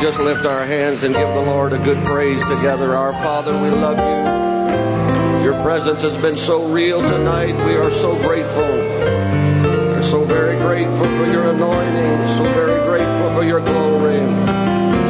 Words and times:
just 0.00 0.18
lift 0.18 0.46
our 0.46 0.64
hands 0.64 1.02
and 1.02 1.14
give 1.14 1.28
the 1.28 1.42
Lord 1.42 1.74
a 1.74 1.78
good 1.78 2.02
praise 2.04 2.40
together? 2.44 2.94
Our 2.94 3.12
Father, 3.14 3.52
we 3.52 3.68
love 3.68 3.98
you. 3.98 5.44
Your 5.44 5.62
presence 5.62 6.00
has 6.00 6.16
been 6.16 6.36
so 6.36 6.66
real 6.72 7.02
tonight. 7.02 7.52
We 7.66 7.74
are 7.76 7.90
so 7.90 8.16
grateful. 8.22 8.62
We're 8.62 10.00
so 10.00 10.24
very 10.24 10.56
grateful 10.56 11.04
for 11.04 11.26
your 11.26 11.50
anointing, 11.50 12.36
so 12.36 12.44
very 12.54 12.80
grateful 12.88 13.30
for 13.34 13.44
your 13.44 13.60
glory, 13.60 14.20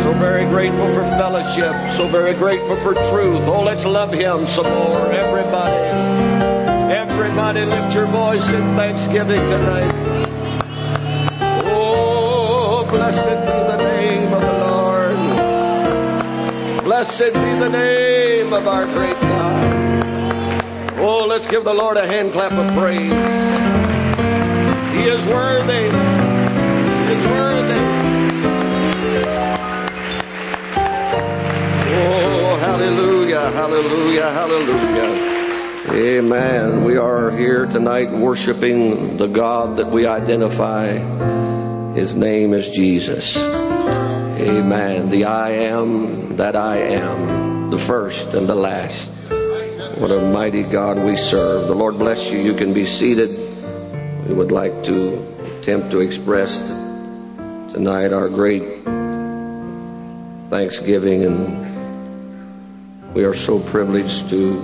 so 0.03 0.12
very 0.14 0.45
grateful 0.46 0.89
for 0.89 1.04
fellowship, 1.16 1.72
so 1.96 2.09
very 2.09 2.34
grateful 2.34 2.77
for 2.77 2.95
truth. 2.95 3.46
Oh, 3.46 3.62
let's 3.62 3.84
love 3.84 4.12
him 4.12 4.45
some 4.48 4.66
more. 4.66 5.07
Everybody, 5.12 5.77
everybody 6.93 7.64
lift 7.64 7.95
your 7.95 8.07
voice 8.07 8.48
in 8.48 8.75
thanksgiving 8.75 9.46
tonight. 9.46 9.95
Oh, 11.66 12.85
blessed 12.91 13.46
be 13.46 13.69
Blessed 17.00 17.32
be 17.32 17.54
the 17.59 17.71
name 17.71 18.53
of 18.53 18.68
our 18.68 18.85
great 18.85 19.18
God. 19.22 20.04
Oh, 20.99 21.25
let's 21.27 21.46
give 21.46 21.64
the 21.64 21.72
Lord 21.72 21.96
a 21.96 22.07
hand 22.07 22.31
clap 22.35 22.53
of 22.53 22.71
praise. 22.77 23.00
He 24.93 25.08
is 25.08 25.25
worthy. 25.25 25.89
He 27.07 27.13
is 27.17 27.27
worthy. 27.27 27.81
Oh, 31.96 32.58
hallelujah, 32.61 33.50
hallelujah, 33.50 34.30
hallelujah. 34.33 36.19
Amen. 36.19 36.84
We 36.84 36.98
are 36.98 37.30
here 37.30 37.64
tonight 37.64 38.11
worshiping 38.11 39.17
the 39.17 39.27
God 39.27 39.78
that 39.78 39.86
we 39.86 40.05
identify. 40.05 40.98
His 41.94 42.14
name 42.14 42.52
is 42.52 42.69
Jesus. 42.69 43.39
Amen. 44.41 45.10
The 45.10 45.27
I 45.27 45.50
am 45.50 46.36
that 46.36 46.56
I 46.56 46.78
am, 46.78 47.69
the 47.70 47.77
first 47.78 48.33
and 48.33 48.48
the 48.48 48.55
last. 48.55 49.10
What 49.98 50.10
a 50.10 50.30
mighty 50.33 50.62
God 50.62 50.96
we 50.96 51.14
serve. 51.14 51.69
The 51.69 51.74
Lord 51.74 51.98
bless 51.98 52.30
you. 52.30 52.38
You 52.38 52.55
can 52.55 52.72
be 52.72 52.86
seated. 52.86 53.38
We 54.27 54.33
would 54.33 54.50
like 54.50 54.83
to 54.84 55.22
attempt 55.58 55.91
to 55.91 56.00
express 56.00 56.68
tonight 57.70 58.14
our 58.14 58.30
great 58.30 58.62
thanksgiving, 60.48 61.24
and 61.24 63.12
we 63.12 63.24
are 63.24 63.34
so 63.34 63.61
privileged 63.61 64.30
to 64.30 64.58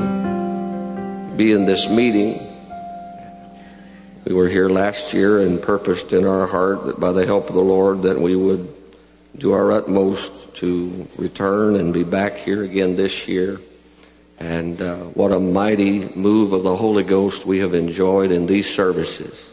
be 1.37 1.53
in 1.53 1.67
this 1.67 1.87
meeting. 1.87 2.41
We 4.25 4.33
were 4.33 4.49
here 4.49 4.71
last 4.71 5.13
year 5.13 5.41
and 5.41 5.61
purposed 5.61 6.15
in 6.15 6.25
our 6.27 6.47
heart 6.47 6.87
that 6.87 6.99
by 6.99 7.13
the 7.13 7.27
help 7.27 7.51
of 7.51 7.55
the 7.55 7.61
Lord 7.61 8.01
that 8.05 8.19
we 8.19 8.35
would 8.35 8.73
do 9.39 9.53
our 9.53 9.73
utmost 9.73 10.55
to 10.57 11.07
return 11.17 11.77
and 11.77 11.93
be 11.93 12.05
back 12.05 12.37
here 12.37 12.63
again 12.63 12.97
this 12.97 13.29
year. 13.29 13.61
And 14.39 14.81
uh, 14.81 14.97
what 14.97 15.33
a 15.33 15.41
mighty 15.41 16.09
move 16.15 16.53
of 16.53 16.63
the 16.63 16.77
Holy 16.77 17.03
Ghost 17.03 17.47
we 17.47 17.59
have 17.59 17.75
enjoyed 17.75 18.31
in 18.31 18.47
these 18.47 18.73
services. 18.73 19.51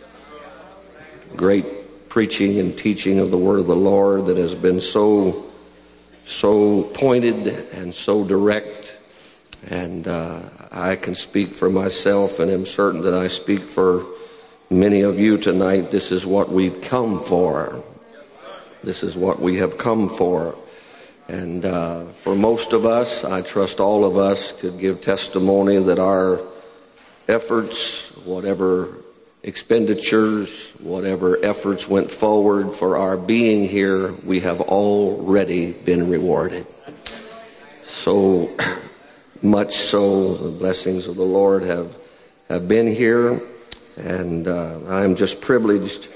Great 1.35 2.09
preaching 2.09 2.59
and 2.59 2.77
teaching 2.77 3.19
of 3.19 3.31
the 3.31 3.37
Word 3.37 3.59
of 3.59 3.67
the 3.67 3.75
Lord 3.75 4.27
that 4.27 4.37
has 4.37 4.55
been 4.55 4.79
so, 4.79 5.45
so 6.25 6.83
pointed 6.83 7.47
and 7.73 7.93
so 7.93 8.23
direct. 8.23 8.97
And 9.69 10.07
uh, 10.07 10.41
I 10.71 10.95
can 10.95 11.15
speak 11.15 11.55
for 11.55 11.69
myself 11.69 12.39
and 12.39 12.51
am 12.51 12.65
certain 12.65 13.01
that 13.01 13.13
I 13.13 13.27
speak 13.27 13.61
for 13.61 14.05
many 14.69 15.01
of 15.01 15.19
you 15.19 15.37
tonight. 15.37 15.91
This 15.91 16.11
is 16.11 16.25
what 16.25 16.49
we've 16.49 16.81
come 16.81 17.23
for. 17.23 17.83
This 18.83 19.01
is 19.01 19.15
what 19.15 19.39
we 19.39 19.57
have 19.57 19.77
come 19.77 20.09
for. 20.09 20.55
And 21.29 21.63
uh, 21.63 22.05
for 22.07 22.35
most 22.35 22.73
of 22.73 22.85
us, 22.85 23.23
I 23.23 23.41
trust 23.41 23.79
all 23.79 24.03
of 24.03 24.17
us 24.17 24.51
could 24.51 24.77
give 24.77 24.99
testimony 24.99 25.77
that 25.77 25.99
our 25.99 26.41
efforts, 27.29 28.09
whatever 28.25 28.97
expenditures, 29.41 30.72
whatever 30.79 31.43
efforts 31.45 31.88
went 31.88 32.11
forward 32.11 32.75
for 32.75 32.97
our 32.97 33.16
being 33.16 33.67
here, 33.69 34.11
we 34.25 34.41
have 34.41 34.59
already 34.59 35.72
been 35.72 36.09
rewarded. 36.09 36.66
So 37.85 38.51
much 39.41 39.77
so, 39.77 40.33
the 40.35 40.49
blessings 40.49 41.07
of 41.07 41.16
the 41.16 41.23
Lord 41.23 41.63
have, 41.63 41.95
have 42.49 42.67
been 42.67 42.93
here. 42.93 43.41
And 43.97 44.47
uh, 44.47 44.79
I'm 44.87 45.15
just 45.15 45.41
privileged 45.41 46.07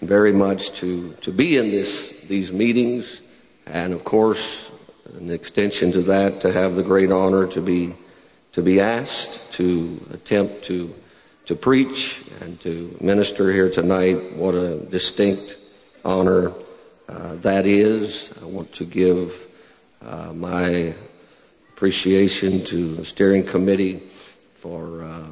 very 0.00 0.32
much 0.32 0.72
to, 0.80 1.12
to 1.20 1.32
be 1.32 1.58
in 1.58 1.70
this, 1.70 2.10
these 2.28 2.52
meetings. 2.52 3.20
And 3.66 3.92
of 3.92 4.04
course, 4.04 4.70
an 5.18 5.30
extension 5.30 5.92
to 5.92 6.02
that, 6.02 6.40
to 6.42 6.52
have 6.52 6.76
the 6.76 6.82
great 6.82 7.10
honor 7.10 7.46
to 7.48 7.60
be, 7.60 7.94
to 8.52 8.62
be 8.62 8.80
asked 8.80 9.52
to 9.52 10.06
attempt 10.12 10.64
to, 10.64 10.94
to 11.46 11.54
preach 11.54 12.22
and 12.40 12.60
to 12.60 12.96
minister 13.00 13.52
here 13.52 13.70
tonight. 13.70 14.34
What 14.34 14.54
a 14.54 14.78
distinct 14.78 15.56
honor 16.04 16.52
uh, 17.08 17.36
that 17.36 17.66
is. 17.66 18.32
I 18.40 18.44
want 18.46 18.72
to 18.72 18.84
give 18.84 19.46
uh, 20.02 20.32
my 20.32 20.94
appreciation 21.72 22.64
to 22.64 22.96
the 22.96 23.04
steering 23.04 23.44
committee 23.44 23.98
for 24.54 25.04
uh, 25.04 25.28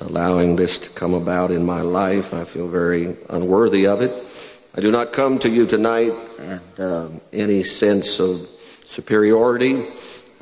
allowing 0.00 0.56
this 0.56 0.78
to 0.80 0.90
come 0.90 1.14
about 1.14 1.50
in 1.50 1.64
my 1.64 1.80
life. 1.80 2.34
I 2.34 2.44
feel 2.44 2.68
very 2.68 3.16
unworthy 3.30 3.86
of 3.86 4.02
it. 4.02 4.12
I 4.74 4.80
do 4.80 4.90
not 4.90 5.12
come 5.12 5.38
to 5.38 5.48
you 5.48 5.66
tonight 5.66 6.12
at 6.38 6.80
uh, 6.80 7.08
any 7.32 7.62
sense 7.62 8.20
of 8.20 8.48
superiority. 8.84 9.86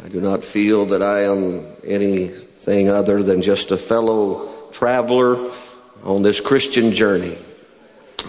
I 0.05 0.09
do 0.09 0.21
not 0.21 0.45
feel 0.45 0.87
that 0.87 1.03
I 1.03 1.25
am 1.25 1.65
anything 1.85 2.89
other 2.89 3.23
than 3.23 3.43
just 3.43 3.71
a 3.71 3.79
fellow 3.79 4.71
traveler 4.73 5.53
on 6.03 6.23
this 6.23 6.41
Christian 6.41 6.93
journey. 6.93 7.39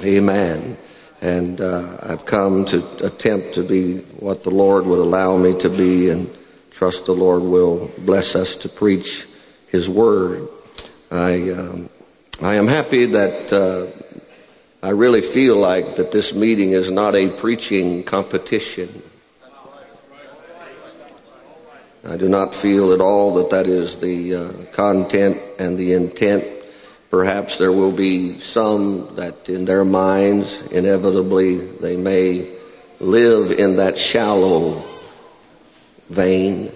Amen. 0.03 0.77
And 1.21 1.59
uh, 1.59 1.97
I've 2.03 2.25
come 2.25 2.65
to 2.65 3.05
attempt 3.05 3.55
to 3.55 3.63
be 3.63 3.97
what 4.19 4.43
the 4.43 4.51
Lord 4.51 4.85
would 4.85 4.99
allow 4.99 5.37
me 5.37 5.57
to 5.59 5.69
be 5.69 6.09
and 6.09 6.29
trust 6.69 7.05
the 7.05 7.13
Lord 7.13 7.41
will 7.41 7.91
bless 7.97 8.35
us 8.35 8.55
to 8.57 8.69
preach 8.69 9.25
His 9.67 9.89
Word. 9.89 10.47
I, 11.11 11.51
um, 11.51 11.89
I 12.41 12.55
am 12.55 12.67
happy 12.67 13.05
that 13.07 13.53
uh, 13.53 13.87
I 14.81 14.89
really 14.89 15.21
feel 15.21 15.55
like 15.55 15.95
that 15.95 16.11
this 16.11 16.33
meeting 16.33 16.71
is 16.71 16.91
not 16.91 17.15
a 17.15 17.29
preaching 17.29 18.03
competition. 18.03 19.03
I 22.07 22.17
do 22.17 22.29
not 22.29 22.53
feel 22.53 22.93
at 22.93 23.01
all 23.01 23.35
that 23.35 23.49
that 23.49 23.65
is 23.65 23.99
the 23.99 24.35
uh, 24.35 24.51
content 24.73 25.41
and 25.57 25.77
the 25.77 25.93
intent. 25.93 26.45
Perhaps 27.09 27.57
there 27.57 27.71
will 27.71 27.91
be 27.91 28.39
some 28.39 29.15
that 29.15 29.49
in 29.49 29.65
their 29.65 29.83
minds, 29.83 30.61
inevitably, 30.71 31.57
they 31.57 31.97
may 31.97 32.55
live 32.99 33.51
in 33.51 33.77
that 33.77 33.97
shallow 33.97 34.83
vein. 36.09 36.71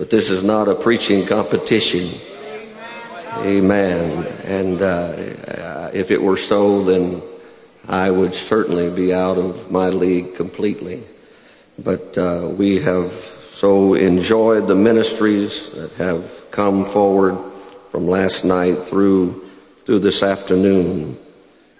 But 0.00 0.08
this 0.08 0.30
is 0.30 0.42
not 0.42 0.66
a 0.66 0.74
preaching 0.74 1.26
competition. 1.26 2.18
Amen. 3.40 4.26
And 4.44 4.80
uh, 4.80 5.90
if 5.92 6.10
it 6.10 6.22
were 6.22 6.38
so, 6.38 6.82
then 6.82 7.20
I 7.86 8.10
would 8.10 8.32
certainly 8.32 8.88
be 8.88 9.12
out 9.12 9.36
of 9.36 9.70
my 9.70 9.90
league 9.90 10.36
completely. 10.36 11.02
But 11.78 12.16
uh, 12.16 12.48
we 12.50 12.80
have 12.80 13.12
so 13.12 13.92
enjoyed 13.92 14.68
the 14.68 14.74
ministries 14.74 15.70
that 15.72 15.92
have 15.98 16.50
come 16.50 16.86
forward 16.86 17.36
from 17.90 18.08
last 18.08 18.42
night 18.42 18.78
through 18.78 19.50
through 19.84 19.98
this 19.98 20.22
afternoon. 20.22 21.18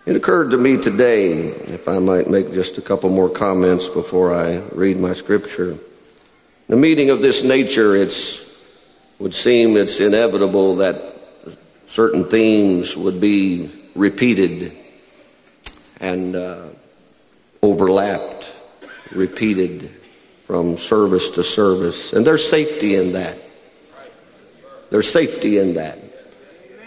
It 0.05 0.15
occurred 0.15 0.51
to 0.51 0.59
me 0.59 0.77
today, 0.77 1.39
if 1.39 1.89
I 1.89 1.99
might 1.99 2.29
make 2.29 2.53
just 2.53 2.77
a 2.77 2.83
couple 2.83 3.09
more 3.09 3.31
comments 3.31 3.89
before 3.89 4.35
I 4.35 4.59
read 4.75 4.99
my 4.99 5.15
scripture. 5.15 5.79
A 6.71 6.77
meeting 6.77 7.11
of 7.11 7.21
this 7.21 7.43
nature, 7.43 7.97
it 7.97 8.15
would 9.19 9.35
seem 9.35 9.77
it's 9.77 9.99
inevitable 9.99 10.77
that 10.77 11.03
certain 11.87 12.25
themes 12.25 12.97
would 12.97 13.21
be 13.21 13.73
repeated 13.97 14.77
and 15.99 16.37
uh, 16.37 16.69
overlapped, 17.61 18.53
repeated 19.11 19.91
from 20.45 20.79
service 20.79 21.31
to 21.31 21.43
service. 21.43 22.13
And 22.13 22.25
there's 22.25 22.49
safety 22.49 22.95
in 22.95 23.15
that. 23.15 23.37
There's 24.91 25.11
safety 25.11 25.59
in 25.59 25.75
that. 25.75 25.99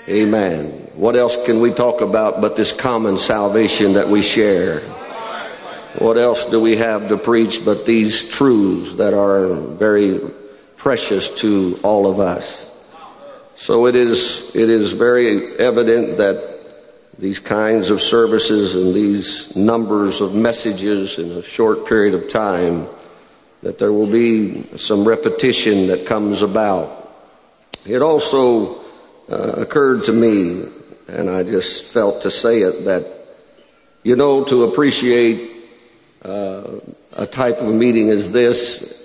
Amen. 0.07 0.69
What 0.95 1.17
else 1.17 1.35
can 1.45 1.59
we 1.59 1.73
talk 1.73 1.99
about 1.99 2.39
but 2.39 2.55
this 2.55 2.71
common 2.71 3.17
salvation 3.17 3.93
that 3.93 4.07
we 4.07 4.21
share? 4.21 4.81
What 5.99 6.17
else 6.17 6.45
do 6.45 6.59
we 6.59 6.77
have 6.77 7.09
to 7.09 7.17
preach 7.17 7.63
but 7.63 7.85
these 7.85 8.27
truths 8.27 8.95
that 8.95 9.13
are 9.13 9.53
very 9.53 10.19
precious 10.75 11.29
to 11.41 11.79
all 11.83 12.07
of 12.07 12.19
us? 12.19 12.71
So 13.55 13.85
it 13.85 13.95
is, 13.95 14.51
it 14.55 14.69
is 14.69 14.91
very 14.91 15.55
evident 15.57 16.17
that 16.17 16.43
these 17.19 17.37
kinds 17.37 17.91
of 17.91 18.01
services 18.01 18.75
and 18.75 18.95
these 18.95 19.55
numbers 19.55 20.19
of 20.19 20.33
messages 20.33 21.19
in 21.19 21.31
a 21.31 21.43
short 21.43 21.85
period 21.85 22.15
of 22.15 22.27
time 22.27 22.87
that 23.61 23.77
there 23.77 23.93
will 23.93 24.09
be 24.09 24.63
some 24.77 25.07
repetition 25.07 25.87
that 25.87 26.07
comes 26.07 26.41
about. 26.41 27.15
It 27.85 28.01
also 28.01 28.81
uh, 29.29 29.53
occurred 29.57 30.05
to 30.05 30.11
me, 30.11 30.65
and 31.07 31.29
I 31.29 31.43
just 31.43 31.83
felt 31.83 32.23
to 32.23 32.31
say 32.31 32.61
it, 32.61 32.85
that, 32.85 33.05
you 34.01 34.15
know, 34.15 34.43
to 34.45 34.63
appreciate 34.63 35.52
uh, 36.23 36.79
a 37.13 37.25
type 37.25 37.59
of 37.59 37.73
meeting 37.73 38.09
as 38.09 38.31
this, 38.31 39.01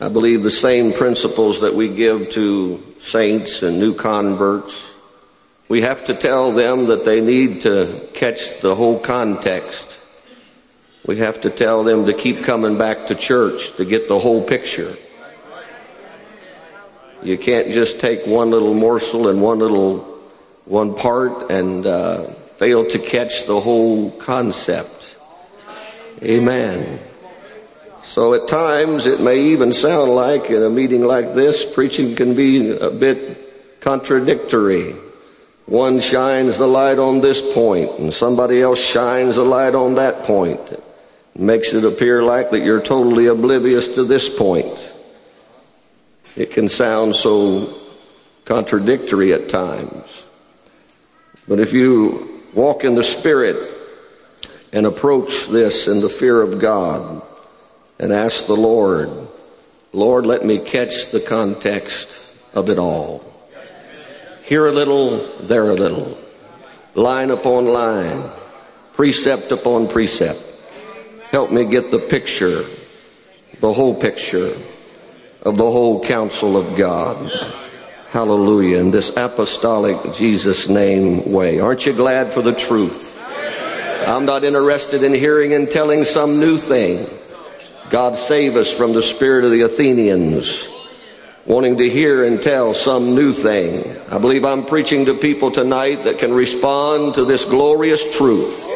I 0.00 0.08
believe 0.08 0.42
the 0.42 0.50
same 0.50 0.92
principles 0.92 1.60
that 1.60 1.74
we 1.74 1.88
give 1.88 2.30
to 2.30 2.94
saints 2.98 3.62
and 3.62 3.78
new 3.78 3.94
converts, 3.94 4.94
we 5.68 5.82
have 5.82 6.04
to 6.06 6.14
tell 6.14 6.52
them 6.52 6.86
that 6.86 7.04
they 7.04 7.20
need 7.20 7.62
to 7.62 8.08
catch 8.14 8.60
the 8.60 8.74
whole 8.74 8.98
context. 8.98 9.96
We 11.06 11.18
have 11.18 11.40
to 11.42 11.50
tell 11.50 11.84
them 11.84 12.06
to 12.06 12.12
keep 12.12 12.44
coming 12.44 12.76
back 12.76 13.06
to 13.06 13.14
church 13.14 13.72
to 13.76 13.84
get 13.84 14.08
the 14.08 14.18
whole 14.18 14.42
picture. 14.42 14.96
You 17.22 17.36
can't 17.36 17.70
just 17.70 18.00
take 18.00 18.26
one 18.26 18.50
little 18.50 18.74
morsel 18.74 19.28
and 19.28 19.42
one 19.42 19.58
little 19.58 19.98
one 20.64 20.94
part 20.94 21.50
and 21.50 21.86
uh, 21.86 22.24
fail 22.56 22.86
to 22.88 22.98
catch 22.98 23.46
the 23.46 23.60
whole 23.60 24.10
concept. 24.12 24.99
Amen. 26.22 27.00
So 28.02 28.34
at 28.34 28.48
times 28.48 29.06
it 29.06 29.20
may 29.20 29.40
even 29.52 29.72
sound 29.72 30.14
like 30.14 30.50
in 30.50 30.62
a 30.62 30.68
meeting 30.68 31.02
like 31.02 31.34
this, 31.34 31.64
preaching 31.64 32.14
can 32.14 32.34
be 32.34 32.70
a 32.76 32.90
bit 32.90 33.80
contradictory. 33.80 34.96
One 35.66 36.00
shines 36.00 36.58
the 36.58 36.66
light 36.66 36.98
on 36.98 37.20
this 37.20 37.40
point 37.54 37.98
and 37.98 38.12
somebody 38.12 38.60
else 38.60 38.80
shines 38.80 39.36
the 39.36 39.44
light 39.44 39.74
on 39.74 39.94
that 39.94 40.24
point. 40.24 40.60
It 40.72 40.82
makes 41.36 41.72
it 41.72 41.84
appear 41.84 42.22
like 42.22 42.50
that 42.50 42.60
you're 42.60 42.82
totally 42.82 43.26
oblivious 43.26 43.88
to 43.94 44.04
this 44.04 44.28
point. 44.28 44.94
It 46.36 46.50
can 46.50 46.68
sound 46.68 47.14
so 47.14 47.78
contradictory 48.44 49.32
at 49.32 49.48
times. 49.48 50.24
But 51.48 51.60
if 51.60 51.72
you 51.72 52.42
walk 52.52 52.84
in 52.84 52.94
the 52.94 53.04
Spirit 53.04 53.56
and 54.72 54.86
approach 54.86 55.48
this 55.48 55.88
in 55.88 56.00
the 56.00 56.08
fear 56.08 56.40
of 56.40 56.58
God, 56.58 57.22
and 57.98 58.12
ask 58.12 58.46
the 58.46 58.56
Lord, 58.56 59.10
Lord, 59.92 60.24
let 60.26 60.44
me 60.44 60.58
catch 60.58 61.10
the 61.10 61.20
context 61.20 62.16
of 62.54 62.68
it 62.68 62.78
all. 62.78 63.24
Here 64.44 64.66
a 64.66 64.72
little, 64.72 65.18
there 65.40 65.70
a 65.70 65.74
little, 65.74 66.16
line 66.94 67.30
upon 67.30 67.66
line, 67.66 68.30
precept 68.94 69.52
upon 69.52 69.88
precept. 69.88 70.42
Help 71.30 71.52
me 71.52 71.64
get 71.64 71.90
the 71.90 71.98
picture, 71.98 72.64
the 73.60 73.72
whole 73.72 73.94
picture 73.94 74.56
of 75.42 75.56
the 75.56 75.70
whole 75.70 76.04
counsel 76.04 76.56
of 76.56 76.76
God. 76.76 77.30
Hallelujah. 78.08 78.78
In 78.78 78.90
this 78.90 79.16
apostolic 79.16 80.14
Jesus 80.14 80.68
name 80.68 81.30
way. 81.30 81.60
Aren't 81.60 81.86
you 81.86 81.92
glad 81.92 82.34
for 82.34 82.42
the 82.42 82.52
truth? 82.52 83.16
I'm 84.06 84.24
not 84.24 84.44
interested 84.44 85.02
in 85.02 85.12
hearing 85.12 85.52
and 85.52 85.70
telling 85.70 86.04
some 86.04 86.40
new 86.40 86.56
thing. 86.56 87.06
God 87.90 88.16
save 88.16 88.56
us 88.56 88.72
from 88.72 88.92
the 88.92 89.02
spirit 89.02 89.44
of 89.44 89.50
the 89.50 89.62
Athenians 89.62 90.68
wanting 91.46 91.78
to 91.78 91.88
hear 91.88 92.24
and 92.24 92.40
tell 92.40 92.74
some 92.74 93.14
new 93.14 93.32
thing. 93.32 93.84
I 94.08 94.18
believe 94.18 94.44
I'm 94.44 94.64
preaching 94.64 95.06
to 95.06 95.14
people 95.14 95.50
tonight 95.50 96.04
that 96.04 96.18
can 96.18 96.32
respond 96.32 97.14
to 97.14 97.24
this 97.24 97.44
glorious 97.44 98.16
truth. 98.16 98.70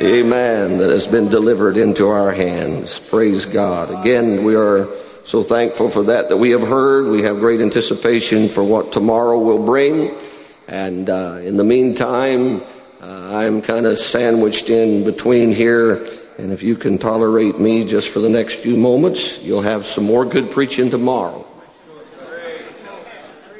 Amen. 0.00 0.78
That 0.78 0.90
has 0.90 1.06
been 1.06 1.28
delivered 1.28 1.76
into 1.76 2.08
our 2.08 2.32
hands. 2.32 2.98
Praise 2.98 3.44
God. 3.44 4.00
Again, 4.00 4.42
we 4.42 4.56
are 4.56 4.88
so 5.24 5.42
thankful 5.42 5.90
for 5.90 6.04
that 6.04 6.28
that 6.30 6.36
we 6.36 6.50
have 6.50 6.62
heard. 6.62 7.08
We 7.08 7.22
have 7.22 7.38
great 7.38 7.60
anticipation 7.60 8.48
for 8.48 8.64
what 8.64 8.92
tomorrow 8.92 9.38
will 9.38 9.64
bring. 9.64 10.14
And 10.66 11.10
uh, 11.10 11.40
in 11.42 11.56
the 11.56 11.64
meantime, 11.64 12.62
Uh, 13.02 13.36
I'm 13.36 13.62
kind 13.62 13.84
of 13.86 13.98
sandwiched 13.98 14.70
in 14.70 15.02
between 15.02 15.50
here 15.50 16.06
and 16.38 16.52
if 16.52 16.62
you 16.62 16.76
can 16.76 16.98
tolerate 16.98 17.58
me 17.58 17.84
just 17.84 18.08
for 18.08 18.20
the 18.20 18.28
next 18.28 18.54
few 18.54 18.76
moments, 18.76 19.42
you'll 19.42 19.62
have 19.62 19.84
some 19.84 20.04
more 20.04 20.24
good 20.24 20.50
preaching 20.50 20.88
tomorrow. 20.88 21.44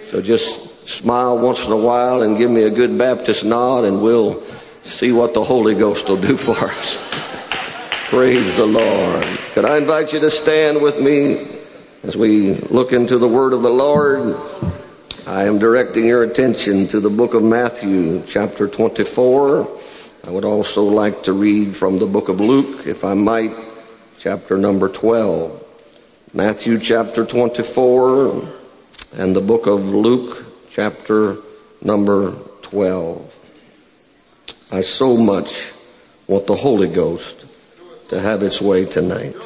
So 0.00 0.22
just 0.22 0.88
smile 0.88 1.38
once 1.38 1.64
in 1.64 1.72
a 1.72 1.76
while 1.76 2.22
and 2.22 2.38
give 2.38 2.50
me 2.50 2.62
a 2.62 2.70
good 2.70 2.96
Baptist 2.96 3.44
nod, 3.44 3.84
and 3.84 4.02
we'll 4.02 4.42
see 4.82 5.12
what 5.12 5.34
the 5.34 5.42
Holy 5.44 5.74
Ghost 5.74 6.08
will 6.08 6.20
do 6.20 6.36
for 6.36 6.56
us. 6.56 7.04
Praise 8.08 8.56
the 8.56 8.66
Lord. 8.66 9.24
Could 9.54 9.64
I 9.64 9.78
invite 9.78 10.12
you 10.12 10.20
to 10.20 10.30
stand 10.30 10.80
with 10.80 11.00
me 11.00 11.48
as 12.02 12.16
we 12.16 12.54
look 12.54 12.92
into 12.92 13.18
the 13.18 13.28
Word 13.28 13.52
of 13.52 13.62
the 13.62 13.70
Lord? 13.70 14.36
I 15.26 15.44
am 15.44 15.60
directing 15.60 16.04
your 16.04 16.24
attention 16.24 16.88
to 16.88 16.98
the 16.98 17.08
book 17.08 17.34
of 17.34 17.44
Matthew, 17.44 18.24
chapter 18.26 18.66
24. 18.66 19.68
I 20.26 20.30
would 20.30 20.44
also 20.44 20.82
like 20.82 21.22
to 21.24 21.32
read 21.32 21.76
from 21.76 22.00
the 22.00 22.06
book 22.06 22.28
of 22.28 22.40
Luke, 22.40 22.88
if 22.88 23.04
I 23.04 23.14
might, 23.14 23.52
chapter 24.18 24.58
number 24.58 24.88
12. 24.88 25.64
Matthew 26.34 26.76
chapter 26.76 27.24
24 27.24 28.48
and 29.16 29.36
the 29.36 29.40
book 29.40 29.68
of 29.68 29.90
Luke 29.90 30.44
chapter 30.70 31.36
number 31.80 32.32
12. 32.62 33.38
I 34.72 34.80
so 34.80 35.16
much 35.16 35.72
want 36.26 36.48
the 36.48 36.56
Holy 36.56 36.88
Ghost 36.88 37.46
to 38.08 38.18
have 38.18 38.42
its 38.42 38.60
way 38.60 38.86
tonight. 38.86 39.36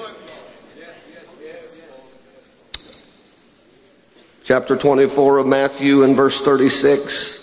Chapter 4.46 4.76
24 4.76 5.38
of 5.38 5.46
Matthew 5.48 6.04
and 6.04 6.14
verse 6.14 6.40
36. 6.40 7.42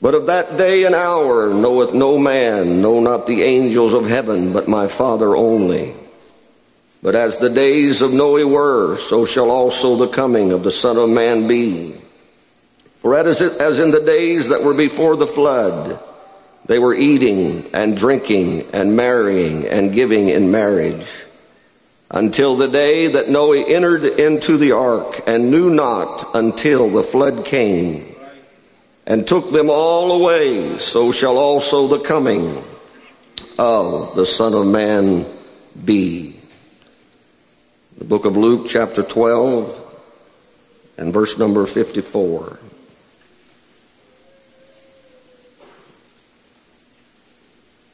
But 0.00 0.14
of 0.14 0.28
that 0.28 0.56
day 0.56 0.84
and 0.84 0.94
hour 0.94 1.52
knoweth 1.52 1.92
no 1.92 2.16
man, 2.16 2.80
no 2.80 3.00
not 3.00 3.26
the 3.26 3.42
angels 3.42 3.92
of 3.92 4.06
heaven, 4.06 4.54
but 4.54 4.66
my 4.66 4.88
Father 4.88 5.36
only. 5.36 5.94
But 7.02 7.14
as 7.14 7.36
the 7.36 7.50
days 7.50 8.00
of 8.00 8.14
Noe 8.14 8.46
were, 8.46 8.96
so 8.96 9.26
shall 9.26 9.50
also 9.50 9.94
the 9.94 10.08
coming 10.08 10.52
of 10.52 10.62
the 10.62 10.70
Son 10.70 10.96
of 10.96 11.10
Man 11.10 11.46
be. 11.46 12.00
For 13.00 13.14
as 13.14 13.42
in 13.78 13.90
the 13.90 14.00
days 14.00 14.48
that 14.48 14.62
were 14.62 14.72
before 14.72 15.16
the 15.16 15.26
flood, 15.26 16.00
they 16.64 16.78
were 16.78 16.94
eating 16.94 17.68
and 17.74 17.94
drinking 17.94 18.70
and 18.72 18.96
marrying 18.96 19.66
and 19.66 19.92
giving 19.92 20.30
in 20.30 20.50
marriage, 20.50 21.26
until 22.10 22.56
the 22.56 22.68
day 22.68 23.06
that 23.06 23.28
Noah 23.28 23.60
entered 23.60 24.04
into 24.04 24.56
the 24.56 24.72
ark 24.72 25.22
and 25.26 25.50
knew 25.50 25.70
not 25.70 26.34
until 26.34 26.90
the 26.90 27.02
flood 27.02 27.44
came 27.44 28.14
and 29.06 29.26
took 29.26 29.50
them 29.52 29.68
all 29.70 30.20
away, 30.20 30.78
so 30.78 31.12
shall 31.12 31.38
also 31.38 31.86
the 31.86 32.00
coming 32.00 32.64
of 33.58 34.14
the 34.16 34.26
Son 34.26 34.54
of 34.54 34.66
Man 34.66 35.26
be. 35.84 36.36
The 37.98 38.04
book 38.04 38.24
of 38.24 38.36
Luke, 38.36 38.66
chapter 38.68 39.02
12, 39.02 39.76
and 40.96 41.12
verse 41.12 41.38
number 41.38 41.66
54. 41.66 42.58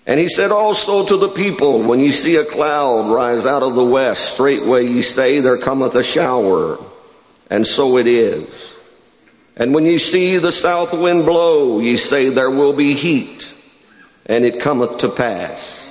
And 0.07 0.21
he 0.21 0.29
said 0.29 0.53
also 0.53 1.05
to 1.05 1.17
the 1.17 1.29
people, 1.29 1.83
When 1.83 1.99
ye 1.99 2.13
see 2.13 2.37
a 2.37 2.45
cloud 2.45 3.11
rise 3.11 3.45
out 3.45 3.65
of 3.65 3.75
the 3.75 3.85
west, 3.85 4.35
straightway 4.35 4.87
ye 4.87 5.03
say, 5.03 5.41
There 5.41 5.59
cometh 5.59 5.97
a 5.97 6.05
shower. 6.05 6.79
And 7.51 7.67
so 7.67 7.97
it 7.97 8.07
is. 8.07 8.75
And 9.57 9.75
when 9.75 9.85
ye 9.85 9.99
see 9.99 10.37
the 10.37 10.53
south 10.53 10.93
wind 10.93 11.27
blow, 11.27 11.81
ye 11.81 11.97
say, 11.97 12.29
There 12.29 12.51
will 12.51 12.73
be 12.73 12.95
heat, 12.95 13.53
and 14.27 14.45
it 14.45 14.61
cometh 14.61 14.99
to 14.99 15.09
pass. 15.09 15.83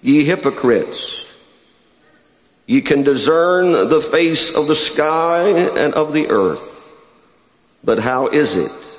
Ye 0.00 0.24
hypocrites, 0.24 1.30
ye 2.66 2.80
can 2.80 3.02
discern 3.02 3.90
the 3.90 4.00
face 4.00 4.54
of 4.54 4.66
the 4.66 4.74
sky 4.74 5.48
and 5.50 5.92
of 5.92 6.14
the 6.14 6.30
earth, 6.30 6.96
but 7.84 7.98
how 7.98 8.28
is 8.28 8.56
it 8.56 8.98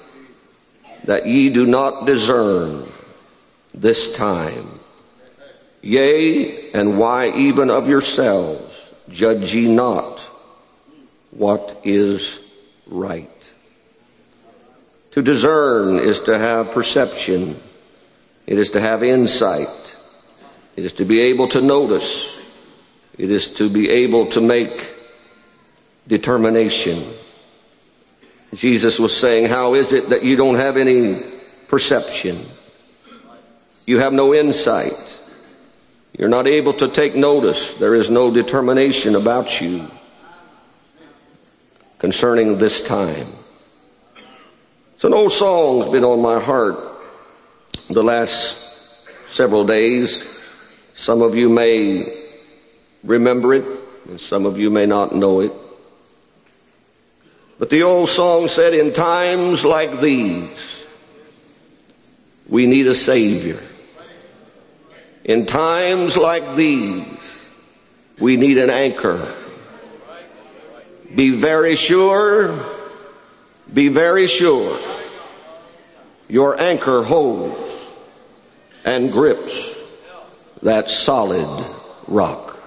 that 1.05 1.25
ye 1.25 1.49
do 1.49 1.65
not 1.65 2.05
discern 2.05 2.90
this 3.73 4.15
time? 4.15 4.79
Yea, 5.81 6.71
and 6.71 6.99
why 6.99 7.31
even 7.31 7.69
of 7.69 7.87
yourselves 7.87 8.89
judge 9.09 9.53
ye 9.53 9.67
not 9.67 10.19
what 11.31 11.79
is 11.83 12.39
right? 12.87 13.51
To 15.11 15.21
discern 15.21 15.97
is 15.99 16.21
to 16.21 16.37
have 16.37 16.71
perception. 16.71 17.59
It 18.47 18.57
is 18.57 18.71
to 18.71 18.81
have 18.81 19.03
insight. 19.03 19.95
It 20.75 20.85
is 20.85 20.93
to 20.93 21.05
be 21.05 21.19
able 21.21 21.47
to 21.49 21.61
notice. 21.61 22.39
It 23.17 23.29
is 23.29 23.49
to 23.55 23.69
be 23.69 23.89
able 23.89 24.27
to 24.27 24.41
make 24.41 24.93
determination. 26.07 27.13
Jesus 28.53 28.99
was 28.99 29.15
saying, 29.15 29.49
How 29.49 29.73
is 29.73 29.93
it 29.93 30.09
that 30.09 30.23
you 30.23 30.35
don't 30.35 30.55
have 30.55 30.77
any 30.77 31.23
perception. 31.71 32.45
You 33.91 34.00
have 34.00 34.13
no 34.13 34.33
insight. 34.33 35.19
You're 36.17 36.29
not 36.29 36.48
able 36.48 36.71
to 36.75 36.88
take 36.88 37.13
notice. 37.13 37.74
There 37.74 37.93
is 37.93 38.10
no 38.10 38.31
determination 38.31 39.15
about 39.15 39.60
you 39.60 39.91
concerning 42.00 42.57
this 42.57 42.81
time. 42.88 43.27
So, 44.98 45.10
an 45.10 45.13
old 45.13 45.33
song's 45.33 45.88
been 45.88 46.05
on 46.05 46.21
my 46.21 46.39
heart 46.39 46.79
the 47.89 48.01
last 48.01 48.63
several 49.27 49.65
days. 49.65 50.24
Some 50.93 51.21
of 51.21 51.36
you 51.36 51.50
may 51.50 52.17
remember 53.03 53.53
it, 53.55 53.65
and 54.07 54.21
some 54.21 54.45
of 54.45 54.57
you 54.57 54.69
may 54.69 54.86
not 54.86 55.13
know 55.13 55.41
it. 55.41 55.51
But 57.60 57.69
the 57.69 57.83
old 57.83 58.07
song 58.07 58.48
said, 58.48 58.74
In 58.74 58.93
times 58.93 59.65
like 59.65 60.00
these, 60.00 60.86
we 62.48 62.67
need 62.67 62.88
a 62.88 62.95
Savior. 62.95 63.62
In 65.23 65.45
times 65.45 66.17
like 66.17 66.55
these, 66.55 67.47
we 68.19 68.37
need 68.37 68.57
an 68.57 68.69
anchor. 68.69 69.35
Be 71.13 71.31
very 71.31 71.75
sure, 71.75 72.65
be 73.71 73.87
very 73.89 74.27
sure 74.27 74.79
your 76.27 76.59
anchor 76.59 77.03
holds 77.03 77.85
and 78.85 79.11
grips 79.11 79.85
that 80.61 80.89
solid 80.89 81.65
rock. 82.07 82.57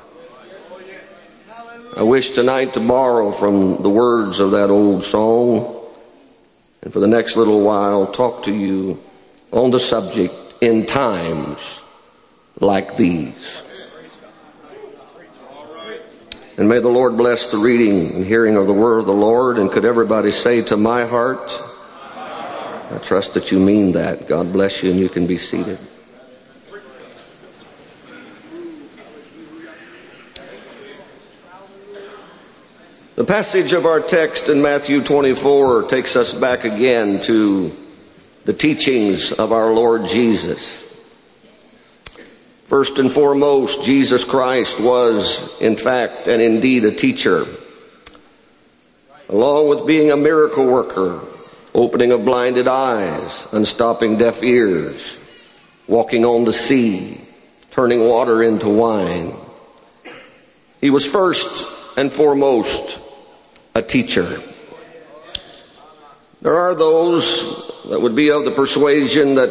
I 1.97 2.03
wish 2.03 2.31
tonight 2.31 2.75
to 2.75 2.81
borrow 2.81 3.31
from 3.31 3.83
the 3.83 3.89
words 3.89 4.39
of 4.39 4.51
that 4.51 4.69
old 4.69 5.03
song 5.03 5.81
and 6.83 6.93
for 6.93 7.01
the 7.01 7.07
next 7.07 7.37
little 7.37 7.63
while 7.63 8.07
talk 8.07 8.43
to 8.45 8.53
you 8.53 9.03
on 9.51 9.71
the 9.71 9.81
subject 9.81 10.35
in 10.61 10.85
times 10.87 11.84
like 12.61 12.97
these. 12.97 13.63
And 16.57 16.69
may 16.69 16.79
the 16.79 16.89
Lord 16.89 17.17
bless 17.17 17.51
the 17.51 17.59
reading 17.59 18.15
and 18.15 18.25
hearing 18.25 18.57
of 18.57 18.69
the 18.69 18.73
word 18.73 19.01
of 19.01 19.07
the 19.07 19.13
Lord. 19.13 19.59
And 19.59 19.71
could 19.71 19.85
everybody 19.85 20.31
say 20.31 20.63
to 20.63 20.77
my 20.77 21.05
heart, 21.05 21.63
I 22.91 22.99
trust 23.03 23.35
that 23.35 23.51
you 23.51 23.59
mean 23.59 23.93
that. 23.93 24.29
God 24.29 24.53
bless 24.53 24.83
you 24.83 24.91
and 24.91 25.01
you 25.01 25.09
can 25.09 25.27
be 25.27 25.37
seated. 25.37 25.79
The 33.17 33.25
passage 33.25 33.73
of 33.73 33.87
our 33.87 34.01
text 34.01 34.49
in 34.49 34.63
Matthew 34.63 35.03
24 35.03 35.85
takes 35.85 36.15
us 36.15 36.33
back 36.33 36.65
again 36.65 37.21
to 37.23 37.77
the 38.45 38.53
teachings 38.53 39.33
of 39.33 39.51
our 39.51 39.73
Lord 39.73 40.07
Jesus. 40.07 40.84
First 42.65 42.99
and 42.99 43.13
foremost, 43.13 43.85
Jesus 43.85 44.25
Christ 44.25 44.81
was, 44.81 45.61
in 45.61 45.77
fact 45.77 46.29
and 46.29 46.41
indeed, 46.41 46.85
a 46.87 46.91
teacher. 46.91 47.47
Along 49.29 49.69
with 49.69 49.87
being 49.87 50.11
a 50.11 50.17
miracle 50.17 50.67
worker, 50.67 51.21
opening 51.75 52.11
of 52.11 52.25
blinded 52.25 52.67
eyes, 52.67 53.47
unstopping 53.53 54.17
deaf 54.17 54.43
ears, 54.43 55.19
walking 55.87 56.25
on 56.25 56.45
the 56.45 56.53
sea, 56.55 57.21
turning 57.71 58.07
water 58.07 58.43
into 58.43 58.69
wine. 58.69 59.35
He 60.81 60.89
was 60.89 61.05
first 61.05 61.71
and 61.99 62.11
foremost 62.11 62.99
a 63.75 63.83
teacher. 63.83 64.41
There 66.41 66.57
are 66.57 66.75
those 66.75 67.83
that 67.91 68.01
would 68.01 68.15
be 68.15 68.31
of 68.31 68.47
the 68.47 68.51
persuasion 68.51 69.35
that 69.35 69.51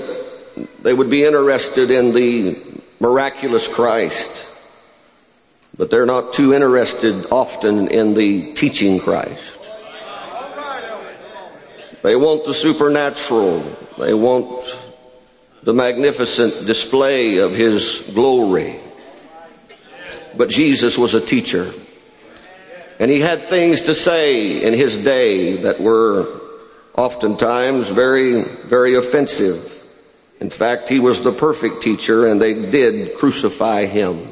they 0.81 0.93
would 0.93 1.09
be 1.09 1.25
interested 1.25 1.91
in 1.91 2.13
the 2.13 2.72
miraculous 3.03 3.67
Christ, 3.67 4.47
but 5.77 5.89
they're 5.89 6.05
not 6.05 6.31
too 6.31 6.53
interested 6.53 7.27
often 7.29 7.89
in 7.89 8.13
the 8.13 8.53
teaching 8.53 8.97
Christ. 8.97 9.59
They 12.01 12.15
want 12.15 12.45
the 12.45 12.53
supernatural. 12.53 13.59
They 13.99 14.13
want 14.13 14.79
the 15.63 15.73
magnificent 15.73 16.65
display 16.65 17.39
of 17.39 17.51
his 17.51 18.09
glory. 18.13 18.79
But 20.37 20.49
Jesus 20.49 20.97
was 20.97 21.13
a 21.13 21.19
teacher. 21.19 21.73
And 22.99 23.11
he 23.11 23.19
had 23.19 23.49
things 23.49 23.81
to 23.83 23.95
say 23.95 24.63
in 24.63 24.73
his 24.73 24.97
day 24.97 25.57
that 25.57 25.81
were 25.81 26.39
oftentimes 26.95 27.89
very, 27.89 28.43
very 28.43 28.95
offensive. 28.95 29.72
In 30.43 30.49
fact, 30.49 30.89
he 30.89 30.99
was 30.99 31.21
the 31.21 31.31
perfect 31.31 31.81
teacher 31.81 32.27
and 32.27 32.41
they 32.41 32.53
did 32.53 33.15
crucify 33.15 33.85
him. 33.85 34.27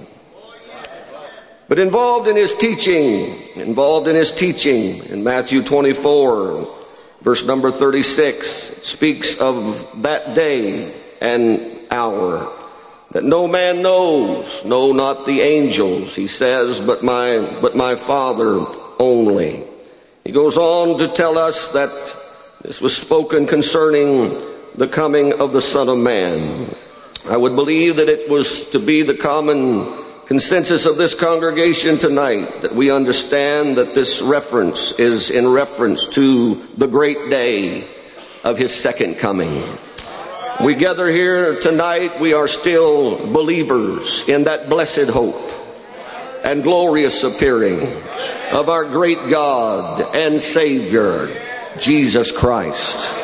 But 1.69 1.79
involved 1.79 2.27
in 2.27 2.35
his 2.35 2.53
teaching, 2.53 3.37
involved 3.55 4.09
in 4.09 4.17
his 4.17 4.33
teaching 4.33 5.05
in 5.05 5.23
Matthew 5.23 5.63
24, 5.63 6.67
verse 7.21 7.45
number 7.45 7.71
36, 7.71 8.45
speaks 8.85 9.37
of 9.37 10.01
that 10.01 10.35
day 10.35 10.93
and 11.21 11.79
hour 11.89 12.51
that 13.11 13.23
no 13.23 13.47
man 13.47 13.81
knows, 13.81 14.65
no, 14.65 14.91
not 14.91 15.25
the 15.25 15.39
angels, 15.39 16.13
he 16.13 16.27
says, 16.27 16.81
but 16.81 17.05
my, 17.05 17.57
but 17.61 17.73
my 17.73 17.95
Father 17.95 18.65
only. 18.99 19.63
He 20.25 20.33
goes 20.33 20.57
on 20.57 20.99
to 20.99 21.07
tell 21.07 21.37
us 21.37 21.69
that 21.69 22.17
this 22.63 22.81
was 22.81 22.97
spoken 22.97 23.47
concerning 23.47 24.50
the 24.75 24.87
coming 24.87 25.33
of 25.33 25.51
the 25.51 25.61
Son 25.61 25.89
of 25.89 25.97
Man. 25.97 26.73
I 27.29 27.37
would 27.37 27.55
believe 27.55 27.97
that 27.97 28.09
it 28.09 28.29
was 28.29 28.69
to 28.69 28.79
be 28.79 29.01
the 29.03 29.13
common 29.13 29.93
consensus 30.25 30.85
of 30.85 30.97
this 30.97 31.13
congregation 31.13 31.97
tonight 31.97 32.61
that 32.61 32.73
we 32.73 32.89
understand 32.89 33.77
that 33.77 33.93
this 33.93 34.21
reference 34.21 34.93
is 34.93 35.29
in 35.29 35.47
reference 35.47 36.07
to 36.07 36.55
the 36.77 36.87
great 36.87 37.29
day 37.29 37.85
of 38.43 38.57
his 38.57 38.73
second 38.73 39.15
coming. 39.15 39.61
We 40.63 40.73
gather 40.73 41.07
here 41.07 41.59
tonight, 41.59 42.19
we 42.19 42.33
are 42.33 42.47
still 42.47 43.17
believers 43.33 44.27
in 44.29 44.45
that 44.45 44.69
blessed 44.69 45.09
hope 45.09 45.51
and 46.45 46.63
glorious 46.63 47.23
appearing 47.23 47.81
of 48.51 48.69
our 48.69 48.85
great 48.85 49.29
God 49.29 50.15
and 50.15 50.41
Savior, 50.41 51.29
Jesus 51.77 52.31
Christ. 52.31 53.20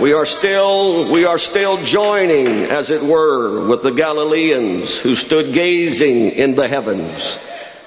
We 0.00 0.12
are 0.12 0.26
still, 0.26 1.10
we 1.10 1.24
are 1.24 1.38
still 1.38 1.82
joining, 1.82 2.46
as 2.46 2.90
it 2.90 3.02
were, 3.02 3.66
with 3.66 3.82
the 3.82 3.90
Galileans 3.90 4.96
who 4.96 5.16
stood 5.16 5.52
gazing 5.52 6.30
in 6.30 6.54
the 6.54 6.68
heavens. 6.68 7.40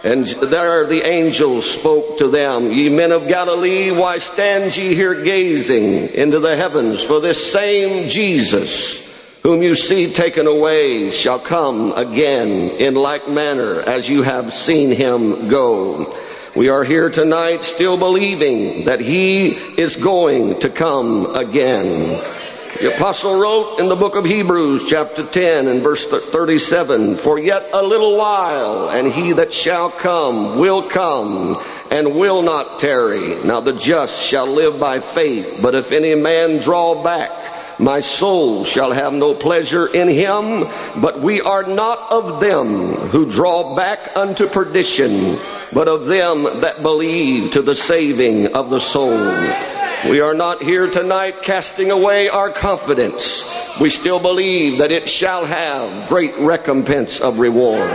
And 0.03 0.25
there 0.25 0.85
the 0.85 1.07
angels 1.07 1.69
spoke 1.69 2.17
to 2.17 2.27
them, 2.27 2.69
Ye 2.69 2.89
men 2.89 3.13
of 3.13 3.29
Galilee, 3.29 3.91
why 3.91 4.17
stand 4.17 4.75
ye 4.75 4.93
here 4.93 5.23
gazing 5.23 6.09
into 6.09 6.39
the 6.39 6.57
heavens? 6.57 7.01
For 7.01 7.21
this 7.21 7.49
same 7.49 8.09
Jesus, 8.09 9.07
whom 9.41 9.63
you 9.63 9.73
see 9.73 10.11
taken 10.11 10.47
away, 10.47 11.11
shall 11.11 11.39
come 11.39 11.93
again 11.93 12.71
in 12.71 12.95
like 12.95 13.29
manner 13.29 13.79
as 13.83 14.09
you 14.09 14.21
have 14.23 14.51
seen 14.51 14.91
him 14.91 15.47
go. 15.47 16.13
We 16.53 16.67
are 16.67 16.83
here 16.83 17.09
tonight 17.09 17.63
still 17.63 17.97
believing 17.97 18.83
that 18.83 18.99
he 18.99 19.51
is 19.51 19.95
going 19.95 20.59
to 20.59 20.69
come 20.69 21.33
again. 21.33 22.21
The 22.81 22.93
apostle 22.93 23.39
wrote 23.39 23.79
in 23.79 23.87
the 23.87 23.95
book 23.95 24.17
of 24.17 24.25
Hebrews 24.25 24.89
chapter 24.89 25.25
10 25.25 25.67
and 25.67 25.81
verse 25.81 26.05
37, 26.05 27.15
For 27.15 27.39
yet 27.39 27.69
a 27.71 27.81
little 27.81 28.17
while, 28.17 28.89
and 28.89 29.07
he 29.07 29.31
that 29.31 29.53
shall 29.53 29.89
come 29.89 30.59
will 30.59 30.83
come 30.89 31.63
and 31.89 32.19
will 32.19 32.41
not 32.41 32.81
tarry. 32.81 33.41
Now 33.45 33.61
the 33.61 33.71
just 33.71 34.21
shall 34.21 34.47
live 34.47 34.77
by 34.77 34.99
faith, 34.99 35.59
but 35.61 35.73
if 35.73 35.93
any 35.93 36.15
man 36.15 36.57
draw 36.57 37.01
back, 37.01 37.79
my 37.79 38.01
soul 38.01 38.65
shall 38.65 38.91
have 38.91 39.13
no 39.13 39.33
pleasure 39.33 39.87
in 39.87 40.09
him, 40.09 40.67
but 41.01 41.21
we 41.21 41.39
are 41.39 41.63
not 41.63 42.11
of 42.11 42.41
them 42.41 42.95
who 42.95 43.29
draw 43.29 43.73
back 43.73 44.15
unto 44.17 44.47
perdition, 44.47 45.39
but 45.73 45.87
of 45.87 46.05
them 46.05 46.43
that 46.61 46.81
believe 46.81 47.51
to 47.51 47.61
the 47.61 47.75
saving 47.75 48.53
of 48.53 48.69
the 48.69 48.79
soul. 48.79 49.17
We 50.09 50.19
are 50.19 50.33
not 50.33 50.63
here 50.63 50.89
tonight 50.89 51.43
casting 51.43 51.91
away 51.91 52.27
our 52.27 52.49
confidence. 52.49 53.47
We 53.79 53.89
still 53.89 54.19
believe 54.19 54.79
that 54.79 54.91
it 54.91 55.07
shall 55.07 55.45
have 55.45 56.09
great 56.09 56.35
recompense 56.37 57.21
of 57.21 57.39
reward. 57.39 57.91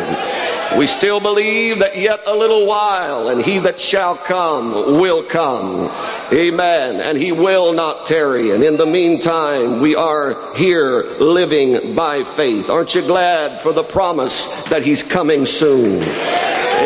We 0.78 0.86
still 0.86 1.20
believe 1.20 1.78
that 1.78 1.96
yet 1.96 2.20
a 2.26 2.34
little 2.34 2.66
while 2.66 3.28
and 3.28 3.42
he 3.42 3.58
that 3.60 3.80
shall 3.80 4.16
come 4.16 4.72
will 4.72 5.22
come. 5.22 5.90
Amen. 6.32 7.00
And 7.00 7.16
he 7.16 7.32
will 7.32 7.72
not 7.72 8.06
tarry. 8.06 8.50
And 8.50 8.62
in 8.62 8.76
the 8.76 8.86
meantime, 8.86 9.80
we 9.80 9.96
are 9.96 10.54
here 10.54 11.04
living 11.18 11.94
by 11.94 12.24
faith. 12.24 12.68
Aren't 12.68 12.94
you 12.94 13.02
glad 13.02 13.60
for 13.60 13.72
the 13.72 13.84
promise 13.84 14.48
that 14.64 14.82
he's 14.82 15.02
coming 15.02 15.46
soon? 15.46 16.00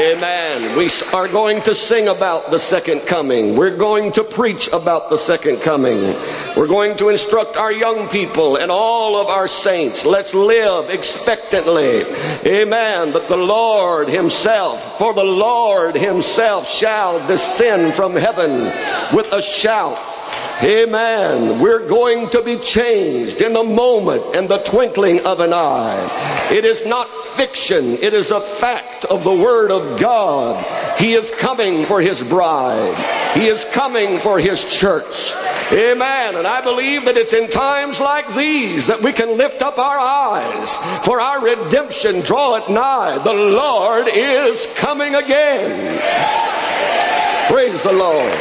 Amen. 0.01 0.79
We 0.79 0.89
are 1.13 1.29
going 1.29 1.61
to 1.65 1.75
sing 1.75 2.09
about 2.09 2.51
the 2.51 2.59
second 2.59 3.01
coming. 3.01 3.55
We're 3.55 3.77
going 3.77 4.13
to 4.13 4.25
preach 4.25 4.67
about 4.69 5.11
the 5.11 5.19
second 5.19 5.61
coming. 5.61 6.17
We're 6.57 6.69
going 6.69 6.97
to 6.97 7.11
instruct 7.11 7.59
our 7.59 7.71
young 7.71 8.09
people 8.09 8.57
and 8.57 8.71
all 8.71 9.21
of 9.21 9.27
our 9.27 9.47
saints. 9.47 10.07
Let's 10.07 10.33
live 10.33 10.89
expectantly. 10.89 12.05
Amen. 12.47 13.13
That 13.13 13.29
the 13.29 13.37
Lord 13.37 14.09
Himself, 14.09 14.97
for 14.97 15.13
the 15.13 15.23
Lord 15.23 15.97
Himself 15.97 16.67
shall 16.67 17.27
descend 17.27 17.95
from 17.95 18.15
heaven 18.15 18.73
with 19.15 19.31
a 19.35 19.43
shout 19.43 20.10
Amen. 20.63 21.59
We're 21.59 21.89
going 21.89 22.29
to 22.31 22.43
be 22.43 22.59
changed 22.59 23.41
in 23.41 23.57
a 23.57 23.65
moment 23.65 24.37
in 24.37 24.47
the 24.47 24.59
twinkling 24.59 25.25
of 25.25 25.41
an 25.41 25.55
eye. 25.55 26.49
It 26.53 26.67
is 26.67 26.85
not 26.85 27.09
fiction, 27.29 27.95
it 27.95 28.13
is 28.13 28.31
a 28.31 28.43
fact 28.43 29.07
of 29.07 29.25
the 29.25 29.35
Word 29.35 29.71
of 29.71 29.99
God. 29.99 30.63
He 31.01 31.15
is 31.15 31.31
coming 31.31 31.87
for 31.87 32.03
His 32.03 32.23
bride, 32.23 32.95
He 33.33 33.47
is 33.47 33.65
coming 33.73 34.19
for 34.19 34.39
His 34.39 34.63
church. 34.71 35.33
Amen. 35.73 36.37
And 36.37 36.47
I 36.47 36.61
believe 36.61 37.07
that 37.07 37.17
it's 37.17 37.33
in 37.33 37.49
times 37.49 37.99
like 37.99 38.35
these 38.35 38.89
that 38.89 39.01
we 39.01 39.13
can 39.13 39.39
lift 39.39 39.63
up 39.63 39.79
our 39.79 39.99
eyes 39.99 40.77
for 41.07 41.23
our 41.23 41.43
redemption 41.43 42.21
draweth 42.21 42.69
nigh. 42.69 43.17
The 43.17 43.33
Lord 43.33 44.09
is 44.13 44.67
coming 44.75 45.15
again. 45.15 45.99
Praise 47.49 47.83
the 47.83 47.93
Lord. 47.93 48.39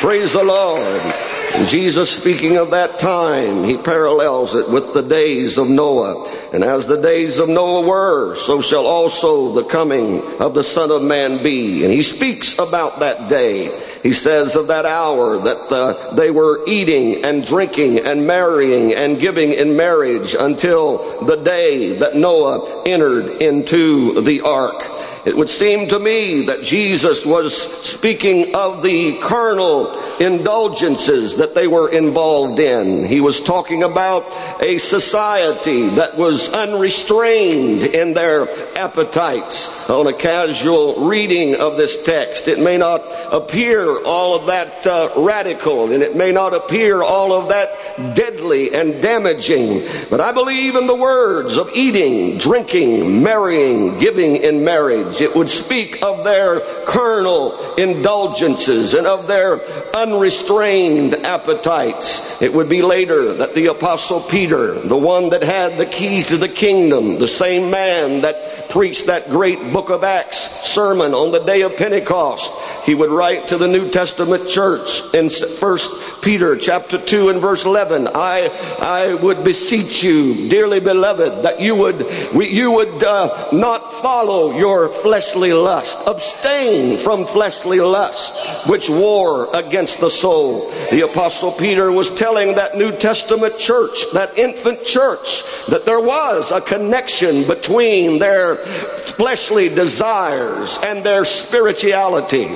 Praise 0.00 0.32
the 0.32 0.42
Lord. 0.42 1.29
Jesus, 1.66 2.10
speaking 2.10 2.56
of 2.56 2.70
that 2.70 2.98
time, 2.98 3.64
he 3.64 3.76
parallels 3.76 4.54
it 4.54 4.68
with 4.68 4.94
the 4.94 5.02
days 5.02 5.58
of 5.58 5.68
Noah. 5.68 6.26
And 6.52 6.64
as 6.64 6.86
the 6.86 7.00
days 7.00 7.38
of 7.38 7.48
Noah 7.48 7.86
were, 7.86 8.34
so 8.34 8.60
shall 8.60 8.86
also 8.86 9.52
the 9.52 9.64
coming 9.64 10.22
of 10.40 10.54
the 10.54 10.64
Son 10.64 10.90
of 10.90 11.02
Man 11.02 11.42
be. 11.42 11.84
And 11.84 11.92
he 11.92 12.02
speaks 12.02 12.58
about 12.58 13.00
that 13.00 13.28
day. 13.28 13.78
He 14.02 14.12
says 14.12 14.56
of 14.56 14.68
that 14.68 14.86
hour 14.86 15.38
that 15.38 15.72
uh, 15.72 16.14
they 16.14 16.30
were 16.30 16.64
eating 16.66 17.24
and 17.24 17.44
drinking 17.44 17.98
and 18.00 18.26
marrying 18.26 18.94
and 18.94 19.20
giving 19.20 19.52
in 19.52 19.76
marriage 19.76 20.34
until 20.38 21.24
the 21.26 21.36
day 21.36 21.98
that 21.98 22.16
Noah 22.16 22.84
entered 22.86 23.42
into 23.42 24.22
the 24.22 24.40
ark. 24.42 24.82
It 25.26 25.36
would 25.36 25.50
seem 25.50 25.88
to 25.88 25.98
me 25.98 26.44
that 26.44 26.62
Jesus 26.62 27.26
was 27.26 27.54
speaking 27.54 28.54
of 28.54 28.82
the 28.82 29.18
carnal 29.18 29.94
indulgences 30.18 31.36
that 31.36 31.54
they 31.54 31.66
were 31.66 31.90
involved 31.90 32.58
in. 32.58 33.04
He 33.04 33.20
was 33.20 33.40
talking 33.40 33.82
about 33.82 34.24
a 34.62 34.78
society 34.78 35.90
that 35.90 36.16
was 36.16 36.48
unrestrained 36.50 37.82
in 37.82 38.14
their 38.14 38.48
appetites. 38.78 39.90
On 39.90 40.06
a 40.06 40.12
casual 40.12 41.06
reading 41.06 41.56
of 41.56 41.76
this 41.76 42.02
text, 42.02 42.48
it 42.48 42.58
may 42.58 42.78
not 42.78 43.02
appear 43.30 44.02
all 44.04 44.34
of 44.34 44.46
that 44.46 44.86
uh, 44.86 45.10
radical 45.16 45.92
and 45.92 46.02
it 46.02 46.16
may 46.16 46.32
not 46.32 46.54
appear 46.54 47.02
all 47.02 47.32
of 47.32 47.48
that 47.48 48.14
deadly 48.14 48.74
and 48.74 49.02
damaging, 49.02 49.86
but 50.08 50.20
I 50.20 50.32
believe 50.32 50.76
in 50.76 50.86
the 50.86 50.94
words 50.94 51.58
of 51.58 51.68
eating, 51.74 52.38
drinking, 52.38 53.22
marrying, 53.22 53.98
giving 53.98 54.36
in 54.36 54.64
marriage 54.64 55.09
it 55.18 55.34
would 55.34 55.48
speak 55.48 56.02
of 56.02 56.24
their 56.24 56.60
carnal 56.84 57.74
indulgences 57.76 58.94
and 58.94 59.06
of 59.06 59.26
their 59.26 59.60
unrestrained 59.94 61.14
appetites. 61.24 62.40
It 62.42 62.52
would 62.52 62.68
be 62.68 62.82
later 62.82 63.32
that 63.34 63.54
the 63.54 63.68
apostle 63.68 64.20
Peter, 64.20 64.74
the 64.78 64.96
one 64.96 65.30
that 65.30 65.42
had 65.42 65.78
the 65.78 65.86
keys 65.86 66.28
to 66.28 66.36
the 66.36 66.48
kingdom, 66.48 67.18
the 67.18 67.28
same 67.28 67.70
man 67.70 68.20
that 68.20 68.68
preached 68.68 69.06
that 69.06 69.30
great 69.30 69.72
book 69.72 69.88
of 69.90 70.04
Acts 70.04 70.68
sermon 70.68 71.14
on 71.14 71.32
the 71.32 71.42
day 71.44 71.62
of 71.62 71.76
Pentecost, 71.76 72.52
he 72.84 72.94
would 72.94 73.10
write 73.10 73.48
to 73.48 73.56
the 73.56 73.68
New 73.68 73.88
Testament 73.90 74.48
church 74.48 75.00
in 75.14 75.30
First 75.30 76.22
Peter 76.22 76.56
chapter 76.56 76.98
2 76.98 77.30
and 77.30 77.40
verse 77.40 77.64
11, 77.64 78.08
I, 78.14 78.50
I 78.80 79.14
would 79.14 79.44
beseech 79.44 80.02
you, 80.02 80.48
dearly 80.48 80.80
beloved, 80.80 81.44
that 81.44 81.60
you 81.60 81.74
would, 81.74 82.06
you 82.34 82.72
would 82.72 83.02
uh, 83.02 83.48
not 83.52 83.92
follow 83.94 84.56
your 84.56 84.88
fleshly 85.02 85.52
lust. 85.52 85.98
Abstain 86.06 86.98
from 86.98 87.26
fleshly 87.26 87.80
lust, 87.80 88.34
which 88.68 88.88
war 88.88 89.48
against 89.54 90.00
the 90.00 90.10
soul. 90.10 90.70
The 90.90 91.02
apostle 91.02 91.52
Peter 91.52 91.90
was 91.92 92.14
telling 92.14 92.54
that 92.56 92.76
New 92.76 92.92
Testament 92.92 93.58
church, 93.58 94.04
that 94.12 94.36
infant 94.38 94.84
church, 94.84 95.42
that 95.68 95.86
there 95.86 96.00
was 96.00 96.52
a 96.52 96.60
connection 96.60 97.46
between 97.46 98.18
their 98.18 98.56
fleshly 98.56 99.68
desires 99.68 100.78
and 100.84 101.04
their 101.04 101.24
spirituality. 101.24 102.48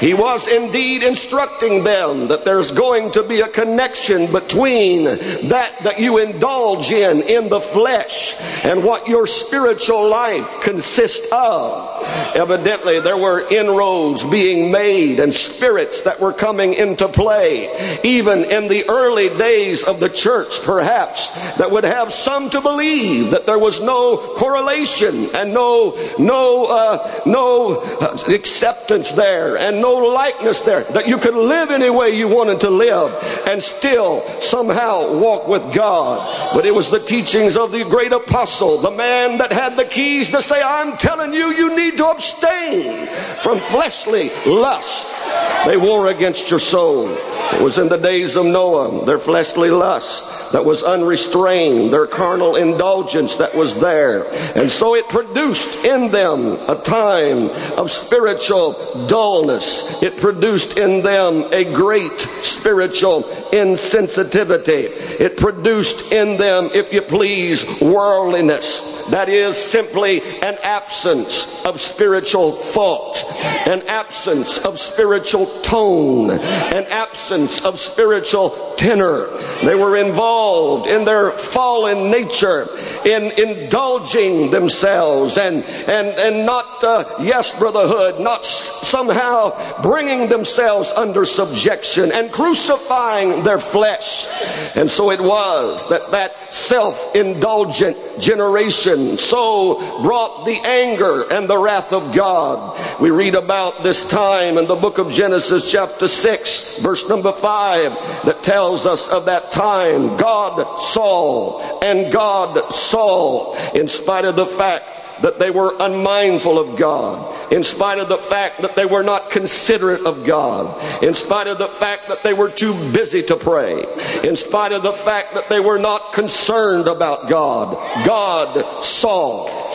He 0.00 0.14
was 0.14 0.46
indeed 0.48 1.02
instructing 1.02 1.84
them 1.84 2.28
that 2.28 2.44
there's 2.44 2.70
going 2.70 3.12
to 3.12 3.22
be 3.22 3.40
a 3.40 3.48
connection 3.48 4.30
between 4.30 5.04
that 5.04 5.72
that 5.82 5.98
you 5.98 6.18
indulge 6.18 6.90
in 6.90 7.22
in 7.22 7.48
the 7.48 7.60
flesh 7.60 8.36
and 8.64 8.82
what 8.84 9.08
your 9.08 9.26
spiritual 9.26 10.08
life 10.08 10.60
consists 10.62 11.26
of. 11.32 11.75
Allah. 11.76 11.95
Evidently, 12.34 13.00
there 13.00 13.16
were 13.16 13.46
inroads 13.50 14.24
being 14.24 14.70
made 14.70 15.20
and 15.20 15.32
spirits 15.32 16.02
that 16.02 16.20
were 16.20 16.32
coming 16.32 16.74
into 16.74 17.08
play, 17.08 17.70
even 18.04 18.44
in 18.44 18.68
the 18.68 18.88
early 18.88 19.28
days 19.38 19.84
of 19.84 20.00
the 20.00 20.08
church, 20.08 20.60
perhaps, 20.62 21.30
that 21.56 21.70
would 21.70 21.84
have 21.84 22.12
some 22.12 22.50
to 22.50 22.60
believe 22.60 23.30
that 23.30 23.46
there 23.46 23.58
was 23.58 23.80
no 23.80 24.16
correlation 24.36 25.34
and 25.34 25.54
no, 25.54 25.96
no, 26.18 26.66
uh, 26.66 27.20
no 27.26 27.80
uh, 28.00 28.18
acceptance 28.28 29.12
there 29.12 29.56
and 29.56 29.80
no 29.80 29.94
likeness 29.94 30.60
there, 30.60 30.84
that 30.84 31.08
you 31.08 31.18
could 31.18 31.34
live 31.34 31.70
any 31.70 31.90
way 31.90 32.10
you 32.10 32.28
wanted 32.28 32.60
to 32.60 32.70
live 32.70 33.12
and 33.46 33.62
still 33.62 34.22
somehow 34.40 35.18
walk 35.18 35.48
with 35.48 35.74
God. 35.74 36.54
But 36.54 36.66
it 36.66 36.74
was 36.74 36.90
the 36.90 37.00
teachings 37.00 37.56
of 37.56 37.72
the 37.72 37.84
great 37.84 38.12
apostle, 38.12 38.78
the 38.78 38.90
man 38.90 39.38
that 39.38 39.52
had 39.52 39.76
the 39.76 39.84
keys 39.84 40.28
to 40.30 40.42
say, 40.42 40.62
I'm 40.62 40.96
telling 40.98 41.32
you, 41.32 41.52
you 41.52 41.76
need 41.76 41.95
to 41.96 42.06
abstain 42.06 43.06
from 43.42 43.60
fleshly 43.60 44.30
lust. 44.44 45.25
They 45.66 45.76
war 45.76 46.08
against 46.08 46.50
your 46.50 46.60
soul. 46.60 47.08
It 47.52 47.62
was 47.62 47.78
in 47.78 47.88
the 47.88 47.96
days 47.96 48.36
of 48.36 48.46
Noah, 48.46 49.04
their 49.04 49.18
fleshly 49.18 49.70
lust 49.70 50.52
that 50.52 50.64
was 50.64 50.82
unrestrained, 50.82 51.92
their 51.92 52.06
carnal 52.06 52.56
indulgence 52.56 53.36
that 53.36 53.54
was 53.54 53.78
there. 53.78 54.26
And 54.56 54.70
so 54.70 54.94
it 54.94 55.08
produced 55.08 55.84
in 55.84 56.10
them 56.10 56.58
a 56.68 56.80
time 56.82 57.50
of 57.78 57.90
spiritual 57.90 59.06
dullness. 59.06 60.02
It 60.02 60.18
produced 60.18 60.76
in 60.76 61.02
them 61.02 61.44
a 61.52 61.64
great 61.64 62.20
spiritual 62.20 63.24
insensitivity. 63.52 65.20
It 65.20 65.36
produced 65.36 66.12
in 66.12 66.36
them, 66.36 66.70
if 66.74 66.92
you 66.92 67.02
please, 67.02 67.64
worldliness. 67.80 69.04
That 69.06 69.28
is 69.28 69.56
simply 69.56 70.22
an 70.42 70.58
absence 70.62 71.64
of 71.64 71.80
spiritual 71.80 72.52
thought, 72.52 73.24
an 73.66 73.82
absence 73.86 74.58
of 74.58 74.78
spiritual 74.78 75.25
tone, 75.32 76.30
an 76.30 76.86
absence 76.86 77.60
of 77.62 77.78
spiritual 77.78 78.74
tenor. 78.76 79.26
They 79.64 79.74
were 79.74 79.96
involved 79.96 80.86
in 80.86 81.04
their 81.04 81.30
fallen 81.30 82.10
nature 82.10 82.68
in 83.04 83.32
indulging 83.38 84.50
themselves 84.50 85.38
and, 85.38 85.64
and, 85.64 86.08
and 86.18 86.46
not, 86.46 86.84
uh, 86.84 87.04
yes, 87.20 87.58
brotherhood, 87.58 88.20
not 88.20 88.44
somehow 88.44 89.82
bringing 89.82 90.28
themselves 90.28 90.92
under 90.92 91.24
subjection 91.24 92.12
and 92.12 92.30
crucifying 92.30 93.42
their 93.42 93.58
flesh. 93.58 94.28
And 94.76 94.90
so 94.90 95.10
it 95.10 95.20
was 95.20 95.88
that 95.88 96.10
that 96.10 96.52
self-indulgent 96.52 97.96
generation 98.20 99.16
so 99.16 100.02
brought 100.02 100.44
the 100.44 100.60
anger 100.64 101.24
and 101.30 101.48
the 101.48 101.58
wrath 101.58 101.92
of 101.92 102.14
God. 102.14 102.78
We 103.00 103.10
read 103.10 103.34
about 103.34 103.82
this 103.82 104.06
time 104.06 104.58
in 104.58 104.66
the 104.66 104.76
book 104.76 104.98
of 104.98 105.10
Genesis 105.16 105.70
chapter 105.70 106.08
6 106.08 106.80
verse 106.80 107.08
number 107.08 107.32
5 107.32 108.26
that 108.26 108.42
tells 108.42 108.84
us 108.84 109.08
of 109.08 109.24
that 109.24 109.50
time 109.50 110.18
God 110.18 110.78
saw 110.78 111.80
and 111.80 112.12
God 112.12 112.70
saw 112.70 113.54
in 113.72 113.88
spite 113.88 114.26
of 114.26 114.36
the 114.36 114.44
fact 114.44 115.22
that 115.22 115.38
they 115.38 115.50
were 115.50 115.74
unmindful 115.80 116.58
of 116.58 116.76
God, 116.76 117.50
in 117.50 117.62
spite 117.64 117.98
of 117.98 118.10
the 118.10 118.18
fact 118.18 118.60
that 118.60 118.76
they 118.76 118.84
were 118.84 119.02
not 119.02 119.30
considerate 119.30 120.04
of 120.04 120.24
God, 120.24 121.02
in 121.02 121.14
spite 121.14 121.46
of 121.46 121.58
the 121.58 121.68
fact 121.68 122.08
that 122.08 122.22
they 122.22 122.34
were 122.34 122.50
too 122.50 122.74
busy 122.92 123.22
to 123.22 123.36
pray, 123.36 123.86
in 124.22 124.36
spite 124.36 124.72
of 124.72 124.82
the 124.82 124.92
fact 124.92 125.32
that 125.32 125.48
they 125.48 125.60
were 125.60 125.78
not 125.78 126.12
concerned 126.12 126.88
about 126.88 127.30
God, 127.30 128.04
God 128.04 128.84
saw. 128.84 129.65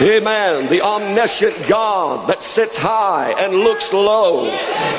Amen. 0.00 0.68
The 0.68 0.82
omniscient 0.82 1.68
God 1.68 2.28
that 2.28 2.42
sits 2.42 2.76
high 2.76 3.32
and 3.38 3.54
looks 3.54 3.92
low. 3.92 4.50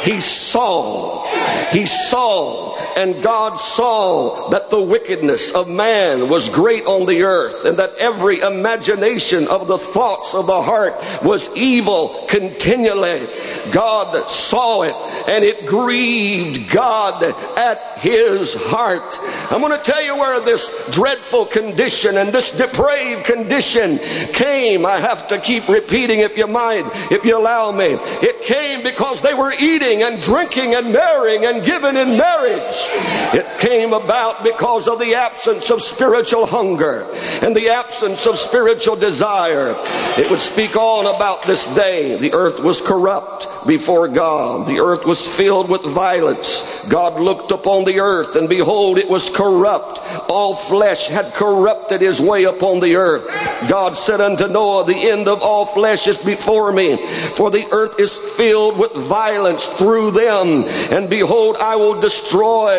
He 0.03 0.21
saw. 0.21 1.25
He 1.71 1.85
saw 1.85 2.64
And 2.95 3.21
God 3.21 3.55
saw 3.55 4.49
that 4.49 4.69
the 4.69 4.81
wickedness 4.81 5.51
of 5.51 5.69
man 5.69 6.29
was 6.29 6.47
great 6.49 6.85
on 6.85 7.05
the 7.05 7.23
earth, 7.23 7.65
and 7.65 7.77
that 7.77 7.95
every 7.97 8.39
imagination 8.39 9.47
of 9.47 9.67
the 9.67 9.77
thoughts 9.77 10.33
of 10.33 10.47
the 10.47 10.61
heart 10.61 10.95
was 11.23 11.49
evil 11.55 12.25
continually. 12.29 13.27
God 13.71 14.29
saw 14.29 14.83
it, 14.83 14.95
and 15.27 15.43
it 15.43 15.65
grieved 15.65 16.71
God 16.71 17.23
at 17.57 17.99
his 17.99 18.55
heart. 18.55 19.19
I'm 19.51 19.61
going 19.61 19.77
to 19.77 19.83
tell 19.83 20.03
you 20.03 20.15
where 20.15 20.39
this 20.39 20.89
dreadful 20.91 21.45
condition 21.45 22.17
and 22.17 22.31
this 22.31 22.51
depraved 22.51 23.25
condition 23.25 23.99
came. 24.33 24.85
I 24.85 24.97
have 24.97 25.27
to 25.29 25.39
keep 25.39 25.67
repeating 25.67 26.19
if 26.19 26.37
you 26.37 26.47
mind, 26.47 26.89
if 27.11 27.25
you 27.25 27.37
allow 27.37 27.71
me. 27.71 27.97
It 28.21 28.43
came 28.43 28.83
because 28.83 29.21
they 29.21 29.33
were 29.33 29.53
eating 29.59 30.03
and 30.03 30.21
drinking 30.21 30.75
and 30.75 30.93
marrying 30.93 31.45
and 31.45 31.65
giving 31.65 31.95
in 31.97 32.17
marriage. 32.17 32.84
It 32.89 33.59
came 33.59 33.93
about 33.93 34.43
because 34.43 34.87
of 34.87 34.99
the 34.99 35.15
absence 35.15 35.69
of 35.69 35.81
spiritual 35.81 36.45
hunger 36.45 37.07
and 37.41 37.55
the 37.55 37.69
absence 37.69 38.25
of 38.27 38.37
spiritual 38.37 38.95
desire. 38.95 39.75
It 40.17 40.29
would 40.29 40.39
speak 40.39 40.75
on 40.75 41.05
about 41.13 41.43
this 41.43 41.67
day. 41.75 42.17
The 42.17 42.33
earth 42.33 42.59
was 42.59 42.81
corrupt 42.81 43.47
before 43.67 44.07
God. 44.07 44.67
The 44.67 44.79
earth 44.79 45.05
was 45.05 45.25
filled 45.35 45.69
with 45.69 45.83
violence. 45.83 46.85
God 46.87 47.19
looked 47.19 47.51
upon 47.51 47.85
the 47.85 47.99
earth 47.99 48.35
and 48.35 48.47
behold, 48.47 48.97
it 48.97 49.09
was 49.09 49.29
corrupt. 49.29 49.99
All 50.29 50.55
flesh 50.55 51.07
had 51.07 51.33
corrupted 51.33 52.01
his 52.01 52.21
way 52.21 52.43
upon 52.43 52.79
the 52.79 52.95
earth. 52.95 53.25
God 53.69 53.95
said 53.95 54.21
unto 54.21 54.47
Noah, 54.47 54.85
the 54.85 55.09
end 55.09 55.27
of 55.27 55.41
all 55.41 55.65
flesh 55.65 56.07
is 56.07 56.17
before 56.17 56.71
me, 56.71 56.97
for 57.05 57.51
the 57.51 57.67
earth 57.71 57.99
is 57.99 58.13
filled 58.35 58.77
with 58.77 58.93
violence 58.93 59.65
through 59.67 60.11
them. 60.11 60.63
And 60.91 61.09
behold, 61.09 61.57
I 61.59 61.75
will 61.75 61.99
destroy 61.99 62.74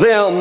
them 0.00 0.40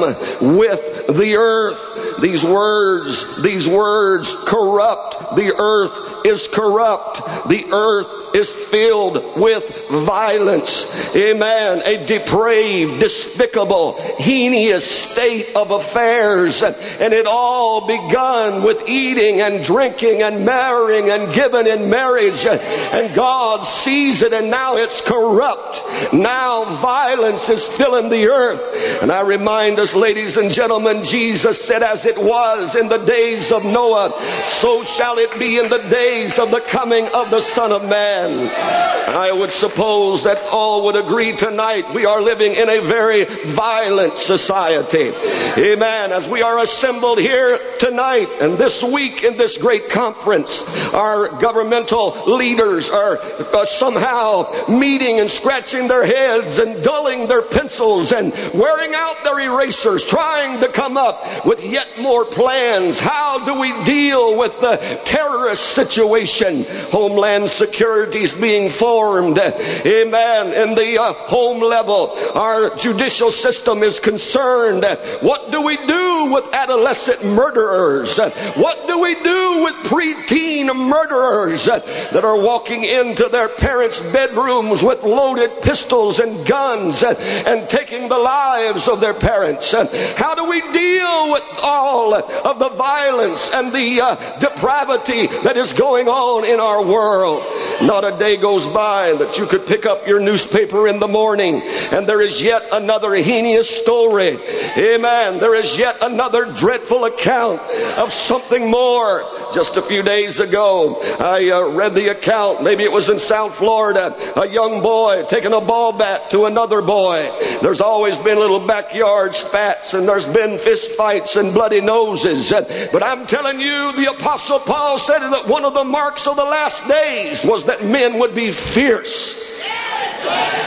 with 0.58 1.08
the 1.08 1.36
earth. 1.38 2.22
These 2.22 2.44
words, 2.44 3.42
these 3.42 3.68
words 3.68 4.36
corrupt. 4.46 5.36
The 5.36 5.56
earth 5.58 6.26
is 6.26 6.48
corrupt. 6.48 7.18
The 7.50 7.66
earth 7.72 8.29
is 8.36 8.52
filled 8.52 9.38
with 9.38 9.88
violence. 9.90 11.16
Amen. 11.16 11.82
A 11.86 12.06
depraved, 12.06 13.00
despicable, 13.00 13.94
heinous 14.18 14.90
state 14.90 15.56
of 15.56 15.72
affairs. 15.72 16.62
And 16.62 17.14
it 17.14 17.26
all 17.28 17.88
begun 17.88 18.64
with 18.64 18.88
eating 18.88 19.42
and 19.42 19.64
drinking 19.64 20.22
and 20.22 20.46
marrying 20.46 21.10
and 21.10 21.34
giving 21.34 21.68
in 21.68 21.90
marriage. 21.90 22.46
And 22.46 23.16
God 23.16 23.64
sees 23.64 24.22
it 24.22 24.34
and 24.34 24.50
now 24.50 24.78
it's 24.78 25.02
corrupt. 25.02 25.82
Now 26.14 26.66
violence 26.82 27.50
is 27.50 27.68
filling 27.68 28.10
the 28.10 28.28
earth. 28.28 29.02
And 29.02 29.12
I 29.12 29.22
remind 29.22 29.80
us, 29.80 29.96
ladies 29.96 30.38
and 30.38 30.52
gentlemen, 30.52 31.04
Jesus 31.04 31.64
said, 31.64 31.84
as 31.84 32.06
it 32.06 32.18
was 32.18 32.76
in 32.76 32.90
the 32.90 32.98
days 32.98 33.52
of 33.52 33.64
Noah, 33.64 34.14
so 34.48 34.84
shall 34.84 35.18
it 35.18 35.38
be 35.40 35.58
in 35.58 35.70
the 35.70 35.86
days 35.90 36.38
of 36.40 36.52
the 36.52 36.62
coming 36.62 37.06
of 37.14 37.30
the 37.32 37.42
Son 37.42 37.72
of 37.72 37.88
Man. 37.88 38.19
I 38.26 39.32
would 39.32 39.52
suppose 39.52 40.24
that 40.24 40.42
all 40.52 40.86
would 40.86 40.96
agree 40.96 41.34
tonight 41.34 41.94
we 41.94 42.06
are 42.06 42.22
living 42.22 42.54
in 42.54 42.70
a 42.70 42.80
very 42.80 43.26
violent 43.26 44.18
society. 44.18 45.12
Amen. 45.58 46.12
As 46.12 46.28
we 46.28 46.42
are 46.42 46.60
assembled 46.60 47.18
here 47.18 47.60
tonight 47.80 48.28
and 48.42 48.58
this 48.58 48.84
week 48.84 49.24
in 49.24 49.38
this 49.38 49.58
great 49.58 49.90
conference, 49.90 50.64
our 50.94 51.30
governmental 51.40 52.12
leaders 52.26 52.90
are 52.90 53.18
uh, 53.20 53.66
somehow 53.66 54.68
meeting 54.68 55.20
and 55.20 55.30
scratching 55.30 55.88
their 55.88 56.06
heads 56.06 56.60
and 56.60 56.84
dulling 56.84 57.28
their 57.28 57.42
pencils 57.42 58.12
and 58.12 58.32
wearing 58.54 58.94
out 58.94 59.24
their 59.24 59.40
erasers, 59.40 60.04
trying 60.04 60.60
to 60.60 60.68
come 60.68 60.98
up 60.98 61.46
with 61.46 61.66
yet 61.66 61.88
more 62.00 62.26
plans. 62.26 63.00
How 63.00 63.44
do 63.44 63.60
we 63.60 63.84
deal 63.86 64.38
with 64.38 64.60
the 64.62 64.78
terrorist 65.06 65.74
situation? 65.74 66.66
Homeland 66.92 67.50
Security 67.50 68.09
authorities 68.10 68.34
being 68.34 68.70
formed. 68.70 69.38
Amen. 69.38 70.54
In 70.54 70.76
the 70.76 70.98
uh, 71.00 71.14
home 71.14 71.62
level, 71.62 72.12
our 72.36 72.76
judicial 72.76 73.32
system 73.32 73.84
is 73.84 74.00
concerned. 74.00 74.84
What 75.22 75.52
do 75.52 75.62
we 75.62 75.78
do 75.78 76.30
with 76.32 76.46
adolescent 76.54 77.24
murderers? 77.24 78.18
What 78.56 78.88
do 78.88 79.00
we 79.00 79.16
do 79.16 79.64
with 79.64 79.76
preteen 79.86 80.76
murderers 80.76 81.66
that 81.66 82.24
are 82.24 82.38
walking 82.38 82.84
into 82.84 83.30
their 83.30 83.50
parents' 83.50 84.00
bedrooms 84.00 84.82
with 84.82 85.04
loaded 85.04 85.62
pistols 85.62 86.20
and 86.20 86.46
guns 86.48 87.04
and 87.04 87.70
taking 87.70 88.10
the 88.10 88.18
lives 88.18 88.88
of 88.88 89.02
their 89.02 89.14
parents? 89.14 89.72
How 90.18 90.34
do 90.34 90.50
we 90.50 90.62
deal 90.72 91.32
with 91.32 91.44
all 91.62 92.16
of 92.16 92.60
the 92.60 92.70
violence 92.70 93.52
and 93.54 93.74
the 93.74 94.02
uh, 94.02 94.40
depravity 94.40 95.28
that 95.44 95.58
is 95.58 95.74
going 95.74 96.08
on 96.08 96.46
in 96.46 96.60
our 96.60 96.84
world? 96.84 97.44
Not 97.82 97.99
not 98.02 98.14
a 98.14 98.18
day 98.18 98.38
goes 98.38 98.66
by 98.68 99.12
that 99.14 99.38
you 99.38 99.46
could 99.46 99.68
pick 99.68 99.86
up 99.86 100.08
your 100.08 100.22
newspaper 100.22 100.88
in 100.88 101.00
the 101.00 101.08
morning 101.08 101.62
and 101.92 102.08
there 102.08 102.22
is 102.22 102.42
yet 102.42 102.66
another 102.72 103.14
heinous 103.16 103.70
story. 103.70 104.38
Amen. 104.78 105.38
There 105.40 105.56
is 105.56 105.78
yet 105.78 105.98
another 106.02 106.46
dreadful 106.54 107.06
account 107.06 107.60
of 107.98 108.14
something 108.14 108.70
more. 108.70 109.26
Just 109.54 109.76
a 109.78 109.82
few 109.82 110.04
days 110.04 110.40
ago, 110.40 111.02
I 111.20 111.50
uh, 111.50 111.70
read 111.72 111.96
the 111.96 112.10
account. 112.10 112.64
Maybe 112.64 112.84
it 112.84 112.92
was 112.92 113.10
in 113.10 113.20
South 113.20 113.56
Florida. 113.56 114.16
A 114.40 114.48
young 114.48 114.82
boy 114.82 115.26
taking 115.28 115.54
a 115.54 115.60
ball 115.60 115.92
bat 115.92 116.30
to 116.30 116.46
another 116.46 116.82
boy. 116.82 117.30
There's 117.62 117.82
always 117.82 118.18
been 118.20 118.38
little 118.38 118.66
backyard 118.66 119.34
spats 119.36 119.94
and 119.94 120.08
there's 120.08 120.28
been 120.28 120.58
fist 120.58 120.92
fights 120.92 121.36
and 121.36 121.54
bloody 121.54 121.82
noses. 121.82 122.50
But 122.94 123.04
I'm 123.04 123.26
telling 123.26 123.60
you, 123.60 123.92
the 123.98 124.16
apostle 124.18 124.60
Paul 124.60 125.00
said 125.00 125.20
that 125.20 125.48
one 125.48 125.66
of 125.66 125.74
the 125.74 125.84
marks 125.84 126.28
of 126.28 126.38
the 126.38 126.46
last 126.46 126.88
days 126.88 127.44
was 127.44 127.66
that 127.66 127.84
men 127.92 128.20
would 128.20 128.36
be 128.36 128.52
fierce. 128.52 129.49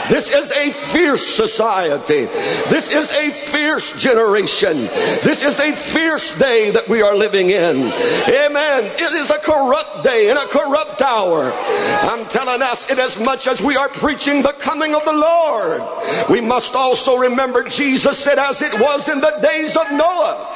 This 0.09 0.31
is 0.31 0.51
a 0.51 0.71
fierce 0.71 1.25
society. 1.25 2.25
This 2.69 2.91
is 2.91 3.11
a 3.11 3.31
fierce 3.31 3.93
generation. 3.93 4.85
This 5.23 5.41
is 5.41 5.59
a 5.59 5.71
fierce 5.71 6.37
day 6.37 6.71
that 6.71 6.87
we 6.89 7.01
are 7.01 7.15
living 7.15 7.49
in. 7.49 7.77
Amen. 7.87 8.85
It 8.85 9.13
is 9.13 9.29
a 9.29 9.39
corrupt 9.39 10.03
day 10.03 10.29
and 10.29 10.37
a 10.37 10.47
corrupt 10.47 11.01
hour. 11.01 11.51
I'm 11.53 12.27
telling 12.27 12.61
us, 12.61 12.89
in 12.89 12.99
as 12.99 13.19
much 13.19 13.47
as 13.47 13.61
we 13.61 13.77
are 13.77 13.89
preaching 13.89 14.41
the 14.41 14.53
coming 14.53 14.93
of 14.93 15.05
the 15.05 15.13
Lord, 15.13 16.29
we 16.29 16.41
must 16.41 16.75
also 16.75 17.17
remember 17.17 17.63
Jesus 17.63 18.19
said, 18.19 18.37
as 18.37 18.61
it 18.61 18.73
was 18.73 19.09
in 19.09 19.21
the 19.21 19.37
days 19.41 19.75
of 19.77 19.91
Noah 19.91 20.53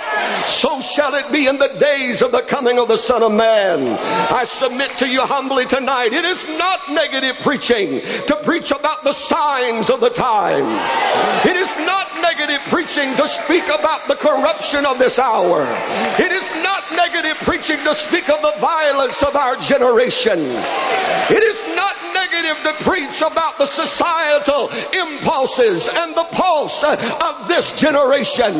so 0.47 0.79
shall 0.79 1.13
it 1.15 1.31
be 1.31 1.47
in 1.47 1.57
the 1.57 1.67
days 1.79 2.21
of 2.21 2.31
the 2.31 2.41
coming 2.41 2.79
of 2.79 2.87
the 2.87 2.97
Son 2.97 3.21
of 3.21 3.31
Man. 3.31 3.97
I 4.31 4.45
submit 4.45 4.95
to 4.97 5.07
you 5.07 5.21
humbly 5.21 5.65
tonight. 5.65 6.13
It 6.13 6.25
is 6.25 6.45
not 6.57 6.89
negative 6.89 7.37
preaching 7.41 8.01
to 8.27 8.39
preach 8.43 8.71
about 8.71 8.86
the 9.03 9.11
signs 9.11 9.89
of 9.89 9.99
the 9.99 10.09
times. 10.09 10.71
It 11.45 11.57
is 11.57 11.69
not 11.85 12.07
negative 12.21 12.61
preaching 12.69 13.15
to 13.17 13.27
speak 13.27 13.65
about 13.65 14.07
the 14.07 14.15
corruption 14.15 14.85
of 14.85 14.97
this 14.97 15.19
hour. 15.19 15.67
It 16.17 16.31
is 16.31 16.47
not 16.63 16.83
negative 16.95 17.37
preaching 17.43 17.83
to 17.83 17.93
speak 17.93 18.29
of 18.29 18.41
the 18.41 18.53
violence 18.59 19.21
of 19.23 19.35
our 19.35 19.55
generation. 19.57 20.39
It 20.39 21.43
is 21.43 21.59
not 21.75 21.95
negative 22.31 22.63
to 22.63 22.83
preach 22.83 23.21
about 23.21 23.57
the 23.57 23.65
societal 23.65 24.69
impulses 24.93 25.89
and 25.91 26.15
the 26.15 26.25
pulse 26.31 26.83
of 26.83 27.47
this 27.47 27.77
generation 27.79 28.53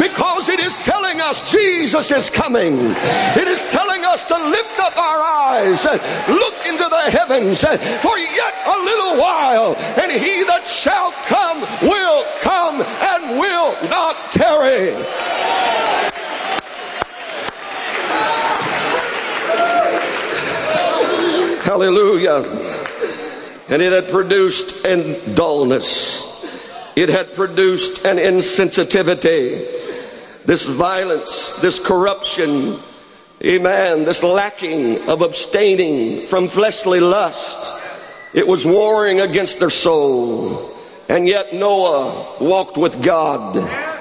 because 0.00 0.48
it 0.48 0.60
is 0.60 0.74
telling 0.76 1.20
us 1.20 1.50
Jesus 1.50 2.10
is 2.10 2.30
coming. 2.30 2.74
It 2.74 3.48
is 3.48 3.62
telling 3.70 4.04
us 4.04 4.24
to 4.24 4.34
lift 4.34 4.78
up 4.80 4.96
our 4.96 5.22
eyes, 5.22 5.84
look 6.28 6.66
into 6.66 6.88
the 6.88 7.10
heavens 7.10 7.60
for 7.60 8.18
yet 8.18 8.54
a 8.66 8.76
little 8.84 9.20
while, 9.20 9.76
and 10.00 10.12
he 10.12 10.44
that 10.44 10.66
shall 10.66 11.12
come 11.26 11.60
will 11.82 12.24
come 12.40 12.80
and 12.80 13.38
will 13.38 13.72
not 13.88 14.16
tarry. 14.32 14.92
Hallelujah. 21.62 22.61
And 23.72 23.80
it 23.80 23.90
had 23.90 24.10
produced 24.10 24.84
an 24.84 25.34
dullness. 25.34 26.28
It 26.94 27.08
had 27.08 27.32
produced 27.32 28.04
an 28.04 28.18
insensitivity. 28.18 30.44
This 30.44 30.66
violence, 30.66 31.52
this 31.62 31.78
corruption, 31.78 32.78
eh, 33.40 33.54
amen, 33.54 34.04
this 34.04 34.22
lacking 34.22 35.08
of 35.08 35.22
abstaining 35.22 36.26
from 36.26 36.48
fleshly 36.48 37.00
lust. 37.00 37.80
It 38.34 38.46
was 38.46 38.66
warring 38.66 39.22
against 39.22 39.58
their 39.58 39.70
soul. 39.70 40.76
And 41.08 41.26
yet 41.26 41.54
Noah 41.54 42.42
walked 42.42 42.76
with 42.76 43.02
God. 43.02 43.56
Eh, 43.56 44.00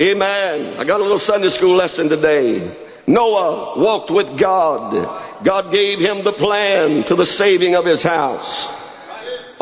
amen. 0.00 0.80
I 0.80 0.82
got 0.82 0.98
a 0.98 1.04
little 1.04 1.16
Sunday 1.16 1.50
school 1.50 1.76
lesson 1.76 2.08
today. 2.08 2.76
Noah 3.06 3.78
walked 3.78 4.10
with 4.10 4.36
God. 4.36 5.44
God 5.44 5.70
gave 5.70 6.00
him 6.00 6.24
the 6.24 6.32
plan 6.32 7.04
to 7.04 7.14
the 7.14 7.26
saving 7.26 7.76
of 7.76 7.84
his 7.84 8.02
house. 8.02 8.81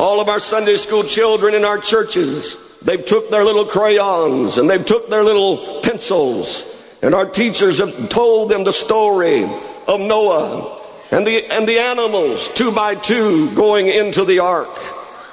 All 0.00 0.18
of 0.18 0.30
our 0.30 0.40
Sunday 0.40 0.76
school 0.76 1.04
children 1.04 1.52
in 1.52 1.62
our 1.62 1.76
churches 1.76 2.56
they've 2.80 3.04
took 3.04 3.30
their 3.30 3.44
little 3.44 3.66
crayons 3.66 4.56
and 4.56 4.70
they've 4.70 4.82
took 4.82 5.10
their 5.10 5.22
little 5.22 5.82
pencils 5.82 6.64
and 7.02 7.14
our 7.14 7.26
teachers 7.26 7.80
have 7.80 8.08
told 8.08 8.50
them 8.50 8.64
the 8.64 8.72
story 8.72 9.44
of 9.44 10.00
Noah 10.00 10.80
and 11.10 11.26
the, 11.26 11.44
and 11.52 11.68
the 11.68 11.78
animals 11.78 12.48
two 12.54 12.72
by 12.72 12.94
two 12.94 13.54
going 13.54 13.88
into 13.88 14.24
the 14.24 14.38
ark. 14.38 14.74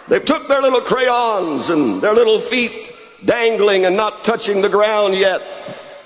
They've 0.09 0.25
took 0.25 0.49
their 0.49 0.61
little 0.61 0.81
crayons 0.81 1.69
and 1.69 2.01
their 2.01 2.13
little 2.13 2.41
feet 2.41 2.93
dangling 3.23 3.85
and 3.85 3.95
not 3.95 4.25
touching 4.25 4.61
the 4.61 4.67
ground 4.67 5.15
yet. 5.15 5.41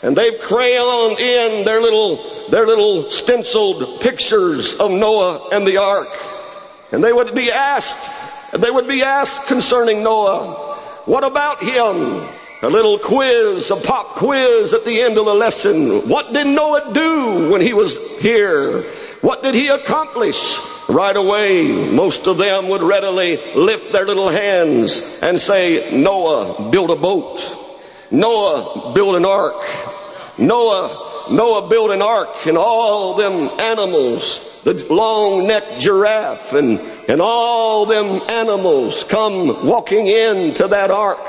And 0.03 0.15
they've 0.15 0.39
crayoned 0.39 1.19
in 1.19 1.65
their 1.65 1.81
little, 1.81 2.49
their 2.51 2.67
little 2.67 3.09
stenciled 3.09 4.01
pictures 4.01 4.75
of 4.75 4.91
Noah 4.91 5.49
and 5.51 5.65
the 5.65 5.77
ark. 5.77 6.09
And 6.91 7.03
they 7.03 7.11
would 7.11 7.33
be 7.33 7.49
asked, 7.49 8.30
they 8.53 8.71
would 8.71 8.87
be 8.87 9.01
asked 9.01 9.47
concerning 9.47 10.03
Noah, 10.03 10.75
what 11.05 11.23
about 11.23 11.63
him? 11.63 12.27
A 12.63 12.69
little 12.69 12.99
quiz, 12.99 13.71
a 13.71 13.75
pop 13.75 14.15
quiz 14.15 14.73
at 14.73 14.85
the 14.85 15.01
end 15.01 15.17
of 15.17 15.25
the 15.25 15.33
lesson. 15.33 16.07
What 16.07 16.31
did 16.31 16.45
Noah 16.45 16.93
do 16.93 17.49
when 17.51 17.59
he 17.61 17.73
was 17.73 17.97
here? 18.19 18.83
What 19.21 19.41
did 19.41 19.55
he 19.55 19.69
accomplish? 19.69 20.59
Right 20.87 21.15
away, 21.15 21.89
most 21.89 22.27
of 22.27 22.37
them 22.37 22.67
would 22.69 22.83
readily 22.83 23.37
lift 23.55 23.91
their 23.93 24.05
little 24.05 24.29
hands 24.29 25.19
and 25.21 25.39
say, 25.39 25.89
Noah 25.97 26.69
built 26.69 26.91
a 26.91 26.95
boat. 26.95 27.57
Noah 28.11 28.91
built 28.93 29.15
an 29.15 29.25
ark. 29.25 29.63
Noah, 30.37 31.10
Noah 31.29 31.67
built 31.69 31.91
an 31.91 32.01
ark 32.01 32.47
and 32.47 32.57
all 32.57 33.15
them 33.15 33.49
animals, 33.59 34.43
the 34.63 34.73
long 34.89 35.47
necked 35.47 35.79
giraffe 35.79 36.53
and, 36.53 36.79
and 37.07 37.21
all 37.21 37.85
them 37.85 38.21
animals 38.29 39.03
come 39.03 39.65
walking 39.65 40.07
into 40.07 40.67
that 40.67 40.91
ark. 40.91 41.19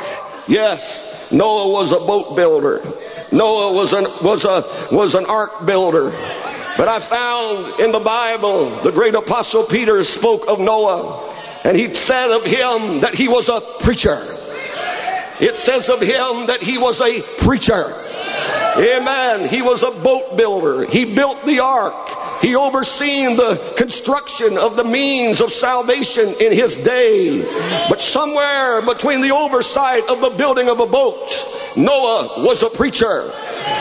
Yes, 0.49 1.31
Noah 1.31 1.69
was 1.69 1.93
a 1.93 1.99
boat 1.99 2.37
builder. 2.37 2.83
Noah 3.31 3.73
was 3.73 3.93
an, 3.93 4.05
was 4.23 4.45
a, 4.45 4.95
was 4.95 5.15
an 5.15 5.27
ark 5.27 5.65
builder. 5.65 6.11
But 6.77 6.89
I 6.89 6.99
found 6.99 7.81
in 7.81 7.93
the 7.93 8.01
Bible, 8.01 8.71
the 8.83 8.93
great 8.93 9.15
apostle 9.15 9.65
Peter 9.65 10.03
spoke 10.05 10.49
of 10.49 10.59
Noah, 10.59 11.35
and 11.65 11.77
he 11.77 11.93
said 11.95 12.35
of 12.35 12.45
him 12.45 13.01
that 13.01 13.15
he 13.15 13.29
was 13.29 13.49
a 13.49 13.61
preacher. 13.81 14.19
It 15.41 15.57
says 15.57 15.89
of 15.89 16.01
him 16.01 16.47
that 16.47 16.61
he 16.63 16.79
was 16.79 17.01
a 17.01 17.21
preacher. 17.39 17.95
Amen. 18.77 19.49
He 19.49 19.63
was 19.63 19.83
a 19.83 19.91
boat 19.91 20.37
builder. 20.37 20.87
He 20.87 21.05
built 21.05 21.45
the 21.45 21.61
ark. 21.61 21.95
He 22.43 22.57
overseen 22.57 23.37
the 23.37 23.75
construction 23.77 24.59
of 24.59 24.77
the 24.77 24.85
means 24.85 25.41
of 25.41 25.53
salvation 25.53 26.35
in 26.41 26.53
his 26.53 26.77
day. 26.77 27.41
But 27.89 28.01
somewhere 28.01 28.83
between 28.83 29.23
the 29.23 29.31
oversight 29.31 30.09
of 30.09 30.21
the 30.21 30.31
building 30.31 30.69
of 30.69 30.81
a 30.81 30.87
boat, 30.87 31.29
Noah 31.77 32.43
was 32.45 32.65
a 32.65 32.69
preacher 32.69 33.31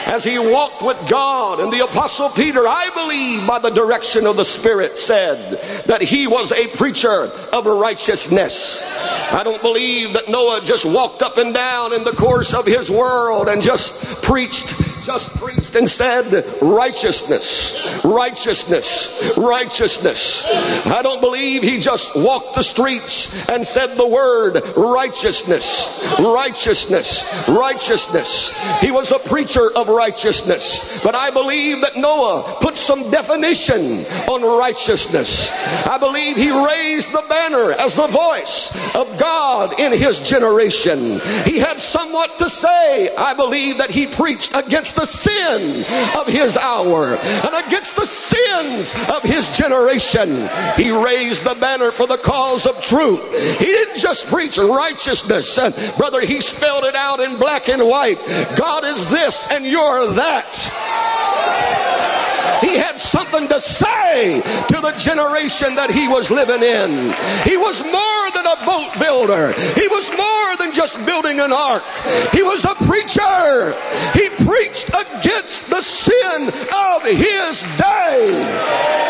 as 0.06 0.24
he 0.24 0.38
walked 0.38 0.84
with 0.84 0.98
God. 1.10 1.60
And 1.60 1.74
the 1.74 1.84
apostle 1.84 2.30
Peter, 2.30 2.68
I 2.68 2.92
believe 2.94 3.48
by 3.48 3.58
the 3.58 3.72
direction 3.72 4.28
of 4.28 4.38
the 4.38 4.46
Spirit 4.46 4.96
said 4.98 5.86
that 5.88 6.02
he 6.02 6.28
was 6.28 6.52
a 6.52 6.68
preacher 6.68 7.32
of 7.52 7.66
righteousness. 7.66 8.86
I 9.32 9.42
don't 9.44 9.62
believe 9.62 10.14
that 10.14 10.30
Noah 10.30 10.62
just 10.64 10.86
walked 10.86 11.24
up 11.24 11.38
and 11.38 11.54
down 11.54 11.94
in 11.94 12.04
the 12.04 12.12
course 12.12 12.54
of 12.54 12.66
his 12.66 12.92
world 12.92 13.48
and 13.48 13.62
just 13.62 14.22
preached 14.22 14.76
just 15.02 15.36
preached 15.38 15.76
and 15.76 15.90
said 15.90 16.46
righteousness, 16.62 18.04
righteousness, 18.04 19.34
righteousness. 19.38 20.44
I 20.86 21.02
don't 21.02 21.22
believe 21.22 21.64
he 21.64 21.80
just 21.80 22.16
walked 22.16 22.56
the 22.56 22.64
streets 22.64 23.50
and 23.50 23.66
said 23.66 23.96
the 23.96 24.08
word 24.08 24.62
righteousness, 24.78 26.18
righteousness, 26.20 27.26
righteousness. 27.48 28.54
He 28.80 28.92
was 28.92 29.12
a 29.12 29.20
preacher 29.20 29.72
of 29.76 29.90
righteousness. 29.90 31.02
But 31.04 31.16
I 31.16 31.32
believe 31.32 31.82
that 31.82 31.98
Noah 31.98 32.58
put 32.62 32.78
some 32.78 33.10
definition 33.12 34.06
on 34.28 34.42
righteousness. 34.44 35.52
I 35.86 35.98
believe 35.98 36.38
he 36.38 36.52
raised 36.52 37.12
the 37.12 37.26
banner 37.28 37.72
as 37.74 37.96
the 37.96 38.08
voice 38.08 38.72
of 38.96 39.18
God 39.18 39.80
in 39.80 39.92
his 39.92 40.20
generation. 40.20 41.20
He 41.46 41.58
had 41.58 41.80
somewhat 41.80 42.38
to 42.40 42.50
say. 42.50 43.16
I 43.16 43.34
believe 43.34 43.78
that 43.80 43.90
he 43.90 44.08
preached 44.08 44.56
against 44.56 44.91
against 44.92 44.96
the 44.96 45.06
sin 45.06 45.86
of 46.20 46.28
his 46.28 46.58
hour 46.58 47.16
and 47.16 47.68
against 47.68 47.96
the 47.96 48.06
sins 48.06 48.94
of 49.10 49.24
his 49.24 49.50
generation. 49.50 50.50
He 50.76 50.92
raised 50.92 51.44
the 51.44 51.56
banner 51.56 51.92
for 51.92 52.08
the 52.08 52.18
cause 52.18 52.66
of 52.66 52.82
truth. 52.82 53.22
He 53.60 53.66
didn't 53.66 53.98
just 53.98 54.28
preach 54.28 54.58
righteousness, 54.58 55.58
uh, 55.58 55.72
brother, 55.98 56.22
he 56.22 56.42
spelled 56.42 56.86
it 56.86 56.96
out 56.96 57.20
in 57.20 57.38
black 57.38 57.70
and 57.70 57.88
white. 57.88 58.20
God 58.58 58.84
is 58.86 59.08
this 59.08 59.48
and 59.52 59.66
you're 59.66 60.08
that. 60.14 62.21
He 62.62 62.78
had 62.78 62.98
something 63.00 63.48
to 63.48 63.60
say 63.60 64.42
to 64.42 64.78
the 64.82 64.94
generation 64.98 65.76
that 65.76 65.90
he 65.90 66.08
was 66.08 66.30
living 66.30 66.62
in. 66.62 67.12
He 67.44 67.58
was 67.58 67.82
more 67.82 68.26
than 68.38 68.46
a 68.46 68.58
boat 68.66 68.94
builder. 69.02 69.54
He 69.74 69.88
was 69.90 70.08
more 70.14 70.58
than 70.58 70.74
just 70.74 71.04
building 71.06 71.40
an 71.40 71.52
ark. 71.52 71.84
He 72.32 72.44
was 72.44 72.64
a 72.64 72.76
preacher. 72.86 73.74
He 74.14 74.30
preached 74.46 74.90
against 74.90 75.70
the 75.70 75.82
sin 75.82 76.48
of 76.48 77.04
his 77.04 77.66
day. 77.78 79.02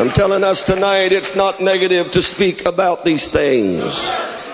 I'm 0.00 0.10
telling 0.10 0.42
us 0.42 0.64
tonight 0.64 1.12
it's 1.12 1.36
not 1.36 1.60
negative 1.60 2.10
to 2.12 2.22
speak 2.22 2.66
about 2.66 3.04
these 3.04 3.28
things. 3.28 3.94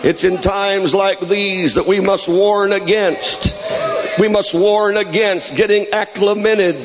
It's 0.02 0.24
in 0.24 0.40
times 0.42 0.92
like 0.92 1.20
these 1.20 1.74
that 1.76 1.86
we 1.86 2.00
must 2.00 2.28
warn 2.28 2.72
against 2.72 3.55
we 4.18 4.28
must 4.28 4.54
warn 4.54 4.96
against 4.96 5.56
getting 5.56 5.86
acclimated. 5.92 6.76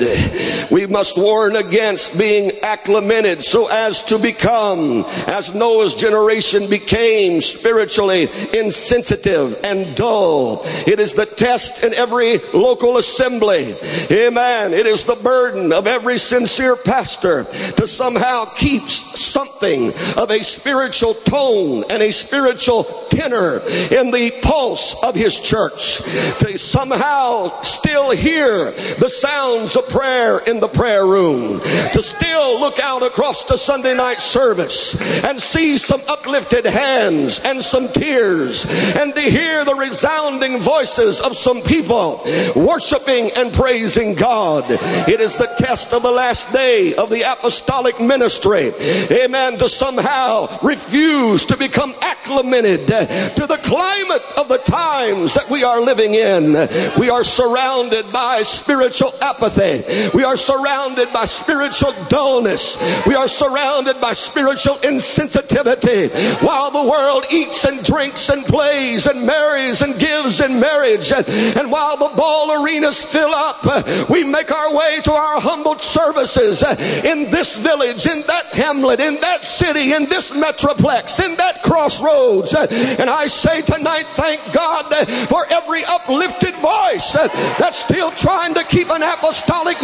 We 0.70 0.86
must 0.86 1.16
warn 1.16 1.56
against 1.56 2.18
being 2.18 2.52
acclimated 2.62 3.42
so 3.42 3.68
as 3.68 4.02
to 4.04 4.18
become, 4.18 5.04
as 5.26 5.54
Noah's 5.54 5.94
generation 5.94 6.68
became 6.68 7.40
spiritually 7.40 8.28
insensitive 8.52 9.58
and 9.64 9.94
dull. 9.94 10.62
It 10.86 11.00
is 11.00 11.14
the 11.14 11.26
test 11.26 11.84
in 11.84 11.94
every 11.94 12.38
local 12.52 12.98
assembly. 12.98 13.76
Amen. 14.10 14.72
It 14.72 14.86
is 14.86 15.04
the 15.04 15.16
burden 15.16 15.72
of 15.72 15.86
every 15.86 16.18
sincere 16.18 16.76
pastor 16.76 17.44
to 17.44 17.86
somehow 17.86 18.46
keep 18.56 18.88
something 18.88 19.92
of 20.16 20.30
a 20.30 20.42
spiritual 20.44 21.14
tone 21.14 21.84
and 21.90 22.02
a 22.02 22.12
spiritual 22.12 22.84
tenor 23.10 23.58
in 23.90 24.10
the 24.10 24.32
pulse 24.42 24.96
of 25.02 25.14
his 25.14 25.38
church. 25.38 25.98
To 26.38 26.58
somehow 26.58 27.60
still 27.62 28.10
hear 28.10 28.70
the 28.70 29.08
sounds 29.08 29.76
of 29.76 29.88
prayer 29.88 30.38
in 30.52 30.60
the 30.60 30.68
prayer 30.68 31.06
room, 31.06 31.58
to 31.60 32.02
still 32.02 32.60
look 32.60 32.78
out 32.78 33.02
across 33.02 33.44
the 33.44 33.56
Sunday 33.56 33.96
night 33.96 34.20
service 34.20 35.24
and 35.24 35.40
see 35.40 35.78
some 35.78 36.02
uplifted 36.08 36.66
hands 36.66 37.40
and 37.40 37.62
some 37.62 37.88
tears, 37.88 38.66
and 38.96 39.14
to 39.14 39.20
hear 39.22 39.64
the 39.64 39.74
resounding 39.74 40.60
voices 40.60 41.20
of 41.22 41.34
some 41.34 41.62
people 41.62 42.22
worshiping 42.54 43.30
and 43.36 43.52
praising 43.52 44.14
God. 44.14 44.66
It 45.08 45.20
is 45.20 45.38
the 45.38 45.48
test 45.56 45.94
of 45.94 46.02
the 46.02 46.12
last 46.12 46.52
day 46.52 46.94
of 46.94 47.08
the 47.08 47.22
apostolic 47.22 47.98
ministry. 47.98 48.72
Amen. 49.10 49.56
To 49.58 49.68
somehow 49.68 50.58
refuse 50.62 51.46
to 51.46 51.56
become 51.56 51.94
acclimated 52.02 52.86
to 52.88 53.46
the 53.48 53.58
climate 53.62 54.22
of 54.36 54.48
the 54.48 54.58
times 54.58 55.32
that 55.34 55.48
we 55.48 55.64
are 55.64 55.80
living 55.80 56.14
in. 56.14 56.52
We 56.98 57.08
are 57.08 57.24
surrounded 57.24 58.12
by 58.12 58.42
spiritual 58.42 59.14
apathy. 59.22 60.10
We 60.12 60.24
are 60.24 60.36
surrounded 60.42 61.12
by 61.12 61.24
spiritual 61.24 61.92
dullness. 62.08 62.76
We 63.06 63.14
are 63.14 63.28
surrounded 63.28 64.00
by 64.00 64.12
spiritual 64.12 64.76
insensitivity. 64.76 66.10
While 66.42 66.70
the 66.70 66.82
world 66.82 67.26
eats 67.30 67.64
and 67.64 67.82
drinks 67.84 68.28
and 68.28 68.44
plays 68.44 69.06
and 69.06 69.26
marries 69.26 69.82
and 69.82 69.98
gives 69.98 70.40
in 70.40 70.58
marriage, 70.60 71.12
and, 71.12 71.70
while 71.70 71.96
the 71.96 72.14
ball 72.16 72.62
arenas 72.62 73.02
fill 73.02 73.30
up, 73.30 74.10
we 74.10 74.24
make 74.24 74.50
our 74.50 74.74
way 74.74 75.00
to 75.04 75.12
our 75.12 75.40
humbled 75.40 75.80
services 75.80 76.62
in 77.04 77.30
this 77.30 77.56
village, 77.58 78.06
in 78.06 78.22
that 78.26 78.46
hamlet, 78.52 79.00
in 79.00 79.20
that 79.20 79.44
city, 79.44 79.92
in 79.92 80.06
this 80.06 80.32
metroplex, 80.32 81.24
in 81.24 81.36
that 81.36 81.62
crossroads. 81.62 82.54
And 82.54 83.08
I 83.08 83.26
say 83.26 83.62
tonight, 83.62 84.04
thank 84.04 84.40
God 84.52 84.92
for 85.28 85.46
every 85.50 85.82
uplifted 85.84 86.54
voice 86.56 87.12
that's 87.58 87.78
still 87.78 88.10
trying 88.10 88.54
to 88.54 88.64
keep 88.64 88.90
an 88.90 89.02
apostolic 89.02 89.78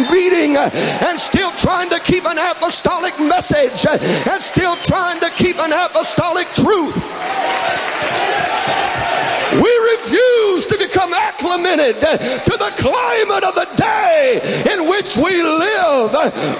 beating 0.49 0.57
uh, 0.57 1.05
and 1.07 1.19
still 1.19 1.51
trying 1.51 1.89
to 1.89 1.99
keep 1.99 2.25
an 2.25 2.37
apostolic 2.37 3.19
message 3.19 3.85
uh, 3.85 3.97
and 4.29 4.41
still 4.41 4.75
trying 4.77 5.19
to 5.19 5.29
keep 5.31 5.57
an 5.59 5.71
apostolic 5.71 6.47
truth. 6.53 6.95
We 9.51 9.73
refuse 9.97 10.67
to 10.67 10.77
become 10.77 11.13
acclimated 11.13 11.39
acclimated 11.39 11.99
to 11.99 12.57
the 12.57 12.71
climate 12.77 13.43
of 13.43 13.55
the 13.55 13.67
day 13.75 14.41
in 14.73 14.87
which 14.89 15.15
we 15.15 15.41
live. 15.41 16.13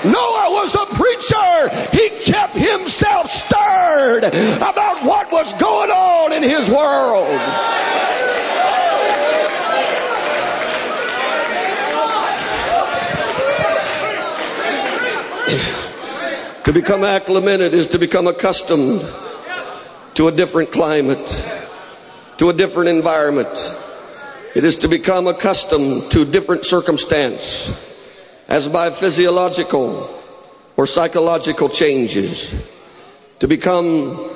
Noah 0.05 0.47
was 0.51 0.73
a 0.75 0.85
preacher. 0.95 1.69
He 1.91 2.09
kept 2.23 2.55
himself 2.55 3.29
stirred 3.29 4.23
about 4.57 5.03
what 5.03 5.31
was 5.31 5.53
going 5.53 5.89
on 5.91 6.33
in 6.33 6.43
his 6.43 6.69
world. 6.69 7.27
To 16.65 16.73
become 16.73 17.03
acclimated 17.03 17.73
is 17.73 17.87
to 17.87 17.99
become 17.99 18.27
accustomed 18.27 19.01
to 20.15 20.27
a 20.27 20.31
different 20.31 20.71
climate, 20.71 21.45
to 22.37 22.49
a 22.49 22.53
different 22.53 22.89
environment. 22.89 23.49
It 24.55 24.63
is 24.63 24.75
to 24.77 24.87
become 24.87 25.27
accustomed 25.27 26.11
to 26.11 26.25
different 26.25 26.65
circumstance 26.65 27.71
as 28.47 28.67
by 28.67 28.89
physiological 28.89 30.09
or 30.75 30.85
psychological 30.85 31.69
changes. 31.69 32.53
To 33.39 33.47
become 33.47 34.29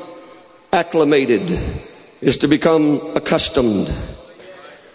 acclimated 0.71 1.59
is 2.21 2.38
to 2.38 2.47
become 2.47 3.15
accustomed 3.15 3.93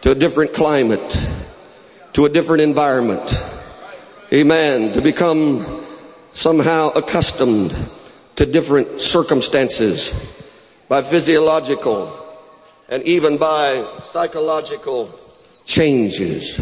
to 0.01 0.13
a 0.13 0.15
different 0.15 0.55
climate, 0.55 1.29
to 2.15 2.25
a 2.25 2.29
different 2.29 2.63
environment. 2.63 3.43
Amen. 4.33 4.93
To 4.93 5.03
become 5.03 5.78
somehow 6.39 6.89
accustomed 6.91 7.75
to 8.37 8.47
different 8.47 9.01
circumstances 9.01 10.15
by 10.89 11.03
physiological 11.03 12.17
and 12.89 13.03
even 13.03 13.37
by 13.37 13.85
psychological 13.99 15.13
changes. 15.65 16.61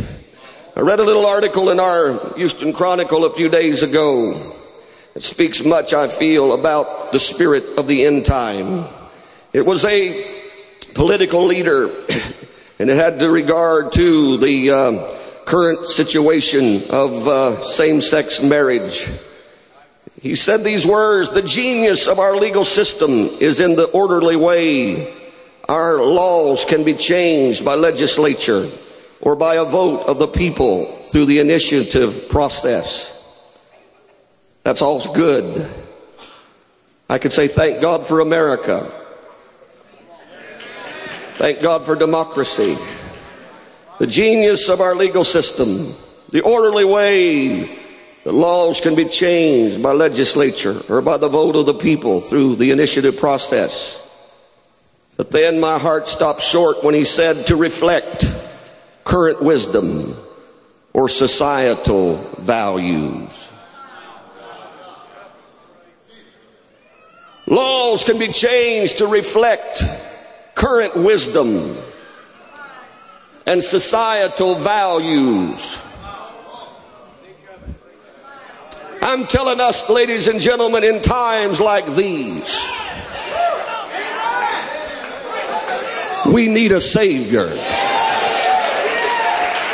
I 0.75 0.81
read 0.81 0.99
a 0.99 1.05
little 1.05 1.27
article 1.27 1.69
in 1.69 1.79
our 1.79 2.35
Houston 2.37 2.73
Chronicle 2.73 3.27
a 3.27 3.35
few 3.35 3.51
days 3.51 3.83
ago. 3.83 4.55
It 5.15 5.23
speaks 5.23 5.63
much, 5.63 5.93
I 5.93 6.09
feel, 6.09 6.55
about 6.55 7.13
the 7.13 7.21
spirit 7.21 7.79
of 7.79 7.87
the 7.87 8.07
end 8.07 8.25
time. 8.25 8.87
It 9.53 9.67
was 9.67 9.85
a 9.85 10.43
political 10.95 11.45
leader, 11.45 11.89
and 12.79 12.89
it 12.89 12.97
had 12.97 13.21
to 13.21 13.29
regard 13.29 13.93
to 13.93 14.39
the 14.39 14.71
uh, 14.71 15.45
current 15.45 15.87
situation 15.87 16.83
of 16.89 17.29
uh, 17.29 17.63
same-sex 17.67 18.43
marriage. 18.43 19.07
He 20.27 20.35
said 20.35 20.65
these 20.65 20.85
words, 20.85 21.31
the 21.31 21.41
genius 21.41 22.09
of 22.09 22.19
our 22.19 22.35
legal 22.35 22.65
system 22.65 23.29
is 23.39 23.61
in 23.61 23.77
the 23.77 23.85
orderly 23.85 24.35
way. 24.35 25.15
Our 25.69 26.03
laws 26.03 26.65
can 26.65 26.83
be 26.83 26.95
changed 26.95 27.65
by 27.65 27.77
legislature 27.77 28.69
or 29.21 29.37
by 29.37 29.55
a 29.55 29.65
vote 29.65 30.09
of 30.09 30.19
the 30.19 30.27
people 30.27 30.87
through 31.03 31.27
the 31.27 31.39
initiative 31.39 32.29
process. 32.29 33.13
That's 34.65 34.83
all 34.83 35.15
good. 35.15 35.71
I 37.09 37.19
could 37.19 37.33
say 37.33 37.47
thank 37.47 37.81
God 37.81 38.05
for 38.05 38.19
America. 38.19 38.91
Thank 41.37 41.63
God 41.63 41.87
for 41.87 41.95
democracy. 41.95 42.77
The 44.01 44.09
genius 44.09 44.69
of 44.69 44.81
our 44.81 44.97
legal 44.97 45.23
system, 45.23 45.95
the 46.33 46.41
orderly 46.41 46.85
way 46.85 47.86
the 48.27 48.33
laws 48.33 48.81
can 48.81 48.97
be 48.97 49.05
changed 49.05 49.81
by 49.81 49.93
legislature 49.93 50.83
or 50.89 51.01
by 51.01 51.17
the 51.17 51.29
vote 51.29 51.55
of 51.55 51.65
the 51.65 51.75
people 51.75 52.21
through 52.21 52.57
the 52.57 52.73
initiative 52.73 53.17
process. 53.17 54.05
But 55.17 55.31
then 55.31 55.61
my 55.61 55.79
heart 55.79 56.09
stopped 56.09 56.41
short 56.41 56.83
when 56.83 56.93
he 56.93 57.05
said 57.05 57.47
to 57.47 57.55
reflect 57.55 58.25
current 59.05 59.41
wisdom 59.41 60.17
or 60.93 61.09
societal 61.09 62.17
values. 62.39 63.49
Laws 67.47 68.03
can 68.03 68.19
be 68.19 68.27
changed 68.27 68.99
to 68.99 69.07
reflect 69.07 69.85
current 70.57 70.97
wisdom 70.97 71.77
and 73.47 73.63
societal 73.63 74.57
values. 74.57 75.79
I'm 79.09 79.25
telling 79.29 79.61
us, 79.61 79.89
ladies 79.89 80.27
and 80.27 80.41
gentlemen, 80.41 80.83
in 80.83 81.01
times 81.01 81.61
like 81.61 81.87
these, 81.95 82.67
we 86.27 86.49
need 86.49 86.73
a 86.73 86.81
Savior. 86.81 87.47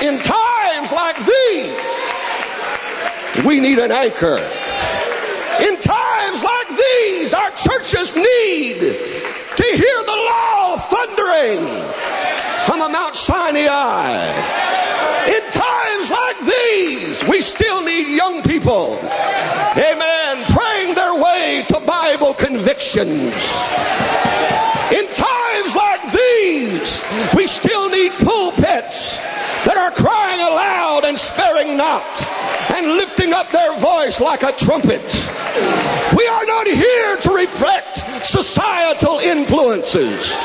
In 0.02 0.20
times 0.20 0.92
like 0.92 1.16
these, 1.16 1.80
we 3.46 3.58
need 3.58 3.78
an 3.78 3.90
anchor. 3.90 4.36
In 4.36 5.80
times 5.80 6.42
like 6.42 6.68
these, 6.68 7.32
our 7.32 7.50
churches 7.52 8.14
need 8.14 8.80
to 8.80 9.64
hear 9.64 10.02
the 10.04 10.28
law 10.28 10.76
thundering 10.76 11.64
from 12.66 12.82
a 12.82 12.88
Mount 12.90 13.16
Sinai. 13.16 14.62
We 17.28 17.40
still 17.40 17.82
need 17.82 18.08
young 18.08 18.42
people, 18.42 18.98
amen, 18.98 20.44
praying 20.52 20.94
their 20.94 21.14
way 21.22 21.64
to 21.68 21.80
Bible 21.80 22.34
convictions. 22.34 23.32
In 24.90 25.06
times 25.12 25.74
like 25.74 26.12
these, 26.12 27.02
we 27.34 27.46
still 27.46 27.88
need 27.90 28.12
pulpits 28.12 29.18
that 29.64 29.76
are 29.76 29.92
crying 29.92 30.40
aloud 30.40 31.04
and 31.04 31.16
sparing 31.16 31.76
not 31.76 32.02
and 32.74 32.86
lifting 32.96 33.32
up 33.32 33.50
their 33.50 33.76
voice 33.78 34.20
like 34.20 34.42
a 34.42 34.52
trumpet. 34.52 35.02
We 36.16 36.26
are 36.26 36.46
not 36.46 36.66
here 36.66 37.16
to 37.16 37.30
reflect 37.34 37.98
societal 38.26 39.18
influences. 39.18 40.36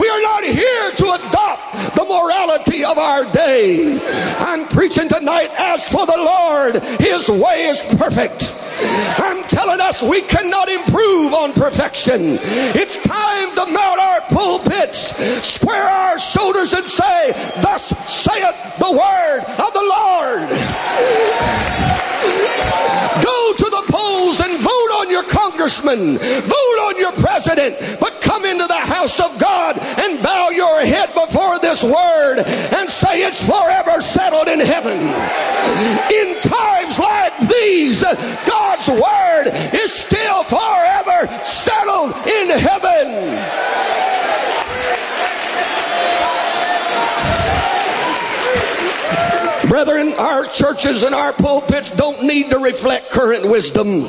We 0.00 0.08
are 0.08 0.22
not 0.22 0.44
here 0.44 0.90
to 0.90 1.12
adopt 1.12 1.96
the 1.96 2.04
morality 2.04 2.84
of 2.84 2.98
our 2.98 3.30
day. 3.32 4.00
I'm 4.38 4.66
preaching 4.68 5.08
tonight 5.08 5.50
as 5.58 5.88
for 5.88 6.06
the 6.06 6.16
Lord, 6.16 6.82
his 7.00 7.28
way 7.28 7.66
is 7.66 7.80
perfect. 7.96 8.54
I'm 9.18 9.42
telling 9.48 9.80
us 9.80 10.02
we 10.02 10.22
cannot 10.22 10.68
improve 10.68 11.32
on 11.34 11.52
perfection. 11.52 12.38
It's 12.42 12.98
time 12.98 13.54
to 13.56 13.66
mount 13.72 14.00
our 14.00 14.20
pulpits, 14.22 15.16
square 15.46 15.82
our 15.82 16.18
shoulders, 16.18 16.72
and 16.72 16.86
say, 16.86 17.32
Thus 17.60 17.88
saith 18.10 18.78
the 18.78 18.90
word 18.90 19.40
of 19.40 19.72
the 19.72 19.82
Lord. 19.82 20.48
Go 23.22 23.52
on 25.02 25.10
your 25.10 25.24
congressman, 25.24 26.16
vote 26.16 26.78
on 26.86 26.96
your 26.96 27.10
president, 27.12 27.76
but 27.98 28.20
come 28.20 28.44
into 28.44 28.66
the 28.68 28.74
house 28.74 29.18
of 29.18 29.36
God 29.36 29.76
and 29.98 30.22
bow 30.22 30.50
your 30.50 30.86
head 30.86 31.12
before 31.12 31.58
this 31.58 31.82
word 31.82 32.38
and 32.38 32.88
say 32.88 33.26
it's 33.26 33.42
forever 33.42 34.00
settled 34.00 34.46
in 34.46 34.60
heaven. 34.60 34.96
In 36.14 36.40
times 36.40 37.00
like 37.00 37.36
these, 37.48 38.02
God's 38.46 38.86
word 38.88 39.50
is 39.74 39.92
still 39.92 40.44
forever 40.44 41.26
settled 41.42 42.14
in 42.26 42.50
heaven. 42.58 44.22
Brethren, 49.72 50.12
our 50.18 50.44
churches 50.48 51.02
and 51.02 51.14
our 51.14 51.32
pulpits 51.32 51.90
don't 51.92 52.24
need 52.24 52.50
to 52.50 52.58
reflect 52.58 53.08
current 53.08 53.48
wisdom. 53.48 54.02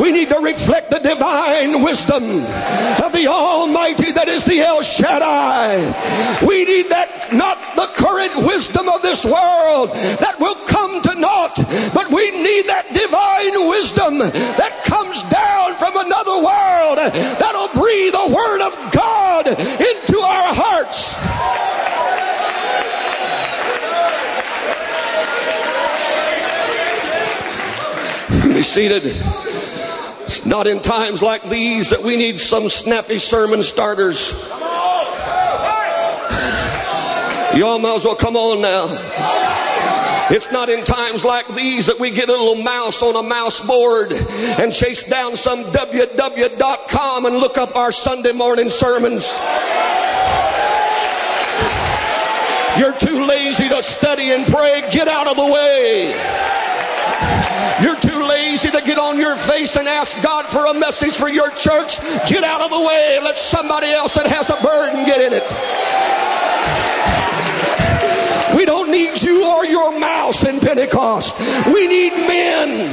We 0.00 0.10
need 0.10 0.30
to 0.30 0.38
reflect 0.38 0.90
the 0.90 0.98
divine 0.98 1.82
wisdom 1.82 2.24
of 3.04 3.12
the 3.12 3.26
Almighty 3.28 4.12
that 4.12 4.28
is 4.28 4.46
the 4.46 4.60
El 4.60 4.80
Shaddai. 4.80 5.76
We 6.46 6.64
need 6.64 6.88
that, 6.88 7.34
not 7.34 7.58
the 7.76 7.84
current 8.00 8.46
wisdom 8.46 8.88
of 8.88 9.02
this 9.02 9.26
world 9.26 9.90
that 9.92 10.40
will 10.40 10.56
come 10.64 11.02
to 11.02 11.20
naught, 11.20 11.56
but 11.92 12.10
we 12.10 12.30
need 12.30 12.64
that 12.72 12.96
divine 12.96 13.68
wisdom 13.68 14.24
that 14.24 14.84
comes 14.88 15.20
down 15.28 15.76
from 15.76 16.00
another 16.00 16.40
world 16.40 16.96
that'll 17.36 17.76
breathe 17.76 18.16
the 18.16 18.32
Word 18.32 18.64
of 18.64 18.72
God 18.88 19.48
into 19.52 20.16
our 20.16 20.54
hearts. 20.56 21.12
Be 28.62 28.66
seated. 28.66 29.02
It's 29.04 30.46
not 30.46 30.68
in 30.68 30.80
times 30.80 31.20
like 31.20 31.42
these 31.50 31.90
that 31.90 32.00
we 32.00 32.14
need 32.14 32.38
some 32.38 32.68
snappy 32.68 33.18
sermon 33.18 33.60
starters. 33.60 34.30
Y'all 37.58 37.80
might 37.80 37.96
as 37.96 38.04
well 38.04 38.14
come 38.14 38.36
on 38.36 38.60
now. 38.60 38.86
It's 40.30 40.52
not 40.52 40.68
in 40.68 40.84
times 40.84 41.24
like 41.24 41.48
these 41.56 41.86
that 41.86 41.98
we 41.98 42.12
get 42.12 42.28
a 42.28 42.32
little 42.32 42.62
mouse 42.62 43.02
on 43.02 43.16
a 43.16 43.28
mouse 43.28 43.58
board 43.58 44.12
and 44.12 44.72
chase 44.72 45.02
down 45.08 45.34
some 45.34 45.64
www.com 45.64 47.26
and 47.26 47.36
look 47.38 47.58
up 47.58 47.74
our 47.74 47.90
Sunday 47.90 48.30
morning 48.30 48.70
sermons. 48.70 49.24
You're 52.78 52.96
too 52.96 53.26
lazy 53.26 53.68
to 53.70 53.82
study 53.82 54.30
and 54.30 54.46
pray. 54.46 54.88
Get 54.92 55.08
out 55.08 55.26
of 55.26 55.34
the 55.34 55.46
way. 55.46 56.41
Get 58.84 58.98
on 58.98 59.18
your 59.18 59.36
face 59.36 59.76
and 59.76 59.86
ask 59.86 60.20
God 60.22 60.46
for 60.46 60.66
a 60.66 60.74
message 60.74 61.14
for 61.14 61.28
your 61.28 61.50
church. 61.50 62.00
Get 62.28 62.42
out 62.42 62.62
of 62.62 62.70
the 62.70 62.80
way. 62.80 63.18
Let 63.22 63.38
somebody 63.38 63.88
else 63.90 64.14
that 64.14 64.26
has 64.26 64.50
a 64.50 64.56
burden 64.60 65.06
get 65.06 65.20
in 65.20 65.32
it. 65.32 65.46
We 68.56 68.66
don't 68.66 68.90
need 68.90 69.22
you 69.22 69.46
or 69.46 69.64
your 69.64 69.98
mouse 69.98 70.44
in 70.44 70.60
Pentecost. 70.60 71.38
We 71.72 71.86
need 71.86 72.12
men. 72.12 72.90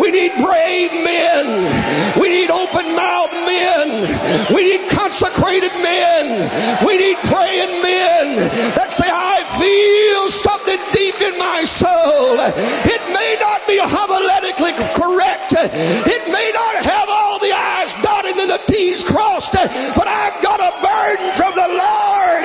We 0.00 0.10
need 0.10 0.32
brave 0.38 0.92
men. 0.92 2.20
We 2.20 2.28
need 2.28 2.50
open 2.50 2.94
mouthed 2.94 3.34
men. 3.44 4.54
We 4.54 4.62
need 4.62 4.88
consecrated 4.90 5.72
men. 5.82 6.48
We 6.86 6.98
need 6.98 7.18
praying 7.26 7.82
men 7.82 8.36
that 8.78 8.90
say, 8.90 9.10
I 9.10 9.42
feel 9.58 10.30
something 10.30 10.78
deep 10.92 11.20
in 11.20 11.36
my 11.38 11.64
soul. 11.64 12.38
It 12.86 13.02
may 13.10 13.33
be 13.74 13.80
homiletically 13.80 14.74
correct. 14.94 15.54
It 15.58 16.24
may 16.30 16.50
not 16.54 16.74
have 16.86 17.08
all 17.10 17.38
the 17.40 17.50
I's 17.50 17.94
dotted 18.02 18.36
and 18.36 18.50
the 18.50 18.62
T's 18.70 19.02
crossed, 19.02 19.54
but 19.54 20.06
I've 20.06 20.40
got 20.42 20.60
a 20.62 20.70
burden 20.78 21.30
from 21.34 21.54
the 21.58 21.68
Lord. 21.74 22.42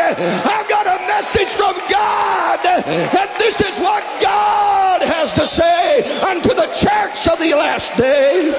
I've 0.49 0.67
got 0.69 0.87
a 0.87 0.97
message 1.05 1.49
from 1.53 1.77
God. 1.89 2.65
And 2.65 3.29
this 3.37 3.61
is 3.61 3.77
what 3.79 4.03
God 4.21 5.01
has 5.03 5.31
to 5.33 5.45
say 5.45 6.01
unto 6.21 6.49
the 6.49 6.67
church 6.73 7.27
of 7.27 7.37
the 7.39 7.53
last 7.53 7.95
day. 7.97 8.49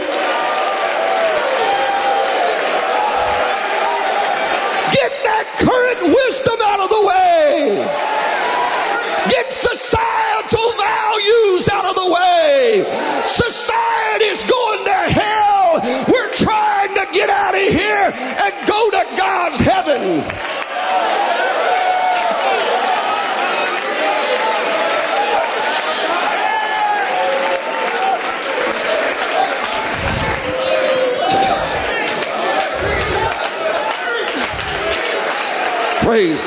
Get 4.94 5.12
that 5.24 5.46
current 5.58 6.14
wisdom 6.14 6.49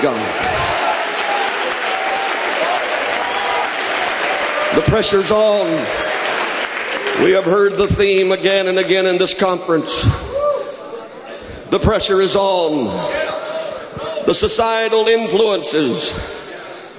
God. 0.04 0.20
The 4.76 4.82
pressure's 4.82 5.32
on. 5.32 5.68
We 7.24 7.32
have 7.32 7.46
heard 7.46 7.78
the 7.78 7.88
theme 7.88 8.34
again 8.34 8.68
and 8.68 8.78
again 8.80 9.06
in 9.06 9.18
this 9.18 9.34
conference. 9.34 10.04
The 11.70 11.80
pressure 11.82 12.20
is 12.20 12.36
on. 12.36 12.88
The 14.26 14.34
societal 14.34 15.08
influences 15.08 16.12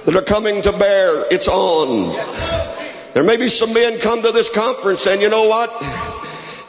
that 0.05 0.15
are 0.15 0.23
coming 0.23 0.63
to 0.63 0.71
bear, 0.71 1.25
it's 1.29 1.47
on. 1.47 2.15
There 3.13 3.23
may 3.23 3.37
be 3.37 3.49
some 3.49 3.71
men 3.71 3.99
come 3.99 4.23
to 4.23 4.31
this 4.31 4.49
conference 4.49 5.05
and 5.05 5.21
you 5.21 5.29
know 5.29 5.47
what? 5.47 5.69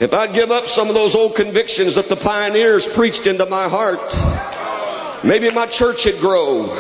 If 0.03 0.13
I'd 0.13 0.35
give 0.35 0.51
up 0.51 0.67
some 0.67 0.89
of 0.89 0.95
those 0.95 1.15
old 1.15 1.35
convictions 1.35 1.95
that 1.95 2.11
the 2.11 2.17
pioneers 2.17 2.87
preached 2.87 3.27
into 3.27 3.47
my 3.47 3.71
heart, 3.71 4.36
Maybe 5.27 5.51
my 5.51 5.67
church 5.67 6.05
would 6.05 6.21
grow. 6.21 6.71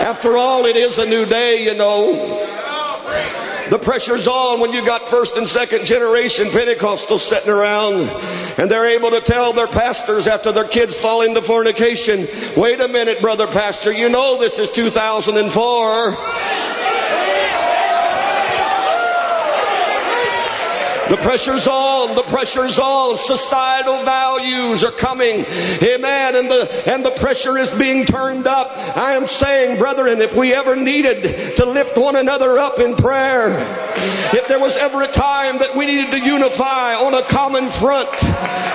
After 0.00 0.38
all, 0.38 0.64
it 0.64 0.74
is 0.74 0.96
a 0.96 1.04
new 1.04 1.26
day, 1.26 1.62
you 1.64 1.74
know. 1.74 2.46
The 3.68 3.78
pressure's 3.78 4.26
on 4.26 4.58
when 4.58 4.72
you 4.72 4.84
got 4.84 5.02
first 5.02 5.36
and 5.36 5.46
second 5.46 5.84
generation 5.84 6.48
Pentecostals 6.48 7.18
sitting 7.18 7.50
around 7.50 8.08
and 8.58 8.70
they're 8.70 8.88
able 8.88 9.10
to 9.10 9.20
tell 9.20 9.52
their 9.52 9.68
pastors 9.68 10.26
after 10.26 10.50
their 10.50 10.64
kids 10.64 10.96
fall 10.98 11.22
into 11.22 11.42
fornication, 11.42 12.26
wait 12.56 12.80
a 12.80 12.88
minute, 12.88 13.20
brother 13.20 13.46
pastor, 13.46 13.92
you 13.92 14.08
know 14.08 14.40
this 14.40 14.58
is 14.58 14.70
2004. 14.70 16.39
The 21.10 21.16
pressure's 21.16 21.66
on. 21.66 22.14
The 22.14 22.22
pressure's 22.22 22.78
on. 22.78 23.16
Societal 23.16 24.04
values 24.04 24.84
are 24.84 24.92
coming. 24.92 25.44
Amen. 25.82 26.36
And 26.36 26.48
the, 26.48 26.82
and 26.86 27.04
the 27.04 27.10
pressure 27.10 27.58
is 27.58 27.72
being 27.72 28.04
turned 28.06 28.46
up. 28.46 28.70
I 28.96 29.14
am 29.14 29.26
saying, 29.26 29.80
brethren, 29.80 30.20
if 30.20 30.36
we 30.36 30.54
ever 30.54 30.76
needed 30.76 31.56
to 31.56 31.66
lift 31.66 31.98
one 31.98 32.14
another 32.14 32.58
up 32.58 32.78
in 32.78 32.94
prayer, 32.94 33.58
if 34.32 34.46
there 34.46 34.60
was 34.60 34.76
ever 34.76 35.02
a 35.02 35.08
time 35.08 35.58
that 35.58 35.74
we 35.74 35.86
needed 35.86 36.12
to 36.12 36.20
unify 36.20 36.94
on 36.94 37.14
a 37.14 37.22
common 37.22 37.68
front, 37.68 38.08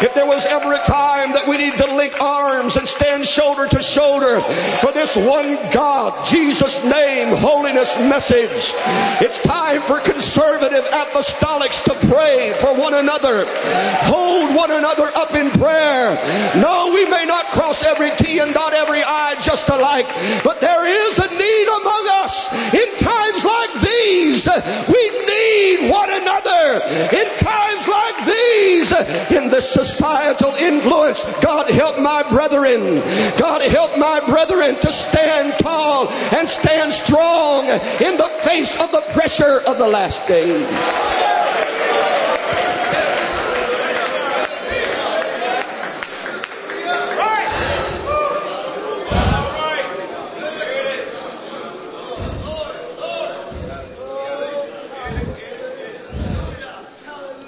if 0.04 0.14
there 0.14 0.28
was 0.28 0.46
ever 0.46 0.74
a 0.74 0.84
time 0.84 1.32
that 1.32 1.48
we 1.48 1.58
needed 1.58 1.78
to 1.78 1.96
link 1.96 2.20
arms 2.20 2.76
and 2.76 2.86
stand 2.86 3.26
shoulder 3.26 3.66
to 3.66 3.82
shoulder 3.82 4.42
for 4.82 4.92
this 4.92 5.16
one 5.16 5.56
God, 5.72 6.26
Jesus' 6.26 6.84
name, 6.84 7.34
holiness 7.38 7.98
message, 8.00 8.74
it's 9.24 9.40
time 9.40 9.82
for 9.84 10.02
conservative 10.02 10.84
apostolics 10.92 11.82
to 11.86 11.94
pray 12.10 12.25
pray 12.26 12.54
for 12.54 12.74
one 12.74 12.94
another. 12.94 13.46
Hold 14.10 14.56
one 14.56 14.72
another 14.72 15.10
up 15.16 15.34
in 15.36 15.52
prayer. 15.52 16.18
No, 16.58 16.92
we 16.94 17.06
may 17.06 17.26
not 17.26 17.46
cross 17.54 17.84
every 17.84 18.10
T 18.18 18.40
and 18.40 18.54
dot 18.54 18.74
every 18.74 19.02
I 19.06 19.36
just 19.44 19.70
alike, 19.70 20.08
but 20.44 20.60
there 20.60 20.86
is 20.88 21.20
a 21.20 21.30
need 21.30 21.68
among 21.82 22.04
us 22.26 22.34
in 22.74 22.90
times 22.98 23.46
like 23.46 23.74
these. 23.82 24.50
We 24.90 25.04
need 25.30 25.92
one 25.92 26.10
another 26.10 26.82
in 27.14 27.28
times 27.38 27.86
like 27.88 28.18
these 28.26 28.92
in 29.38 29.52
this 29.52 29.70
societal 29.72 30.54
influence. 30.56 31.24
God 31.42 31.70
help 31.70 32.00
my 32.00 32.24
brethren. 32.32 33.02
God 33.38 33.62
help 33.62 33.98
my 33.98 34.20
brethren 34.26 34.76
to 34.82 34.92
stand 34.92 35.60
tall 35.60 36.10
and 36.36 36.50
stand 36.50 36.94
strong 36.94 37.66
in 38.02 38.18
the 38.18 38.32
face 38.42 38.76
of 38.80 38.92
the 38.92 39.04
pressure 39.14 39.62
of 39.68 39.78
the 39.78 39.88
last 39.88 40.28
days. 40.28 41.46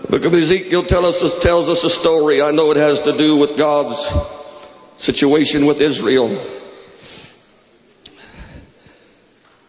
Book 0.10 0.24
of 0.24 0.34
Ezekiel 0.34 0.82
us, 0.82 1.40
tells 1.42 1.68
us 1.70 1.84
a 1.84 1.90
story. 1.90 2.42
I 2.42 2.52
know 2.52 2.72
it 2.72 2.78
has 2.78 3.02
to 3.02 3.18
do 3.18 3.36
with 3.36 3.58
God's 3.58 3.98
situation 4.96 5.66
with 5.66 5.82
Israel. 5.82 6.30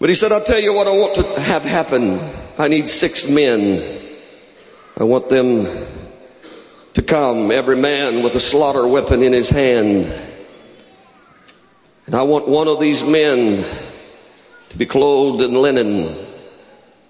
But 0.00 0.08
he 0.08 0.14
said, 0.14 0.30
I'll 0.30 0.44
tell 0.44 0.60
you 0.60 0.72
what 0.72 0.86
I 0.86 0.92
want 0.92 1.16
to 1.16 1.40
have 1.40 1.62
happen. 1.64 2.20
I 2.56 2.68
need 2.68 2.88
six 2.88 3.28
men. 3.28 4.00
I 4.96 5.04
want 5.04 5.28
them 5.28 5.66
to 6.94 7.02
come, 7.02 7.50
every 7.50 7.76
man 7.76 8.22
with 8.22 8.34
a 8.36 8.40
slaughter 8.40 8.86
weapon 8.86 9.22
in 9.22 9.32
his 9.32 9.50
hand. 9.50 10.06
And 12.06 12.14
I 12.14 12.22
want 12.22 12.48
one 12.48 12.68
of 12.68 12.80
these 12.80 13.02
men 13.02 13.64
to 14.70 14.78
be 14.78 14.86
clothed 14.86 15.42
in 15.42 15.52
linen 15.52 16.16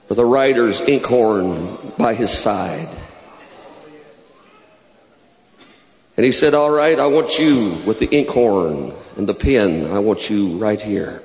with 0.09 0.18
a 0.18 0.24
writer's 0.24 0.81
inkhorn 0.81 1.93
by 1.99 2.14
his 2.14 2.31
side. 2.31 2.89
And 6.19 6.25
he 6.25 6.33
said, 6.33 6.53
All 6.53 6.73
right, 6.73 6.99
I 6.99 7.07
want 7.07 7.39
you 7.39 7.81
with 7.87 8.01
the 8.01 8.09
inkhorn 8.09 8.93
and 9.16 9.29
the 9.29 9.35
pen. 9.35 9.89
I 9.93 10.01
want 10.01 10.29
you 10.29 10.59
right 10.59 10.81
here. 10.81 11.23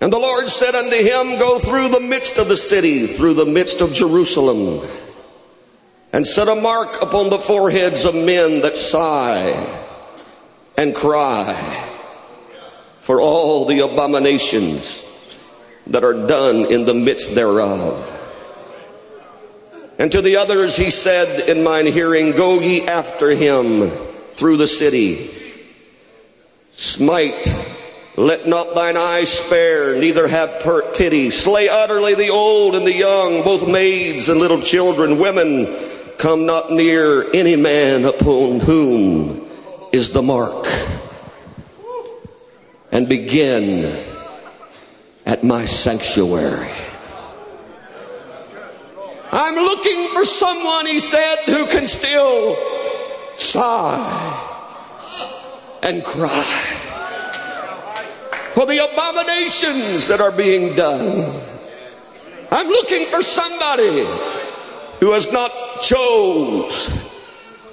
And 0.00 0.12
the 0.12 0.18
Lord 0.18 0.48
said 0.48 0.74
unto 0.74 0.96
him, 0.96 1.38
Go 1.38 1.60
through 1.60 1.90
the 1.90 2.00
midst 2.00 2.38
of 2.38 2.48
the 2.48 2.56
city, 2.56 3.06
through 3.06 3.34
the 3.34 3.46
midst 3.46 3.80
of 3.80 3.92
Jerusalem, 3.92 4.84
and 6.12 6.26
set 6.26 6.48
a 6.48 6.56
mark 6.56 7.00
upon 7.02 7.30
the 7.30 7.38
foreheads 7.38 8.04
of 8.04 8.16
men 8.16 8.62
that 8.62 8.76
sigh 8.76 9.54
and 10.76 10.92
cry 10.92 11.86
for 12.98 13.20
all 13.20 13.64
the 13.66 13.78
abominations 13.78 15.04
that 15.86 16.02
are 16.02 16.26
done 16.26 16.64
in 16.72 16.84
the 16.84 16.94
midst 16.94 17.36
thereof. 17.36 18.19
And 20.00 20.10
to 20.12 20.22
the 20.22 20.36
others 20.36 20.78
he 20.78 20.88
said 20.88 21.46
in 21.46 21.62
mine 21.62 21.84
hearing, 21.84 22.32
Go 22.32 22.58
ye 22.58 22.86
after 22.86 23.28
him 23.28 23.86
through 24.32 24.56
the 24.56 24.66
city. 24.66 25.30
Smite, 26.70 27.46
let 28.16 28.48
not 28.48 28.74
thine 28.74 28.96
eye 28.96 29.24
spare, 29.24 29.98
neither 29.98 30.26
have 30.26 30.64
pity. 30.94 31.28
Slay 31.28 31.68
utterly 31.68 32.14
the 32.14 32.30
old 32.30 32.76
and 32.76 32.86
the 32.86 32.94
young, 32.94 33.44
both 33.44 33.68
maids 33.68 34.30
and 34.30 34.40
little 34.40 34.62
children, 34.62 35.18
women. 35.18 35.66
Come 36.16 36.46
not 36.46 36.70
near 36.70 37.30
any 37.34 37.56
man 37.56 38.06
upon 38.06 38.60
whom 38.60 39.50
is 39.92 40.14
the 40.14 40.22
mark 40.22 40.66
and 42.90 43.06
begin 43.06 44.02
at 45.26 45.44
my 45.44 45.66
sanctuary. 45.66 46.89
I'm 49.32 49.54
looking 49.54 50.08
for 50.08 50.24
someone, 50.24 50.86
he 50.86 50.98
said, 50.98 51.36
who 51.46 51.66
can 51.66 51.86
still 51.86 52.56
sigh 53.36 54.46
and 55.84 56.04
cry 56.04 56.44
for 58.50 58.66
the 58.66 58.84
abominations 58.84 60.08
that 60.08 60.20
are 60.20 60.32
being 60.32 60.74
done. 60.74 61.40
I'm 62.50 62.66
looking 62.66 63.06
for 63.06 63.22
somebody 63.22 64.04
who 64.98 65.12
has 65.12 65.30
not 65.32 65.52
chose 65.80 66.88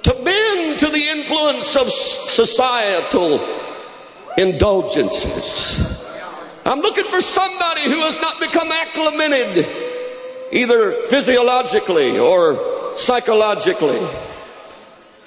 to 0.04 0.14
bend 0.24 0.78
to 0.78 0.86
the 0.86 1.08
influence 1.10 1.74
of 1.74 1.90
societal 1.90 3.40
indulgences. 4.38 5.98
I'm 6.64 6.80
looking 6.80 7.04
for 7.04 7.20
somebody 7.20 7.82
who 7.82 7.98
has 8.02 8.20
not 8.20 8.38
become 8.38 8.70
acclimated 8.70 9.66
either 10.52 10.92
physiologically 10.92 12.18
or 12.18 12.94
psychologically. 12.94 14.00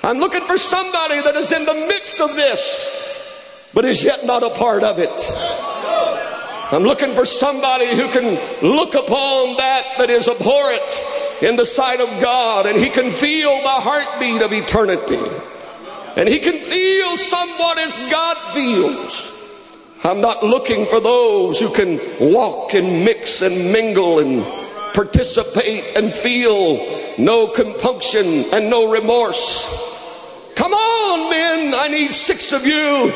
I'm 0.03 0.17
looking 0.17 0.41
for 0.41 0.57
somebody 0.57 1.21
that 1.21 1.35
is 1.35 1.51
in 1.51 1.65
the 1.65 1.73
midst 1.87 2.19
of 2.19 2.35
this, 2.35 3.69
but 3.73 3.85
is 3.85 4.03
yet 4.03 4.25
not 4.25 4.43
a 4.43 4.49
part 4.49 4.83
of 4.83 4.97
it. 4.97 5.09
I'm 6.73 6.83
looking 6.83 7.13
for 7.13 7.25
somebody 7.25 7.87
who 7.87 8.07
can 8.07 8.39
look 8.61 8.95
upon 8.95 9.57
that 9.57 9.95
that 9.97 10.09
is 10.09 10.27
abhorrent 10.27 11.43
in 11.43 11.55
the 11.55 11.65
sight 11.65 11.99
of 11.99 12.07
God 12.21 12.65
and 12.65 12.77
he 12.77 12.89
can 12.89 13.11
feel 13.11 13.61
the 13.61 13.67
heartbeat 13.67 14.41
of 14.41 14.53
eternity. 14.53 15.19
And 16.15 16.27
he 16.27 16.39
can 16.39 16.59
feel 16.59 17.17
somewhat 17.17 17.77
as 17.77 17.97
God 18.09 18.37
feels. 18.53 19.33
I'm 20.03 20.21
not 20.21 20.43
looking 20.43 20.85
for 20.85 20.99
those 20.99 21.59
who 21.59 21.71
can 21.73 21.99
walk 22.19 22.73
and 22.73 23.05
mix 23.05 23.41
and 23.41 23.71
mingle 23.71 24.19
and 24.19 24.43
participate 24.93 25.97
and 25.97 26.11
feel 26.11 26.77
no 27.17 27.47
compunction 27.47 28.45
and 28.53 28.69
no 28.69 28.91
remorse. 28.91 29.89
Come 30.55 30.73
on, 30.73 31.29
men. 31.29 31.73
I 31.75 31.87
need 31.87 32.13
six 32.13 32.51
of 32.53 32.65
you. 32.65 33.11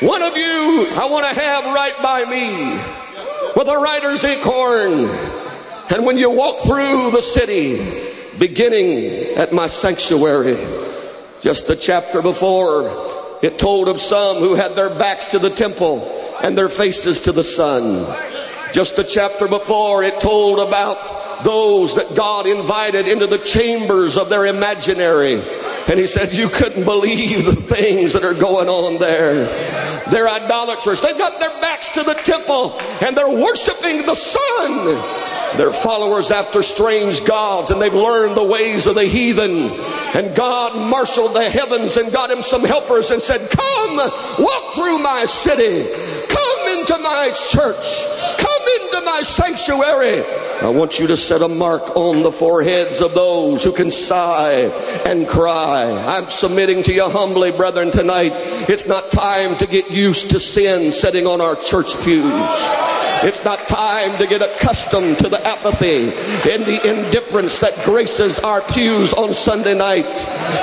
One 0.00 0.22
of 0.22 0.36
you 0.36 0.86
I 0.92 1.08
want 1.10 1.26
to 1.26 1.40
have 1.40 1.64
right 1.66 1.94
by 2.02 2.24
me 2.24 2.78
with 3.56 3.68
a 3.68 3.76
writer's 3.76 4.22
inkhorn. 4.24 5.06
And 5.90 6.06
when 6.06 6.18
you 6.18 6.30
walk 6.30 6.60
through 6.60 7.10
the 7.10 7.22
city, 7.22 7.78
beginning 8.38 9.36
at 9.36 9.52
my 9.52 9.66
sanctuary, 9.66 10.56
just 11.40 11.66
the 11.66 11.76
chapter 11.76 12.22
before, 12.22 13.38
it 13.42 13.58
told 13.58 13.88
of 13.88 14.00
some 14.00 14.38
who 14.38 14.54
had 14.54 14.76
their 14.76 14.90
backs 14.90 15.26
to 15.26 15.38
the 15.38 15.50
temple 15.50 16.04
and 16.42 16.56
their 16.56 16.68
faces 16.68 17.22
to 17.22 17.32
the 17.32 17.44
sun. 17.44 18.04
Just 18.72 18.98
a 18.98 19.04
chapter 19.04 19.48
before, 19.48 20.04
it 20.04 20.20
told 20.20 20.60
about 20.60 21.44
those 21.44 21.94
that 21.96 22.14
God 22.16 22.46
invited 22.46 23.08
into 23.08 23.26
the 23.26 23.38
chambers 23.38 24.16
of 24.16 24.28
their 24.28 24.46
imaginary. 24.46 25.40
And 25.88 25.98
he 25.98 26.06
said, 26.06 26.34
You 26.34 26.48
couldn't 26.48 26.84
believe 26.84 27.44
the 27.44 27.54
things 27.54 28.12
that 28.12 28.24
are 28.24 28.34
going 28.34 28.68
on 28.68 28.98
there. 28.98 29.46
They're 30.10 30.28
idolaters. 30.28 31.00
They've 31.00 31.16
got 31.16 31.40
their 31.40 31.60
backs 31.60 31.90
to 31.90 32.02
the 32.02 32.14
temple 32.14 32.78
and 33.02 33.16
they're 33.16 33.28
worshiping 33.28 34.06
the 34.06 34.14
sun. 34.14 35.56
They're 35.56 35.72
followers 35.72 36.30
after 36.30 36.62
strange 36.62 37.24
gods 37.24 37.70
and 37.70 37.80
they've 37.80 37.92
learned 37.92 38.36
the 38.36 38.44
ways 38.44 38.86
of 38.86 38.94
the 38.94 39.04
heathen. 39.04 39.70
And 40.14 40.34
God 40.34 40.76
marshaled 40.90 41.34
the 41.34 41.48
heavens 41.48 41.96
and 41.96 42.12
got 42.12 42.30
him 42.30 42.42
some 42.42 42.64
helpers 42.64 43.10
and 43.10 43.20
said, 43.20 43.50
Come, 43.50 43.96
walk 43.96 44.74
through 44.74 44.98
my 44.98 45.24
city. 45.26 45.88
Come 46.28 46.78
into 46.78 46.98
my 46.98 47.32
church. 47.50 48.27
Into 48.74 49.00
my 49.02 49.22
sanctuary. 49.22 50.47
I 50.60 50.70
want 50.70 50.98
you 50.98 51.06
to 51.06 51.16
set 51.16 51.40
a 51.40 51.48
mark 51.48 51.96
on 51.96 52.24
the 52.24 52.32
foreheads 52.32 53.00
of 53.00 53.14
those 53.14 53.62
who 53.62 53.70
can 53.70 53.92
sigh 53.92 54.72
and 55.06 55.26
cry. 55.26 55.88
I'm 55.92 56.28
submitting 56.30 56.82
to 56.82 56.92
you 56.92 57.08
humbly, 57.08 57.52
brethren, 57.52 57.92
tonight. 57.92 58.32
It's 58.68 58.88
not 58.88 59.12
time 59.12 59.56
to 59.58 59.68
get 59.68 59.92
used 59.92 60.32
to 60.32 60.40
sin 60.40 60.90
sitting 60.90 61.28
on 61.28 61.40
our 61.40 61.54
church 61.54 61.94
pews. 62.02 62.88
It's 63.20 63.44
not 63.44 63.66
time 63.66 64.16
to 64.18 64.28
get 64.28 64.42
accustomed 64.42 65.18
to 65.18 65.28
the 65.28 65.44
apathy 65.44 66.10
and 66.48 66.64
the 66.64 66.80
indifference 66.88 67.58
that 67.58 67.84
graces 67.84 68.38
our 68.38 68.62
pews 68.62 69.12
on 69.12 69.34
Sunday 69.34 69.76
night. 69.76 70.06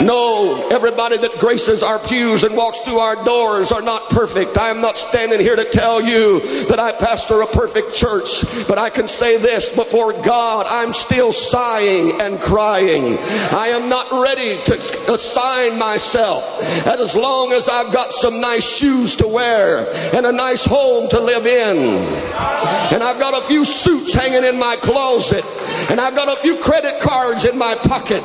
No, 0.01 0.69
everybody 0.69 1.17
that 1.17 1.37
graces 1.37 1.83
our 1.83 1.99
pews 1.99 2.43
and 2.43 2.55
walks 2.55 2.79
through 2.79 2.99
our 2.99 3.21
doors 3.25 3.73
are 3.73 3.81
not 3.81 4.09
perfect. 4.09 4.57
I 4.57 4.69
am 4.69 4.79
not 4.79 4.97
standing 4.97 5.41
here 5.41 5.57
to 5.57 5.65
tell 5.65 6.01
you 6.01 6.39
that 6.67 6.79
I 6.79 6.93
pastor 6.93 7.41
a 7.41 7.47
perfect 7.47 7.93
church, 7.93 8.45
but 8.69 8.77
I 8.77 8.89
can 8.89 9.09
say 9.09 9.35
this 9.35 9.75
before 9.85 10.13
God, 10.23 10.65
I'm 10.67 10.93
still 10.93 11.31
sighing 11.31 12.19
and 12.19 12.39
crying. 12.39 13.19
I 13.51 13.67
am 13.67 13.87
not 13.87 14.11
ready 14.11 14.59
to 14.63 15.13
assign 15.13 15.77
myself 15.77 16.59
that 16.85 16.99
as 16.99 17.15
long 17.15 17.53
as 17.53 17.69
I've 17.69 17.93
got 17.93 18.11
some 18.11 18.41
nice 18.41 18.67
shoes 18.67 19.15
to 19.17 19.27
wear 19.27 19.87
and 20.15 20.25
a 20.25 20.31
nice 20.31 20.65
home 20.65 21.07
to 21.09 21.19
live 21.19 21.45
in. 21.45 21.77
And 21.77 23.03
I've 23.03 23.19
got 23.19 23.37
a 23.37 23.45
few 23.45 23.63
suits 23.63 24.11
hanging 24.11 24.43
in 24.43 24.57
my 24.57 24.75
closet. 24.75 25.45
And 25.91 26.01
I've 26.01 26.15
got 26.15 26.35
a 26.35 26.41
few 26.41 26.57
credit 26.57 26.99
cards 26.99 27.45
in 27.45 27.55
my 27.55 27.75
pocket. 27.75 28.23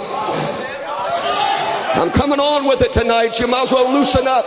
I'm 1.95 2.11
coming 2.11 2.41
on 2.41 2.67
with 2.67 2.81
it 2.81 2.95
tonight. 2.95 3.39
You 3.39 3.49
might 3.49 3.65
as 3.65 3.71
well 3.71 3.93
loosen 3.93 4.27
up. 4.27 4.47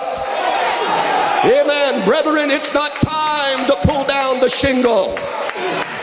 Amen. 1.45 2.05
Brethren, 2.07 2.49
it's 2.49 2.73
not 2.73 2.91
time 3.01 3.67
to 3.67 3.77
pull 3.83 4.03
down 4.05 4.39
the 4.39 4.49
shingle. 4.49 5.15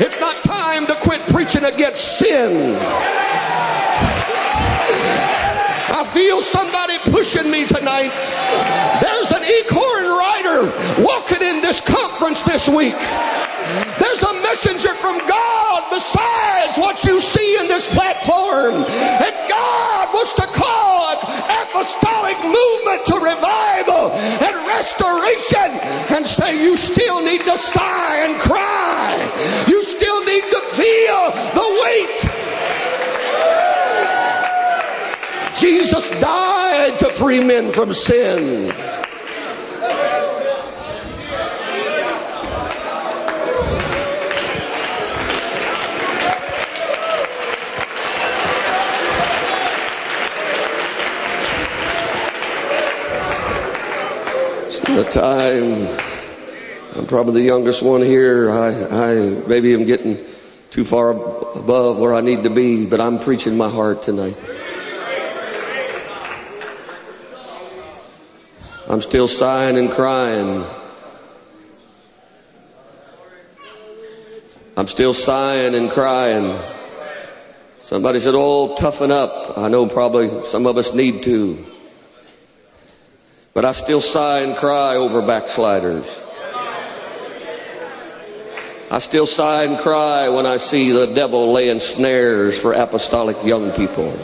It's 0.00 0.18
not 0.18 0.42
time 0.42 0.86
to 0.86 0.94
quit 0.94 1.20
preaching 1.28 1.64
against 1.64 2.16
sin. 2.18 2.74
I 5.92 6.08
feel 6.14 6.40
somebody 6.40 6.96
pushing 7.12 7.50
me 7.50 7.66
tonight. 7.66 8.08
There's 9.04 9.30
an 9.30 9.44
inkhorn 9.44 10.08
writer 10.16 10.72
walking 11.04 11.44
in 11.44 11.60
this 11.60 11.84
conference 11.84 12.40
this 12.44 12.66
week. 12.66 12.96
There's 14.00 14.22
a 14.24 14.32
messenger 14.40 14.94
from 14.96 15.20
God 15.28 15.84
besides 15.92 16.78
what 16.80 17.04
you 17.04 17.20
see 17.20 17.60
in 17.60 17.68
this 17.68 17.86
platform. 17.92 18.80
And 18.80 19.34
God 19.52 20.14
wants 20.16 20.32
to 20.40 20.48
call 20.48 21.12
an 21.12 21.20
apostolic 21.68 22.40
movement 22.40 23.04
to 23.04 23.20
revival 23.20 24.16
and 24.16 24.56
restoration 24.64 25.76
and 26.16 26.26
say 26.26 26.56
you 26.64 26.78
still 26.78 27.22
need 27.22 27.44
to 27.44 27.58
sigh 27.58 28.24
and 28.24 28.40
cry. 28.40 29.29
Free 37.20 37.38
men 37.38 37.70
from 37.70 37.92
sin. 37.92 38.72
It's 54.64 54.78
the 54.80 55.04
time. 55.12 55.86
I'm 56.96 57.06
probably 57.06 57.34
the 57.34 57.42
youngest 57.42 57.82
one 57.82 58.00
here. 58.00 58.50
I, 58.50 58.70
I 58.90 59.14
maybe 59.46 59.74
am 59.74 59.84
getting 59.84 60.16
too 60.70 60.84
far 60.84 61.10
above 61.10 61.98
where 61.98 62.14
I 62.14 62.22
need 62.22 62.44
to 62.44 62.50
be, 62.50 62.86
but 62.86 62.98
I'm 62.98 63.18
preaching 63.18 63.58
my 63.58 63.68
heart 63.68 64.02
tonight. 64.02 64.38
I'm 68.90 69.00
still 69.00 69.28
sighing 69.28 69.78
and 69.78 69.88
crying. 69.88 70.64
I'm 74.76 74.88
still 74.88 75.14
sighing 75.14 75.76
and 75.76 75.88
crying. 75.88 76.58
Somebody 77.78 78.18
said, 78.18 78.34
Oh, 78.36 78.74
toughen 78.74 79.12
up. 79.12 79.56
I 79.56 79.68
know 79.68 79.86
probably 79.86 80.44
some 80.44 80.66
of 80.66 80.76
us 80.76 80.92
need 80.92 81.22
to. 81.22 81.64
But 83.54 83.64
I 83.64 83.70
still 83.70 84.00
sigh 84.00 84.40
and 84.40 84.56
cry 84.56 84.96
over 84.96 85.22
backsliders. 85.22 86.20
I 88.90 88.98
still 88.98 89.26
sigh 89.26 89.66
and 89.66 89.78
cry 89.78 90.28
when 90.30 90.46
I 90.46 90.56
see 90.56 90.90
the 90.90 91.06
devil 91.14 91.52
laying 91.52 91.78
snares 91.78 92.58
for 92.58 92.72
apostolic 92.72 93.36
young 93.44 93.70
people. 93.70 94.18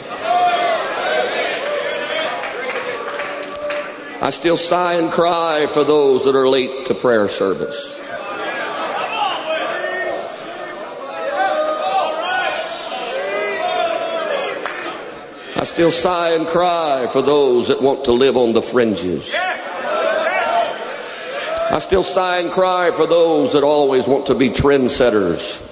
I 4.26 4.30
still 4.30 4.56
sigh 4.56 4.94
and 4.94 5.08
cry 5.08 5.68
for 5.68 5.84
those 5.84 6.24
that 6.24 6.34
are 6.34 6.48
late 6.48 6.86
to 6.86 6.94
prayer 6.94 7.28
service. 7.28 8.00
I 15.54 15.62
still 15.62 15.92
sigh 15.92 16.30
and 16.30 16.44
cry 16.44 17.06
for 17.12 17.22
those 17.22 17.68
that 17.68 17.80
want 17.80 18.06
to 18.06 18.12
live 18.12 18.36
on 18.36 18.52
the 18.52 18.62
fringes. 18.62 19.32
I 21.70 21.78
still 21.78 22.02
sigh 22.02 22.38
and 22.38 22.50
cry 22.50 22.90
for 22.90 23.06
those 23.06 23.52
that 23.52 23.62
always 23.62 24.08
want 24.08 24.26
to 24.26 24.34
be 24.34 24.48
trendsetters 24.48 25.62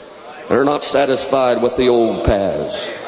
and 0.49 0.57
are 0.57 0.65
not 0.65 0.85
satisfied 0.85 1.61
with 1.61 1.77
the 1.77 1.89
old 1.89 2.25
paths. 2.25 3.04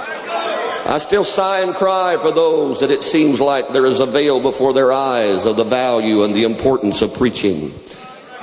I 0.89 0.99
still 0.99 1.25
sigh 1.25 1.63
and 1.63 1.75
cry 1.75 2.17
for 2.17 2.31
those 2.31 2.79
that 2.79 2.93
it 2.93 3.03
seems 3.03 3.41
like 3.41 3.71
there 3.71 3.87
is 3.87 3.99
a 3.99 4.07
veil 4.07 4.41
before 4.41 4.73
their 4.73 4.93
eyes 4.93 5.45
of 5.45 5.57
the 5.57 5.65
value 5.65 6.23
and 6.23 6.33
the 6.33 6.45
importance 6.45 7.03
of 7.03 7.13
preaching 7.13 7.75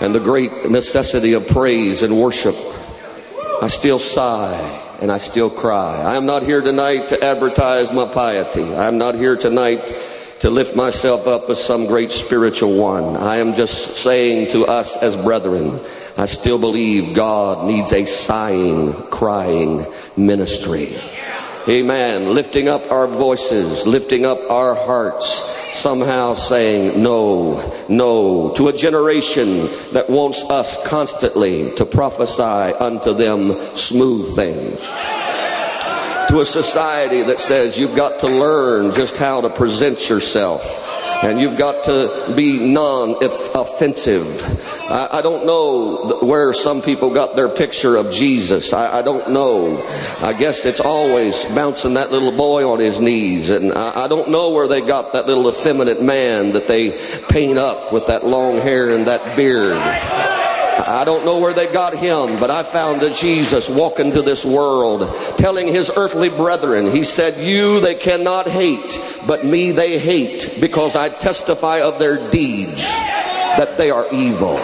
and 0.02 0.14
the 0.14 0.20
great 0.20 0.70
necessity 0.70 1.34
of 1.34 1.48
praise 1.48 2.02
and 2.02 2.20
worship. 2.20 2.56
I 3.62 3.70
still 3.70 3.98
sigh 3.98 4.58
and 5.02 5.10
I 5.10 5.20
still 5.20 5.50
cry. 5.50 6.02
I 6.02 6.18
am 6.18 6.26
not 6.26 6.44
here 6.44 6.62
tonight 6.62 7.10
to 7.10 7.24
advertise 7.24 7.94
my 7.94 8.12
piety. 8.14 8.76
I 8.76 8.90
am 8.90 8.98
not 8.98 9.16
here 9.16 9.38
tonight 9.38 9.96
to 10.42 10.50
lift 10.50 10.76
myself 10.76 11.28
up 11.28 11.50
as 11.50 11.64
some 11.64 11.86
great 11.86 12.12
spiritual 12.12 12.78
one. 12.78 13.16
I 13.16 13.38
am 13.38 13.54
just 13.54 13.96
saying 13.96 14.52
to 14.52 14.66
us 14.66 14.98
as 14.98 15.16
brethren, 15.16 15.80
I 16.18 16.26
still 16.26 16.60
believe 16.60 17.16
God 17.16 17.66
needs 17.68 17.94
a 17.94 18.04
sighing, 18.04 18.92
crying 19.04 19.86
ministry. 20.18 21.00
Amen. 21.70 22.34
Lifting 22.34 22.68
up 22.68 22.92
our 22.92 23.08
voices, 23.08 23.88
lifting 23.88 24.26
up 24.26 24.38
our 24.52 24.76
hearts, 24.76 25.26
somehow 25.74 26.34
saying 26.34 27.02
no, 27.02 27.86
no 27.88 28.54
to 28.56 28.68
a 28.68 28.74
generation 28.74 29.70
that 29.94 30.10
wants 30.10 30.44
us 30.50 30.86
constantly 30.86 31.74
to 31.76 31.86
prophesy 31.86 32.42
unto 32.42 33.14
them 33.14 33.58
smooth 33.76 34.36
things. 34.36 34.90
To 36.30 36.42
a 36.42 36.46
society 36.46 37.22
that 37.22 37.40
says 37.40 37.80
you've 37.80 37.96
got 37.96 38.20
to 38.20 38.28
learn 38.28 38.94
just 38.94 39.16
how 39.16 39.40
to 39.40 39.50
present 39.50 40.10
yourself 40.10 40.83
and 41.24 41.40
you've 41.40 41.58
got 41.58 41.86
to 41.86 42.34
be 42.36 42.60
non-offensive. 42.74 44.42
I, 44.92 45.08
I, 45.14 45.22
don't 45.22 45.46
know 45.46 46.20
where 46.22 46.54
some 46.54 46.82
people 46.82 47.14
got 47.14 47.38
their 47.38 47.48
picture 47.48 47.96
of 47.96 48.12
Jesus. 48.12 48.74
I, 48.74 49.00
I, 49.00 49.02
don't 49.02 49.32
know. 49.32 49.82
I 50.22 50.34
guess 50.34 50.66
it's 50.66 50.82
always 50.82 51.46
bouncing 51.46 51.94
that 51.94 52.12
little 52.12 52.34
boy 52.34 52.70
on 52.70 52.80
his 52.80 53.00
knees, 53.00 53.50
and 53.50 53.72
I, 53.72 54.04
I 54.04 54.08
don't 54.08 54.30
know 54.30 54.52
where 54.52 54.68
they 54.68 54.82
got 54.82 55.14
that 55.14 55.26
little 55.26 55.48
effeminate 55.50 56.02
man 56.02 56.52
that 56.52 56.68
they 56.68 56.92
paint 57.30 57.58
up 57.58 57.94
with 57.94 58.08
that 58.08 58.26
long 58.26 58.58
hair 58.58 58.90
and 58.90 59.08
that 59.08 59.38
beard. 59.38 60.33
I 60.86 61.06
don't 61.06 61.24
know 61.24 61.40
where 61.40 61.54
they 61.54 61.72
got 61.72 61.94
him, 61.96 62.40
but 62.42 62.52
I 62.52 62.62
found 62.64 63.04
a 63.04 63.14
Jesus 63.14 63.70
walking 63.70 64.12
to 64.12 64.22
this 64.22 64.44
world 64.44 65.16
telling 65.38 65.68
his 65.68 65.90
earthly 65.96 66.28
brethren, 66.28 66.88
he 66.88 67.04
said, 67.04 67.38
You 67.38 67.80
they 67.80 67.96
cannot 67.96 68.48
hate, 68.48 69.00
but 69.26 69.46
me 69.46 69.72
they 69.72 69.98
hate 69.98 70.58
because 70.60 70.98
I 70.98 71.08
testify 71.08 71.80
of 71.80 72.00
their 72.00 72.18
deeds 72.32 72.82
that 72.82 73.78
they 73.78 73.92
are 73.92 74.06
evil. 74.12 74.58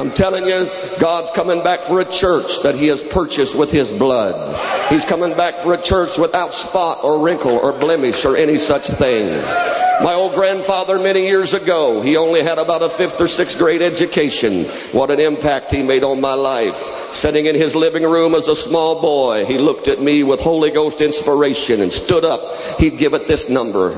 I'm 0.00 0.10
telling 0.10 0.44
you, 0.44 0.68
God's 0.98 1.30
coming 1.30 1.62
back 1.62 1.80
for 1.80 2.00
a 2.00 2.04
church 2.04 2.60
that 2.64 2.74
he 2.74 2.88
has 2.88 3.04
purchased 3.04 3.56
with 3.56 3.70
his 3.70 3.92
blood. 3.92 4.90
He's 4.90 5.04
coming 5.04 5.36
back 5.36 5.58
for 5.58 5.74
a 5.74 5.80
church 5.80 6.18
without 6.18 6.52
spot 6.52 7.04
or 7.04 7.24
wrinkle 7.24 7.56
or 7.56 7.72
blemish 7.72 8.24
or 8.24 8.36
any 8.36 8.58
such 8.58 8.88
thing. 8.88 9.83
My 10.02 10.14
old 10.14 10.34
grandfather, 10.34 10.98
many 10.98 11.26
years 11.26 11.54
ago, 11.54 12.02
he 12.02 12.16
only 12.16 12.42
had 12.42 12.58
about 12.58 12.82
a 12.82 12.88
fifth 12.88 13.20
or 13.20 13.28
sixth 13.28 13.56
grade 13.56 13.80
education. 13.80 14.64
What 14.92 15.10
an 15.10 15.20
impact 15.20 15.70
he 15.70 15.82
made 15.82 16.02
on 16.02 16.20
my 16.20 16.34
life. 16.34 16.76
Sitting 17.10 17.46
in 17.46 17.54
his 17.54 17.74
living 17.74 18.02
room 18.02 18.34
as 18.34 18.48
a 18.48 18.56
small 18.56 19.00
boy, 19.00 19.44
he 19.46 19.56
looked 19.56 19.88
at 19.88 20.02
me 20.02 20.24
with 20.24 20.40
Holy 20.40 20.70
Ghost 20.70 21.00
inspiration 21.00 21.80
and 21.80 21.92
stood 21.92 22.24
up. 22.24 22.40
He'd 22.78 22.98
give 22.98 23.14
it 23.14 23.28
this 23.28 23.48
number. 23.48 23.94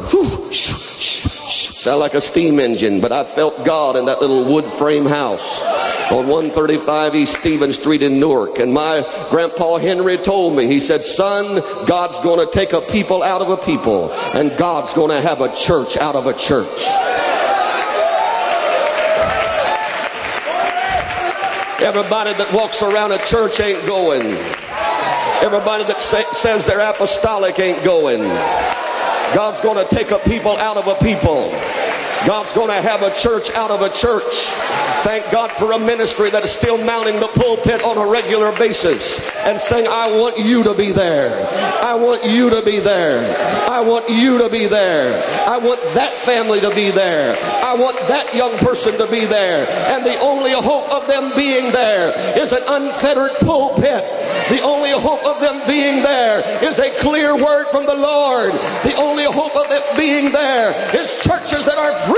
Sound 1.77 2.01
like 2.01 2.15
a 2.15 2.23
steam 2.23 2.59
engine, 2.59 3.03
but 3.03 3.13
I 3.13 3.23
felt 3.25 3.63
God 3.67 3.97
in 3.97 4.07
that 4.07 4.23
little 4.23 4.43
wood 4.51 4.65
frame 4.65 5.05
house 5.05 5.63
on 6.11 6.27
135 6.27 7.15
East 7.15 7.39
Stevens 7.39 7.77
Street 7.79 8.01
in 8.01 8.19
Newark. 8.19 8.59
And 8.59 8.73
my 8.73 9.05
grandpa 9.29 9.77
Henry 9.77 10.17
told 10.17 10.57
me, 10.57 10.67
he 10.67 10.81
said, 10.81 11.05
son, 11.05 11.61
God's 11.87 12.19
going 12.23 12.45
to 12.45 12.51
take 12.51 12.73
a 12.73 12.81
people 12.81 13.23
out 13.23 13.43
of 13.43 13.51
a 13.51 13.59
people 13.59 14.11
and 14.33 14.57
God's 14.57 14.95
going 14.95 15.11
to 15.11 15.21
have 15.21 15.43
a 15.43 15.55
church 15.55 15.99
out 15.99 16.17
of 16.17 16.27
a 16.27 16.33
church. 16.33 16.81
Everybody 21.85 22.33
that 22.33 22.51
walks 22.55 22.83
around 22.83 23.13
a 23.13 23.19
church 23.19 23.61
ain't 23.61 23.87
going. 23.87 24.23
Everybody 25.45 25.85
that 25.85 25.99
say, 25.99 26.25
says 26.33 26.65
they're 26.65 26.81
apostolic 26.81 27.59
ain't 27.59 27.85
going. 27.85 28.23
God's 29.35 29.61
going 29.61 29.77
to 29.77 29.95
take 29.95 30.11
a 30.13 30.19
people 30.21 30.57
out 30.57 30.79
of 30.79 30.87
a 30.87 30.95
people. 31.05 31.53
God's 32.27 32.53
going 32.53 32.69
to 32.69 32.83
have 32.83 33.03
a 33.03 33.15
church 33.15 33.51
out 33.53 33.71
of 33.71 33.83
a 33.83 33.89
church. 33.89 34.51
Thank 35.07 35.31
God 35.31 35.53
for 35.53 35.71
a 35.73 35.79
ministry 35.79 36.29
that 36.31 36.43
is 36.43 36.51
still 36.51 36.77
mounting 36.77 37.21
the 37.21 37.29
pulpit 37.29 37.85
on 37.85 37.97
a 37.97 38.11
regular 38.11 38.51
basis 38.59 39.21
and 39.47 39.61
saying, 39.61 39.87
I 39.89 40.19
want 40.19 40.37
you 40.37 40.65
to 40.65 40.75
be 40.75 40.91
there. 40.91 41.47
I 41.81 41.95
want 41.95 42.25
you 42.25 42.51
to 42.51 42.63
be 42.63 42.81
there. 42.81 43.23
I 43.71 43.81
want 43.83 44.11
you 44.11 44.39
to 44.39 44.49
be 44.51 44.67
there. 44.67 45.23
I 45.47 45.59
want 45.59 45.81
that 45.95 46.21
family 46.23 46.61
to 46.61 46.75
be 46.75 46.91
there. 46.91 47.39
I 47.63 47.75
want 47.75 47.97
that 48.09 48.35
young 48.35 48.59
person 48.59 48.99
to 48.99 49.07
be 49.09 49.25
there. 49.25 49.69
And 49.95 50.05
the 50.05 50.19
only 50.19 50.51
hope 50.51 50.91
of 50.91 51.07
them 51.07 51.31
being 51.37 51.71
there 51.71 52.11
is 52.37 52.51
an 52.51 52.63
unfettered 52.67 53.39
pulpit. 53.39 54.03
The 54.51 54.63
only 54.63 54.91
hope 54.91 55.25
of 55.25 55.41
them 55.41 55.63
being 55.69 56.03
there 56.03 56.43
is 56.65 56.81
a 56.81 56.91
clear 56.99 57.37
word 57.37 57.67
from 57.71 57.87
the 57.87 57.95
Lord. 57.95 58.53
The 58.83 58.97
only 58.99 59.25
hope 59.25 59.55
of 59.55 59.69
them 59.69 59.83
being 59.97 60.33
there 60.33 60.75
is 60.97 61.23
churches 61.23 61.67
that 61.67 61.79
are 61.79 61.95
free 62.07 62.16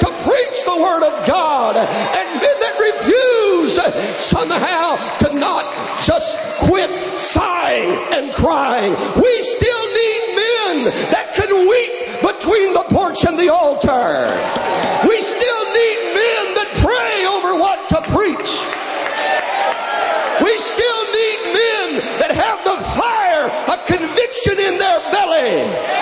to 0.00 0.08
preach 0.24 0.58
the 0.64 0.76
word 0.80 1.02
of 1.02 1.26
God 1.26 1.76
and 1.76 2.26
men 2.40 2.56
that 2.62 2.76
refuse 2.78 3.74
somehow 4.20 4.96
to 5.18 5.34
not 5.38 5.64
just 6.02 6.38
quit 6.66 6.90
sighing 7.16 7.90
and 8.12 8.32
crying. 8.34 8.92
We 9.16 9.32
still 9.42 9.84
need 10.00 10.22
men 10.36 10.74
that 11.10 11.34
can 11.34 11.50
weep 11.68 12.22
between 12.22 12.72
the 12.74 12.84
porch 12.94 13.24
and 13.24 13.38
the 13.38 13.48
altar. 13.48 14.30
We 15.08 15.18
still 15.20 15.62
need 15.74 15.98
men 16.14 16.44
that 16.58 16.70
pray 16.82 17.14
over 17.26 17.58
what 17.58 17.78
to 17.90 17.98
preach. 18.14 18.52
We 20.42 20.52
still 20.60 21.02
need 21.10 21.38
men 21.54 21.86
that 22.20 22.32
have 22.34 22.58
the 22.62 22.78
fire 22.94 23.46
of 23.72 23.86
conviction 23.86 24.58
in 24.60 24.78
their 24.78 25.00
belly. 25.10 25.95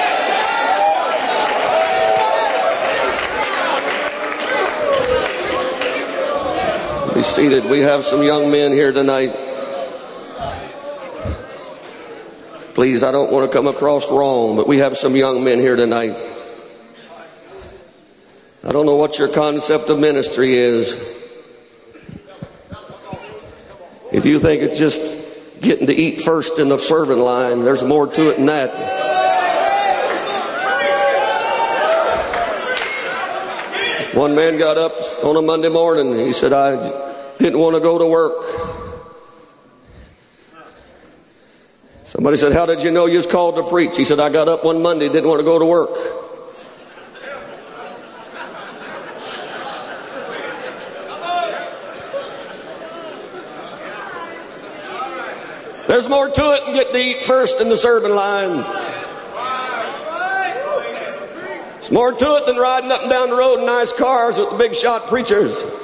Seated. 7.24 7.64
We 7.64 7.80
have 7.80 8.04
some 8.04 8.22
young 8.22 8.50
men 8.50 8.72
here 8.72 8.92
tonight. 8.92 9.34
Please, 12.74 13.02
I 13.02 13.10
don't 13.12 13.32
want 13.32 13.50
to 13.50 13.56
come 13.56 13.66
across 13.66 14.10
wrong, 14.10 14.56
but 14.56 14.68
we 14.68 14.78
have 14.78 14.96
some 14.96 15.16
young 15.16 15.42
men 15.42 15.58
here 15.58 15.76
tonight. 15.76 16.14
I 18.66 18.72
don't 18.72 18.84
know 18.84 18.96
what 18.96 19.18
your 19.18 19.28
concept 19.28 19.88
of 19.90 19.98
ministry 19.98 20.54
is. 20.54 20.94
If 24.12 24.24
you 24.24 24.38
think 24.38 24.62
it's 24.62 24.78
just 24.78 25.00
getting 25.60 25.86
to 25.86 25.94
eat 25.94 26.20
first 26.20 26.58
in 26.58 26.68
the 26.68 26.78
serving 26.78 27.18
line, 27.18 27.64
there's 27.64 27.82
more 27.82 28.06
to 28.06 28.30
it 28.30 28.36
than 28.36 28.46
that. 28.46 28.70
One 34.14 34.34
man 34.34 34.58
got 34.58 34.78
up 34.78 34.92
on 35.24 35.36
a 35.36 35.42
Monday 35.42 35.68
morning. 35.68 36.16
He 36.16 36.32
said, 36.32 36.52
I 36.52 37.03
didn't 37.44 37.58
want 37.58 37.74
to 37.74 37.80
go 37.82 37.98
to 37.98 38.06
work. 38.06 38.32
Somebody 42.04 42.38
said, 42.38 42.54
How 42.54 42.64
did 42.64 42.82
you 42.82 42.90
know 42.90 43.04
you 43.04 43.18
was 43.18 43.26
called 43.26 43.56
to 43.56 43.68
preach? 43.68 43.98
He 43.98 44.04
said, 44.04 44.18
I 44.18 44.30
got 44.30 44.48
up 44.48 44.64
one 44.64 44.80
Monday, 44.80 45.08
didn't 45.08 45.28
want 45.28 45.40
to 45.40 45.44
go 45.44 45.58
to 45.58 45.64
work. 45.66 45.90
There's 55.86 56.08
more 56.08 56.30
to 56.30 56.42
it 56.54 56.64
than 56.64 56.74
getting 56.74 56.94
to 56.94 56.98
eat 56.98 57.22
first 57.24 57.60
in 57.60 57.68
the 57.68 57.76
serving 57.76 58.10
line. 58.10 58.64
There's 61.72 61.92
more 61.92 62.12
to 62.12 62.36
it 62.36 62.46
than 62.46 62.56
riding 62.56 62.90
up 62.90 63.02
and 63.02 63.10
down 63.10 63.28
the 63.28 63.36
road 63.36 63.58
in 63.58 63.66
nice 63.66 63.92
cars 63.92 64.38
with 64.38 64.48
the 64.48 64.56
big 64.56 64.74
shot 64.74 65.08
preachers. 65.08 65.83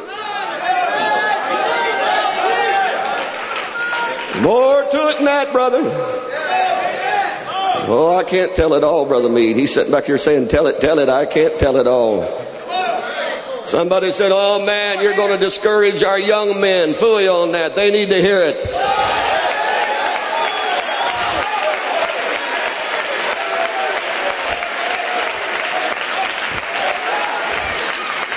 That, 5.25 5.53
brother. 5.53 5.81
Oh, 7.93 8.16
I 8.16 8.23
can't 8.23 8.55
tell 8.55 8.75
it 8.75 8.85
all, 8.85 9.07
Brother 9.07 9.29
Mead. 9.29 9.57
He's 9.57 9.75
sitting 9.75 9.91
back 9.93 10.05
here 10.05 10.18
saying, 10.18 10.49
Tell 10.49 10.66
it, 10.66 10.81
tell 10.81 10.99
it. 10.99 11.09
I 11.09 11.27
can't 11.27 11.59
tell 11.59 11.77
it 11.77 11.87
all. 11.87 12.23
Somebody 13.64 14.12
said, 14.12 14.31
Oh 14.33 14.64
man, 14.64 15.03
you're 15.03 15.16
going 15.16 15.33
to 15.33 15.39
discourage 15.39 16.03
our 16.03 16.18
young 16.18 16.61
men. 16.61 16.91
Fooey 16.91 17.29
on 17.29 17.53
that. 17.53 17.77
They 17.77 17.91
need 17.91 18.09
to 18.11 18.21
hear 18.21 18.41
it. 18.41 18.57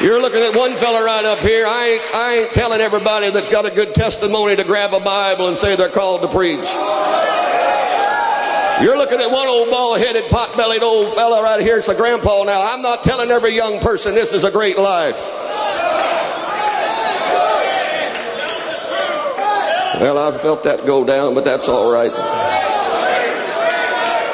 You're 0.04 0.22
looking 0.22 0.41
at 0.43 0.54
one 0.54 0.76
fella 0.76 1.01
right 1.06 1.24
up 1.24 1.39
here. 1.39 1.66
I 1.66 1.88
ain't, 1.88 2.04
I 2.14 2.38
ain't 2.39 2.54
telling 2.54 2.82
everybody 2.82 3.32
that's 3.32 3.49
got 3.49 3.66
a 3.66 3.74
good 3.74 3.95
testimony 3.95 4.54
to 4.58 4.66
grab 4.66 4.93
a 4.93 4.99
Bible 4.99 5.47
and 5.47 5.56
say 5.56 5.78
they're 5.78 5.88
called 5.88 6.22
to 6.24 6.28
preach. 6.28 6.60
You're 8.84 8.97
looking 8.97 9.22
at 9.22 9.32
one 9.32 9.47
old 9.47 9.70
bald 9.70 9.99
headed, 9.99 10.30
pot 10.30 10.58
bellied 10.58 10.84
old 10.84 11.16
fella 11.16 11.41
right 11.41 11.62
here. 11.62 11.78
It's 11.78 11.88
a 11.88 11.95
grandpa 11.95 12.43
now. 12.43 12.74
I'm 12.74 12.82
not 12.82 13.06
telling 13.06 13.32
every 13.32 13.56
young 13.56 13.80
person 13.80 14.14
this 14.14 14.34
is 14.34 14.43
a 14.43 14.51
great 14.51 14.78
life. 14.78 15.16
Well, 20.01 20.18
I 20.18 20.38
felt 20.38 20.64
that 20.64 20.86
go 20.86 21.06
down, 21.06 21.34
but 21.34 21.45
that's 21.45 21.70
all 21.70 21.89
right. 21.89 22.12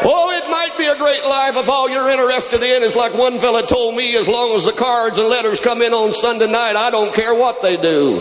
Oh, 0.01 0.32
it 0.32 0.49
might 0.49 0.76
be 0.80 0.88
a 0.88 0.89
great 1.00 1.24
life 1.24 1.56
if 1.56 1.70
all 1.70 1.89
you're 1.89 2.10
interested 2.10 2.62
in 2.62 2.84
is 2.84 2.95
like 2.95 3.14
one 3.14 3.39
fella 3.39 3.66
told 3.66 3.95
me, 3.95 4.18
as 4.18 4.28
long 4.28 4.52
as 4.52 4.66
the 4.66 4.74
cards 4.74 5.18
and 5.18 5.30
letters 5.30 5.60
come 5.60 5.82
in 5.82 5.93
on 5.93 6.12
Sunday 6.12 6.52
night, 6.52 6.76
I 6.76 6.91
don't 6.91 7.14
care 7.14 7.34
what 7.34 7.62
they 7.62 7.78
do. 7.78 8.20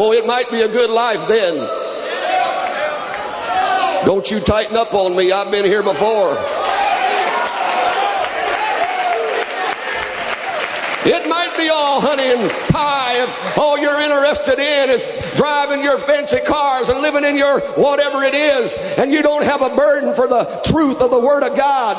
Oh, 0.00 0.12
it 0.12 0.26
might 0.26 0.48
be 0.50 0.62
a 0.62 0.68
good 0.68 0.90
life 0.90 1.26
then. 1.26 1.56
Don't 4.06 4.30
you 4.30 4.38
tighten 4.38 4.76
up 4.76 4.94
on 4.94 5.16
me. 5.16 5.32
I've 5.32 5.50
been 5.50 5.64
here 5.64 5.82
before. 5.82 6.57
All 11.66 12.00
honey 12.00 12.30
and 12.30 12.48
pie 12.70 13.24
if 13.24 13.58
all 13.58 13.76
you're 13.76 14.00
interested 14.00 14.60
in 14.60 14.90
is 14.90 15.10
driving 15.34 15.82
your 15.82 15.98
fancy 15.98 16.38
cars 16.38 16.88
and 16.88 17.02
living 17.02 17.24
in 17.24 17.36
your 17.36 17.58
whatever 17.74 18.22
it 18.22 18.34
is, 18.34 18.78
and 18.96 19.12
you 19.12 19.20
don't 19.20 19.42
have 19.42 19.62
a 19.62 19.74
burden 19.74 20.14
for 20.14 20.28
the 20.28 20.44
truth 20.64 21.02
of 21.02 21.10
the 21.10 21.18
Word 21.18 21.42
of 21.42 21.56
God. 21.56 21.98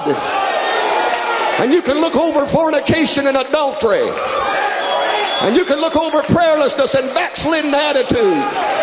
And 1.60 1.74
you 1.74 1.82
can 1.82 2.00
look 2.00 2.16
over 2.16 2.46
fornication 2.46 3.28
and 3.28 3.36
adultery. 3.36 4.08
And 5.42 5.56
you 5.58 5.66
can 5.66 5.82
look 5.82 5.98
over 5.98 6.22
prayerlessness 6.22 6.98
and 6.98 7.14
backslidden 7.14 7.74
attitudes 7.74 8.80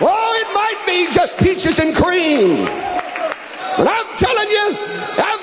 Oh, 0.00 0.32
it 0.38 0.54
might 0.54 0.80
be 0.86 1.12
just 1.12 1.36
peaches 1.38 1.78
and 1.80 1.94
cream. 1.94 2.64
But 3.76 3.86
I'm 3.90 4.16
telling 4.16 4.48
you, 4.48 4.74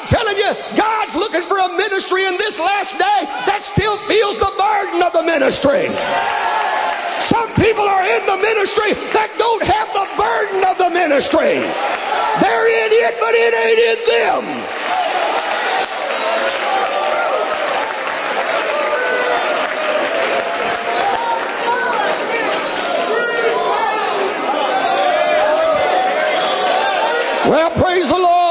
I'm 0.05 0.21
telling 0.21 0.37
you, 0.37 0.53
God's 0.77 1.15
looking 1.15 1.41
for 1.41 1.57
a 1.57 1.67
ministry 1.77 2.25
in 2.25 2.37
this 2.37 2.59
last 2.59 2.93
day 2.93 3.25
that 3.49 3.63
still 3.63 3.97
feels 4.05 4.37
the 4.37 4.53
burden 4.53 5.01
of 5.01 5.09
the 5.17 5.23
ministry. 5.25 5.89
Some 7.17 7.49
people 7.57 7.81
are 7.81 8.05
in 8.05 8.21
the 8.29 8.37
ministry 8.37 8.93
that 9.17 9.33
don't 9.41 9.65
have 9.65 9.89
the 9.97 10.05
burden 10.13 10.61
of 10.61 10.77
the 10.77 10.93
ministry. 10.93 11.57
They're 12.37 12.69
in 12.85 12.93
it, 12.93 13.17
but 13.17 13.33
it 13.33 13.49
ain't 13.65 13.81
in 13.81 13.97
them. 14.05 14.45
Well, 27.49 27.71
praise 27.71 28.09
the 28.09 28.19
Lord. 28.19 28.44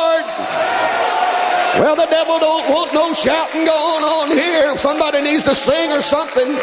Well, 1.78 1.96
the 1.96 2.06
devil 2.06 2.38
don't 2.38 2.70
want 2.70 2.94
no 2.94 3.12
shouting 3.12 3.64
going 3.64 4.04
on 4.04 4.30
here. 4.30 4.76
Somebody 4.76 5.22
needs 5.22 5.42
to 5.42 5.56
sing 5.56 5.90
or 5.90 6.00
something. 6.00 6.54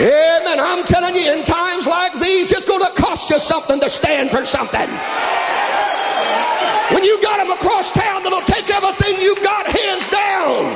Amen. 0.00 0.60
I'm 0.60 0.84
telling 0.84 1.14
you, 1.14 1.32
in 1.32 1.42
times 1.44 1.86
like 1.86 2.12
these, 2.20 2.52
it's 2.52 2.66
going 2.66 2.84
to 2.84 2.92
cost 3.00 3.30
you 3.30 3.38
something 3.38 3.80
to 3.80 3.88
stand 3.88 4.30
for 4.30 4.44
something. 4.44 4.88
When 6.92 7.02
you 7.02 7.20
got 7.22 7.38
them 7.38 7.50
across 7.50 7.92
town 7.92 8.24
that'll 8.24 8.42
take 8.42 8.68
everything 8.68 9.20
you 9.20 9.36
got 9.36 9.64
hands 9.64 10.08
down 10.08 10.66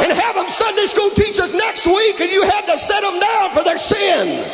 and 0.00 0.12
have 0.12 0.34
them 0.34 0.48
Sunday 0.48 0.86
school 0.86 1.10
teachers 1.10 1.52
next 1.52 1.86
week 1.86 2.20
and 2.20 2.30
you 2.30 2.42
had 2.44 2.64
to 2.66 2.78
set 2.78 3.02
them 3.02 3.20
down 3.20 3.50
for 3.50 3.64
their 3.64 3.76
sin. 3.76 4.44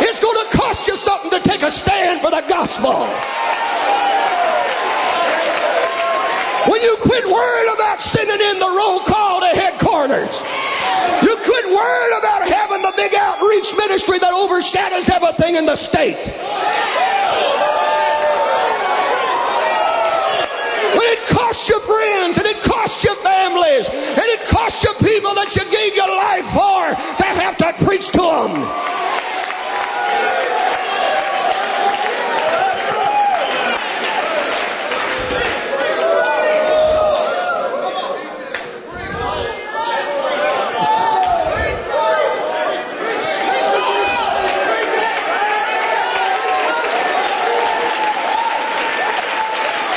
It's 0.00 0.20
going 0.20 0.48
to 0.48 0.56
cost 0.56 0.88
you 0.88 0.96
something 0.96 1.30
to 1.30 1.40
take 1.40 1.62
a 1.62 1.70
stand 1.70 2.20
for 2.20 2.30
the 2.30 2.44
gospel. 2.48 3.08
When 6.74 6.82
you 6.82 6.96
quit 6.96 7.24
worrying 7.24 7.72
about 7.72 8.00
sending 8.00 8.34
in 8.50 8.58
the 8.58 8.66
roll 8.66 8.98
call 9.06 9.38
to 9.38 9.46
headquarters, 9.46 10.42
you 11.22 11.36
quit 11.38 11.66
worrying 11.70 12.18
about 12.18 12.48
having 12.50 12.82
the 12.82 12.92
big 12.96 13.14
outreach 13.14 13.70
ministry 13.78 14.18
that 14.18 14.34
overshadows 14.34 15.08
everything 15.08 15.54
in 15.54 15.66
the 15.66 15.76
state. 15.76 16.18
When 20.98 21.08
it 21.14 21.22
costs 21.30 21.68
you 21.68 21.78
friends 21.78 22.38
and 22.38 22.46
it 22.48 22.60
costs 22.66 23.04
your 23.04 23.14
families 23.22 23.86
and 23.86 24.26
it 24.34 24.42
costs 24.48 24.82
your 24.82 24.94
people 24.94 25.30
that 25.38 25.54
you 25.54 25.62
gave 25.70 25.94
your 25.94 26.10
life 26.10 26.46
for 26.50 26.90
to 27.22 27.26
have 27.38 27.56
to 27.58 27.70
preach 27.86 28.10
to 28.10 28.18
them. 28.18 29.03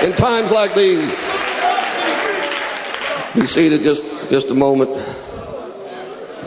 In 0.08 0.14
times 0.14 0.52
like 0.52 0.74
these. 0.74 1.12
Be 3.36 3.46
seated 3.46 3.82
just, 3.82 4.04
just 4.30 4.50
a 4.50 4.56
moment. 4.56 4.90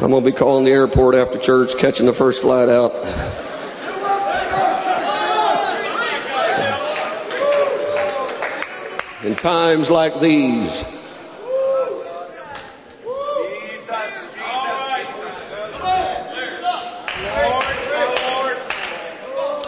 I'm 0.01 0.11
going 0.11 0.25
to 0.25 0.31
be 0.31 0.35
calling 0.35 0.65
the 0.65 0.71
airport 0.71 1.15
after 1.15 1.39
church, 1.39 1.77
catching 1.77 2.07
the 2.07 2.15
first 2.15 2.41
flight 2.41 2.71
out. 2.71 2.95
In 9.25 9.35
times 9.35 9.91
like 9.91 10.19
these, 10.21 10.85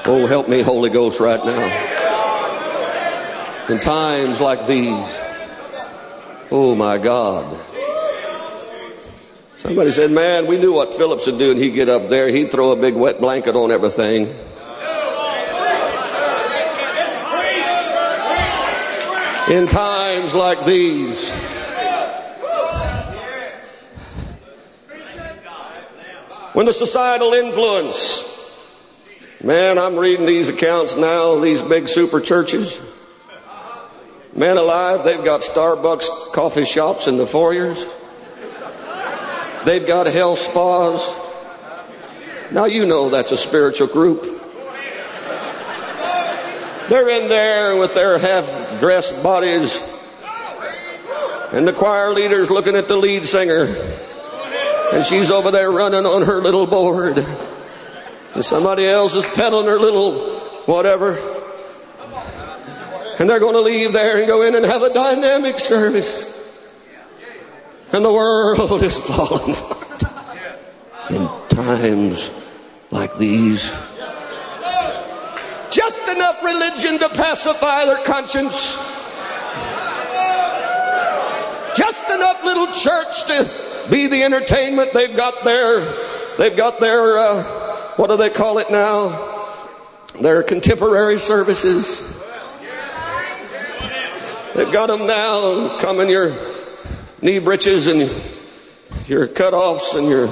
Oh, 0.05 0.27
help 0.27 0.49
me, 0.49 0.63
Holy 0.63 0.91
Ghost, 0.91 1.21
right 1.21 1.43
now 1.45 1.92
in 3.73 3.81
times 3.81 4.39
like 4.39 4.67
these. 4.67 5.21
Oh 6.51 6.75
my 6.77 6.99
God. 6.99 7.59
Somebody 9.57 9.91
said, 9.91 10.11
Man, 10.11 10.47
we 10.47 10.59
knew 10.59 10.75
what 10.75 10.93
Phillips 10.93 11.27
would 11.27 11.39
do, 11.39 11.53
and 11.53 11.59
he'd 11.59 11.71
get 11.71 11.89
up 11.89 12.11
there, 12.11 12.29
he'd 12.29 12.51
throw 12.51 12.73
a 12.73 12.77
big 12.77 12.95
wet 12.95 13.19
blanket 13.19 13.57
on 13.57 13.71
everything. 13.71 14.27
In 19.51 19.67
times 19.69 20.35
like 20.35 20.65
these, 20.67 21.31
when 26.53 26.67
the 26.67 26.73
societal 26.73 27.33
influence, 27.33 28.29
man, 29.43 29.79
I'm 29.79 29.97
reading 29.97 30.27
these 30.27 30.51
accounts 30.51 30.97
now, 30.97 31.39
these 31.39 31.63
big 31.63 31.89
super 31.89 32.21
churches. 32.21 32.81
Man 34.35 34.57
alive, 34.57 35.05
they've 35.05 35.23
got 35.23 35.43
Starbucks 35.43 36.33
coffee 36.33 36.65
shops 36.65 37.07
in 37.07 37.19
the 37.19 37.27
foyers. 37.27 37.85
They've 39.67 39.87
got 39.87 40.07
health 40.07 40.39
spas. 40.39 41.19
Now 42.51 42.65
you 42.65 42.87
know 42.87 43.11
that's 43.11 43.31
a 43.31 43.37
spiritual 43.37 43.89
group. 43.89 44.23
They're 46.89 47.09
in 47.09 47.29
there 47.29 47.77
with 47.77 47.95
their 47.95 48.19
half 48.19 48.81
dressed 48.81 49.23
bodies. 49.23 49.83
And 51.53 51.69
the 51.69 51.73
choir 51.73 52.13
leader's 52.13 52.51
looking 52.51 52.75
at 52.75 52.89
the 52.89 52.97
lead 52.97 53.25
singer. 53.25 53.67
And 54.93 55.05
she's 55.05 55.31
over 55.31 55.51
there 55.51 55.71
running 55.71 56.07
on 56.07 56.23
her 56.23 56.41
little 56.41 56.67
board. 56.67 57.19
And 58.35 58.45
somebody 58.45 58.87
else 58.87 59.15
is 59.15 59.27
pedaling 59.27 59.67
her 59.67 59.79
little 59.79 60.31
whatever. 60.65 61.32
And 63.19 63.29
they're 63.29 63.41
going 63.41 63.55
to 63.55 63.61
leave 63.61 63.93
there 63.93 64.19
and 64.19 64.27
go 64.27 64.43
in 64.43 64.55
and 64.55 64.65
have 64.65 64.83
a 64.83 64.93
dynamic 64.93 65.61
service. 65.61 66.29
And 67.93 68.05
the 68.05 68.13
world 68.13 68.83
is 68.83 68.97
falling 69.07 69.55
apart. 69.55 70.03
In 71.11 71.29
times 71.49 72.31
like 72.91 73.15
these, 73.17 73.71
just 75.71 76.07
enough 76.09 76.43
religion 76.45 76.99
to 76.99 77.09
pacify 77.11 77.85
their 77.87 78.05
conscience. 78.05 78.77
Just 81.75 82.11
enough 82.11 82.45
little 82.45 82.67
church 82.67 83.25
to 83.27 83.89
be 83.91 84.07
the 84.07 84.23
entertainment. 84.23 84.93
They've 84.93 85.17
got 85.17 85.43
their, 85.45 85.81
they've 86.37 86.57
got 86.57 86.79
their, 86.79 87.19
uh, 87.19 87.43
what 87.97 88.11
do 88.11 88.17
they 88.17 88.29
call 88.29 88.59
it 88.59 88.71
now? 88.71 89.09
Their 90.21 90.43
contemporary 90.43 91.19
services. 91.19 92.12
They've 94.55 94.73
got 94.73 94.89
them 94.89 95.07
now. 95.07 95.79
Come 95.81 96.01
in 96.01 96.09
your 96.09 96.31
knee 97.23 97.39
breeches 97.39 97.87
and 97.87 98.01
your 99.07 99.27
cutoffs 99.27 99.97
and 99.97 100.09
your 100.09 100.29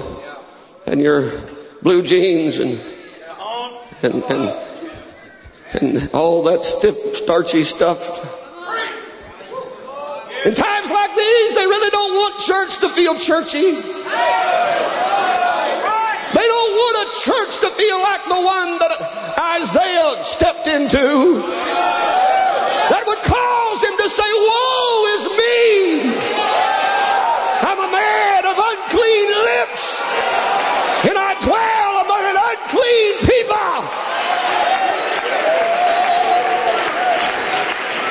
and 0.87 1.01
your 1.01 1.33
blue 1.83 2.03
jeans 2.03 2.59
and 2.59 2.79
and 4.03 4.23
and, 4.25 4.55
and 5.81 6.11
all 6.13 6.43
that 6.45 6.63
stiff, 6.63 6.97
starchy 7.17 7.63
stuff. 7.63 8.37
In 10.45 10.55
times 10.55 10.91
like 10.91 11.17
these, 11.17 11.55
they 11.55 11.67
really 11.67 11.91
don't 11.91 12.13
want 12.15 12.41
church 12.41 12.79
to 12.81 12.89
feel 12.89 13.15
churchy. 13.17 13.73
They 16.33 16.47
don't 16.47 16.73
want 16.81 16.97
a 17.05 17.11
church 17.21 17.61
to 17.61 17.69
feel 17.69 18.01
like 18.01 18.25
the 18.25 18.41
one 18.41 18.79
that 18.79 18.93
Isaiah 19.61 20.25
stepped 20.25 20.67
into. 20.67 21.43
That 22.89 23.05
would 23.07 23.19
cause 23.19 23.60
say, 24.21 24.33
Woe 24.37 25.17
is 25.17 25.25
me! 25.41 26.13
I'm 27.65 27.81
a 27.81 27.91
man 27.91 28.43
of 28.45 28.57
unclean 28.61 29.29
lips, 29.49 29.85
and 31.09 31.17
I 31.17 31.33
dwell 31.41 31.93
among 32.05 32.25
an 32.29 32.39
unclean 32.53 33.15
people. 33.25 33.79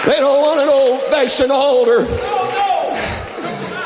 They 0.09 0.19
don't 0.19 0.41
want 0.41 0.59
an 0.61 0.69
old 0.69 1.01
fashioned 1.03 1.51
altar. 1.51 2.05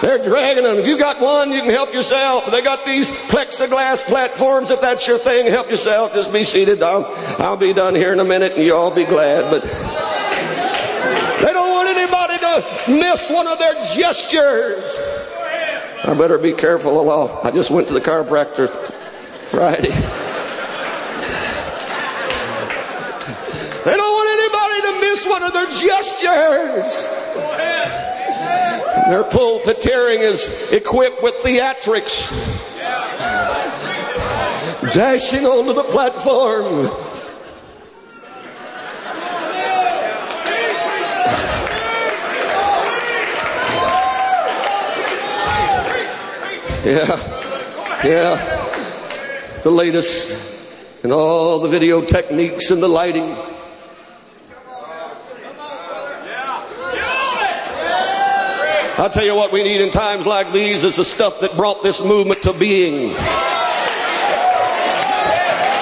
They're 0.01 0.21
dragging 0.21 0.63
them. 0.63 0.77
If 0.77 0.87
you 0.87 0.97
got 0.97 1.21
one, 1.21 1.51
you 1.51 1.61
can 1.61 1.71
help 1.71 1.93
yourself. 1.93 2.51
They 2.51 2.61
got 2.61 2.85
these 2.85 3.09
plexiglass 3.09 4.03
platforms. 4.03 4.69
If 4.69 4.81
that's 4.81 5.07
your 5.07 5.17
thing, 5.17 5.47
help 5.47 5.69
yourself. 5.69 6.13
Just 6.13 6.33
be 6.33 6.43
seated. 6.43 6.83
I'll, 6.83 7.05
I'll 7.39 7.57
be 7.57 7.71
done 7.71 7.95
here 7.95 8.11
in 8.11 8.19
a 8.19 8.25
minute 8.25 8.53
and 8.53 8.63
you 8.63 8.75
all 8.75 8.93
be 8.93 9.05
glad. 9.05 9.49
But 9.49 9.63
to 12.61 12.91
miss 12.91 13.29
one 13.29 13.47
of 13.47 13.57
their 13.59 13.73
gestures. 13.95 14.83
I 16.05 16.13
better 16.17 16.37
be 16.37 16.53
careful 16.53 16.99
a 16.99 17.01
lot. 17.01 17.45
I 17.45 17.51
just 17.51 17.71
went 17.71 17.87
to 17.87 17.93
the 17.93 18.01
chiropractor 18.01 18.69
Friday. 18.69 19.93
They 23.83 23.95
don't 23.97 24.13
want 24.13 24.29
anybody 24.39 24.81
to 24.81 24.93
miss 25.01 25.25
one 25.25 25.43
of 25.43 25.53
their 25.53 25.67
gestures. 25.67 27.07
Their 29.09 29.23
pulpiteering 29.23 30.19
is 30.19 30.71
equipped 30.71 31.21
with 31.21 31.35
theatrics. 31.35 32.31
Dashing 34.93 35.45
onto 35.45 35.73
the 35.73 35.83
platform. 35.83 37.12
Yeah, 46.83 47.15
yeah. 48.03 49.59
The 49.63 49.71
latest 49.71 51.05
in 51.05 51.13
all 51.13 51.59
the 51.59 51.69
video 51.69 52.01
techniques 52.01 52.71
and 52.71 52.83
the 52.83 52.89
lighting. 52.89 53.23
I'll 58.97 59.09
tell 59.09 59.23
you 59.23 59.33
what 59.33 59.53
we 59.53 59.63
need 59.63 59.79
in 59.79 59.91
times 59.91 60.25
like 60.25 60.51
these 60.51 60.83
is 60.83 60.97
the 60.97 61.05
stuff 61.05 61.39
that 61.39 61.55
brought 61.55 61.83
this 61.83 62.03
movement 62.03 62.43
to 62.43 62.51
being. 62.51 63.15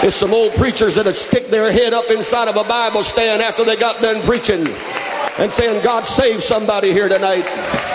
It's 0.04 0.16
some 0.16 0.36
old 0.36 0.54
preachers 0.54 0.96
that 0.96 1.06
would 1.06 1.16
stick 1.16 1.48
their 1.48 1.72
head 1.72 1.94
up 1.94 2.12
inside 2.12 2.48
of 2.48 2.58
a 2.58 2.64
Bible 2.64 3.04
stand 3.04 3.42
after 3.42 3.64
they 3.64 3.76
got 3.76 4.02
done 4.04 4.22
preaching 4.22 4.68
and 5.40 5.52
saying, 5.52 5.84
God 5.84 6.06
save 6.06 6.44
somebody 6.44 6.92
here 6.92 7.10
tonight. 7.10 7.91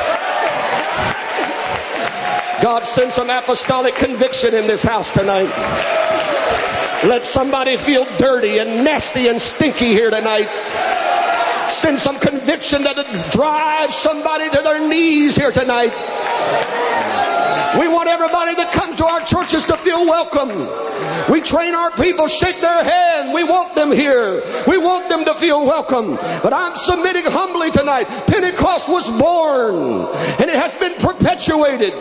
God 2.66 2.84
send 2.84 3.12
some 3.12 3.30
apostolic 3.30 3.94
conviction 3.94 4.52
in 4.52 4.66
this 4.66 4.82
house 4.82 5.12
tonight. 5.12 5.46
Let 7.06 7.24
somebody 7.24 7.76
feel 7.76 8.04
dirty 8.18 8.58
and 8.58 8.82
nasty 8.82 9.28
and 9.28 9.40
stinky 9.40 9.90
here 9.90 10.10
tonight. 10.10 10.48
Send 11.68 12.00
some 12.00 12.18
conviction 12.18 12.82
that 12.82 12.98
it 12.98 13.30
drives 13.30 13.94
somebody 13.94 14.50
to 14.50 14.62
their 14.64 14.88
knees 14.88 15.36
here 15.36 15.52
tonight. 15.52 15.92
We 17.78 17.88
want 17.88 18.08
everybody 18.08 18.54
that 18.54 18.72
comes 18.72 18.96
to 18.96 19.04
our 19.04 19.20
churches 19.20 19.66
to 19.66 19.76
feel 19.76 20.06
welcome. 20.06 20.48
We 21.30 21.40
train 21.42 21.74
our 21.74 21.90
people, 21.92 22.26
shake 22.26 22.60
their 22.60 22.84
hand. 22.84 23.34
We 23.34 23.44
want 23.44 23.74
them 23.74 23.92
here. 23.92 24.42
We 24.66 24.78
want 24.78 25.10
them 25.10 25.24
to 25.26 25.34
feel 25.34 25.64
welcome. 25.66 26.16
But 26.42 26.52
I'm 26.54 26.76
submitting 26.76 27.24
humbly 27.26 27.70
tonight. 27.70 28.04
Pentecost 28.26 28.88
was 28.88 29.08
born 29.10 30.08
and 30.40 30.48
it 30.48 30.56
has 30.56 30.74
been 30.74 30.94
perpetuated 30.94 31.92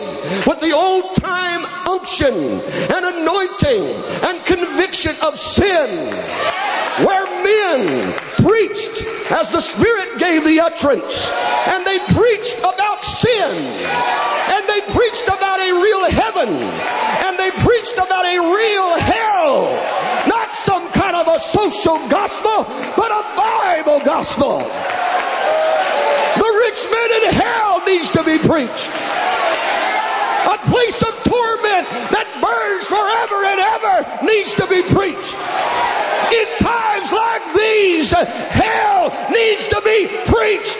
with 0.46 0.60
the 0.60 0.72
old 0.72 1.14
time 1.16 1.60
unction 1.86 2.32
and 2.32 3.02
anointing 3.20 3.84
and 4.24 4.44
conviction 4.46 5.12
of 5.22 5.38
sin 5.38 6.08
where 7.04 7.26
men 7.44 8.14
preached 8.46 9.02
as 9.34 9.50
the 9.50 9.60
Spirit 9.60 10.18
gave 10.18 10.44
the 10.44 10.60
utterance 10.60 11.26
and 11.74 11.82
they 11.82 11.98
preached 12.14 12.58
about 12.62 13.02
sin 13.02 13.50
and 13.50 14.62
they 14.70 14.80
preached 14.94 15.26
about 15.26 15.58
a 15.58 15.70
real 15.74 16.04
heaven 16.06 16.54
and 17.26 17.34
they 17.38 17.50
preached 17.66 17.98
about 17.98 18.24
a 18.24 18.38
real 18.38 18.88
hell. 19.02 19.74
Not 20.30 20.54
some 20.54 20.86
kind 20.92 21.16
of 21.16 21.26
a 21.26 21.40
social 21.40 21.98
gospel, 22.06 22.70
but 22.94 23.10
a 23.10 23.22
Bible 23.34 24.00
gospel. 24.04 24.62
The 26.38 26.50
rich 26.62 26.80
man 26.86 27.10
in 27.18 27.24
hell 27.34 27.82
needs 27.84 28.10
to 28.14 28.22
be 28.22 28.38
preached. 28.38 28.90
A 30.46 30.58
place 30.70 31.02
of 31.02 31.14
torment 31.26 31.90
that 32.14 32.30
burns 32.38 32.86
forever 32.86 33.38
and 33.50 33.58
ever 33.74 33.96
needs 34.22 34.54
to 34.54 34.66
be 34.70 34.86
preached. 34.94 35.34
These, 37.76 38.10
hell 38.10 39.10
needs 39.30 39.68
to 39.68 39.80
be 39.84 40.08
preached. 40.24 40.76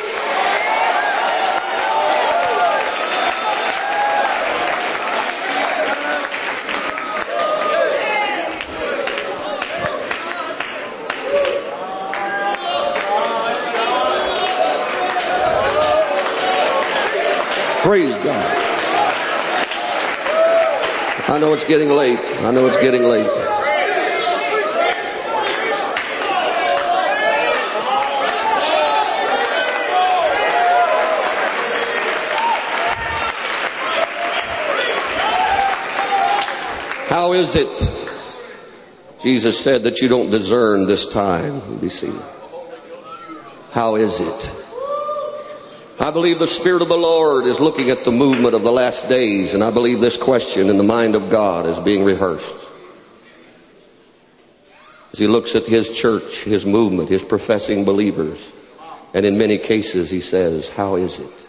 Praise 17.82 18.14
God. 18.24 18.62
I 21.28 21.38
know 21.38 21.53
it's 21.53 21.64
getting 21.64 21.88
late. 21.88 22.18
I 22.18 22.51
know 22.51 22.66
it's 22.66 22.76
getting 22.78 23.03
late. 23.03 23.55
How 37.27 37.33
is 37.33 37.57
it? 37.57 37.68
Jesus 39.20 39.59
said 39.59 39.83
that 39.83 40.01
you 40.01 40.07
don't 40.07 40.31
discern 40.31 40.87
this 40.87 41.09
time. 41.09 41.61
Be 41.79 41.89
seated. 41.89 42.22
How 43.72 43.97
is 43.97 44.20
it? 44.20 44.53
I 45.99 46.12
believe 46.12 46.39
the 46.39 46.47
Spirit 46.47 46.83
of 46.83 46.89
the 46.89 46.97
Lord 46.97 47.47
is 47.47 47.59
looking 47.59 47.91
at 47.91 48.05
the 48.05 48.12
movement 48.12 48.55
of 48.55 48.62
the 48.62 48.70
last 48.70 49.09
days, 49.09 49.55
and 49.55 49.64
I 49.64 49.72
believe 49.72 49.99
this 49.99 50.16
question 50.16 50.70
in 50.70 50.77
the 50.77 50.85
mind 50.85 51.16
of 51.16 51.29
God 51.29 51.66
is 51.66 51.81
being 51.81 52.05
rehearsed. 52.05 52.64
As 55.12 55.18
He 55.18 55.27
looks 55.27 55.57
at 55.57 55.64
His 55.64 55.99
church, 55.99 56.45
His 56.45 56.64
movement, 56.64 57.09
His 57.09 57.24
professing 57.24 57.85
believers, 57.85 58.53
and 59.14 59.27
in 59.27 59.37
many 59.37 59.59
cases 59.59 60.11
He 60.11 60.20
says, 60.20 60.68
How 60.68 60.95
is 60.95 61.18
it? 61.18 61.47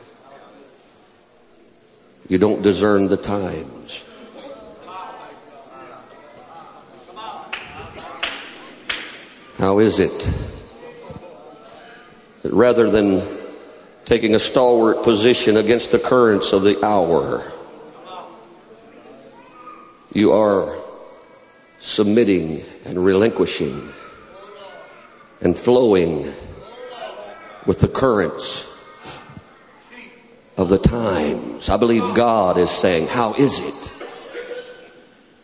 You 2.29 2.39
don't 2.39 2.63
discern 2.63 3.09
the 3.09 3.17
times. 3.17 4.05
How 9.67 9.79
is 9.79 9.99
it 9.99 10.17
that 12.41 12.53
rather 12.53 12.89
than 12.89 13.21
taking 14.05 14.33
a 14.33 14.39
stalwart 14.39 15.03
position 15.03 15.57
against 15.57 15.91
the 15.91 15.99
currents 15.99 16.53
of 16.53 16.63
the 16.63 16.81
hour. 16.85 17.51
You 20.13 20.31
are 20.31 20.73
submitting 21.79 22.63
and 22.85 23.03
relinquishing 23.03 23.91
and 25.41 25.57
flowing 25.57 26.33
with 27.65 27.81
the 27.81 27.89
currents 27.89 28.73
of 30.55 30.69
the 30.69 30.77
times. 30.77 31.67
I 31.67 31.75
believe 31.75 32.15
God 32.15 32.57
is 32.57 32.71
saying, 32.71 33.07
How 33.07 33.33
is 33.33 33.59
it 33.59 33.91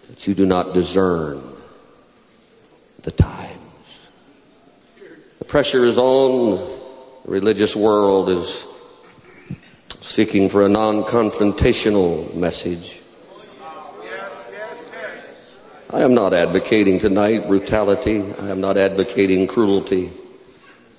that 0.07 0.25
you 0.25 0.33
do 0.33 0.45
not 0.45 0.73
discern 0.73 1.43
the 3.01 3.11
times? 3.11 3.52
Pressure 5.53 5.83
is 5.83 5.99
on 5.99 6.57
The 7.25 7.31
religious 7.31 7.75
world 7.75 8.27
is 8.27 8.65
seeking 10.01 10.49
for 10.49 10.65
a 10.65 10.67
non 10.67 11.03
confrontational 11.03 12.33
message. 12.33 12.99
I 15.91 16.01
am 16.01 16.15
not 16.15 16.33
advocating 16.33 16.97
tonight 16.97 17.47
brutality. 17.47 18.23
I 18.41 18.49
am 18.49 18.61
not 18.61 18.77
advocating 18.77 19.45
cruelty. 19.45 20.11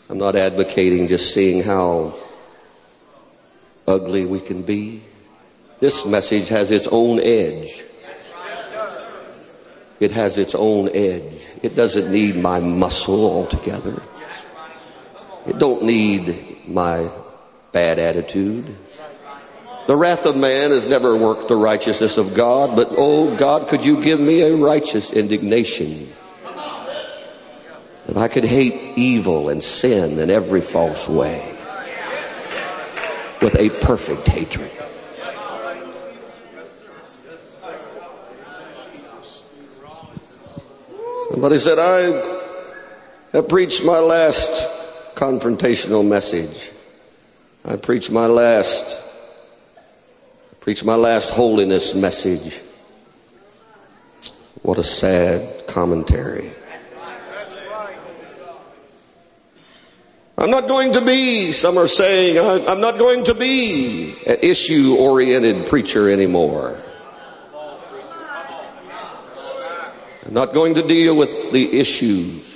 I'm 0.09 0.19
not 0.19 0.37
advocating 0.37 1.09
just 1.09 1.35
seeing 1.35 1.65
how 1.65 2.15
ugly 3.89 4.25
we 4.25 4.39
can 4.39 4.63
be. 4.63 5.03
This 5.81 6.07
message 6.07 6.49
has 6.51 6.71
its 6.71 6.87
own 6.93 7.19
edge. 7.19 7.83
It 9.99 10.13
has 10.13 10.39
its 10.39 10.55
own 10.55 10.91
edge. 10.95 11.45
It 11.65 11.75
doesn't 11.75 12.13
need 12.13 12.37
my 12.37 12.61
muscle 12.61 13.29
altogether. 13.29 14.01
It 15.47 15.59
don't 15.59 15.83
need 15.85 16.69
my 16.69 17.11
bad 17.73 17.99
attitude. 17.99 18.75
The 19.87 19.97
wrath 19.97 20.25
of 20.25 20.37
man 20.37 20.71
has 20.71 20.87
never 20.87 21.15
worked 21.17 21.49
the 21.49 21.57
righteousness 21.57 22.17
of 22.17 22.35
God, 22.35 22.75
but 22.75 22.89
oh 22.97 23.37
God, 23.37 23.69
could 23.69 23.85
you 23.85 24.03
give 24.03 24.19
me 24.19 24.41
a 24.41 24.57
righteous 24.57 25.13
indignation 25.13 26.11
that 28.07 28.17
I 28.17 28.29
could 28.29 28.45
hate 28.45 28.97
evil 28.97 29.49
and 29.49 29.63
sin 29.63 30.19
in 30.19 30.31
every 30.31 30.61
false 30.61 31.09
way 31.09 31.55
with 33.43 33.57
a 33.57 33.69
perfect 33.81 34.27
hatred. 34.27 34.71
Somebody 41.31 41.59
said, 41.59 41.79
I 41.79 42.43
have 43.33 43.49
preached 43.49 43.85
my 43.85 43.99
last 43.99 44.84
confrontational 45.15 46.07
message. 46.07 46.71
I 47.65 47.77
preached 47.77 48.11
my 48.11 48.27
last 48.27 49.05
Preach 50.65 50.83
my 50.83 50.95
last 50.95 51.29
holiness 51.29 51.95
message. 51.95 52.59
What 54.63 54.79
a 54.79 54.83
sad 54.83 55.67
commentary. 55.67 56.51
I'm 60.39 60.51
not 60.51 60.67
going 60.67 60.95
to 60.95 61.03
be, 61.03 61.53
some 61.53 61.77
are 61.77 61.87
saying, 61.87 62.39
I'm 62.67 62.81
not 62.81 62.99
going 62.99 63.25
to 63.25 63.35
be 63.35 64.17
an 64.27 64.39
issue 64.41 64.97
oriented 64.99 65.67
preacher 65.67 66.11
anymore. 66.11 66.81
I'm 70.25 70.33
not 70.33 70.55
going 70.55 70.77
to 70.77 70.83
deal 70.83 71.15
with 71.15 71.53
the 71.53 71.79
issues. 71.79 72.54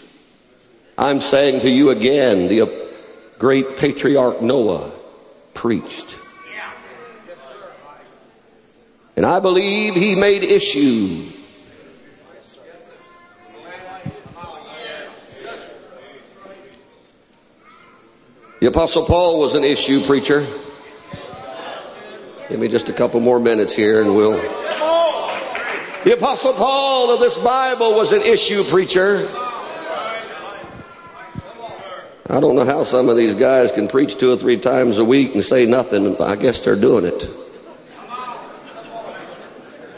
I'm 0.99 1.20
saying 1.20 1.61
to 1.61 1.70
you 1.70 1.90
again, 1.90 2.49
the 2.49 2.90
great 3.38 3.76
patriarch 3.76 4.42
Noah 4.42 4.90
preached. 5.55 6.18
And 9.14 9.24
I 9.24 9.38
believe 9.38 9.94
he 9.94 10.16
made 10.16 10.42
issue. 10.42 11.30
The 18.59 18.66
Apostle 18.66 19.05
Paul 19.05 19.38
was 19.38 19.55
an 19.55 19.62
issue 19.62 20.05
preacher. 20.05 20.44
Give 22.49 22.59
me 22.59 22.66
just 22.66 22.88
a 22.88 22.92
couple 22.92 23.20
more 23.20 23.38
minutes 23.38 23.72
here 23.72 24.03
and 24.03 24.16
we'll. 24.16 24.32
The 26.03 26.14
Apostle 26.16 26.55
Paul 26.55 27.14
of 27.14 27.20
this 27.20 27.38
Bible 27.38 27.94
was 27.94 28.11
an 28.11 28.22
issue 28.22 28.64
preacher. 28.64 29.28
I 32.31 32.41
don't 32.41 32.57
know 32.57 32.64
how 32.64 32.85
some 32.85 33.09
of 33.09 33.16
these 33.16 33.35
guys 33.35 33.72
can 33.72 33.89
preach 33.89 34.18
two 34.18 34.31
or 34.31 34.37
three 34.37 34.59
times 34.59 34.99
a 34.99 35.05
week 35.05 35.35
and 35.35 35.43
say 35.43 35.64
nothing. 35.64 36.20
I 36.20 36.37
guess 36.37 36.62
they're 36.62 36.76
doing 36.76 37.07
it. 37.07 37.26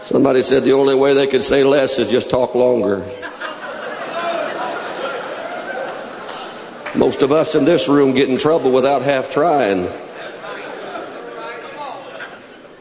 Somebody 0.03 0.43
said 0.43 0.63
the 0.63 0.73
only 0.73 0.95
way 0.95 1.15
they 1.15 1.27
could 1.27 1.43
say 1.43 1.65
less 1.65 1.99
is 1.99 2.09
just 2.09 2.31
talk 2.31 2.55
longer. 2.55 2.99
Most 6.95 7.23
of 7.23 7.33
us 7.33 7.57
in 7.57 7.65
this 7.65 7.89
room 7.89 8.15
get 8.15 8.29
in 8.29 8.37
trouble 8.37 8.71
without 8.71 9.03
half 9.03 9.31
trying. 9.31 9.89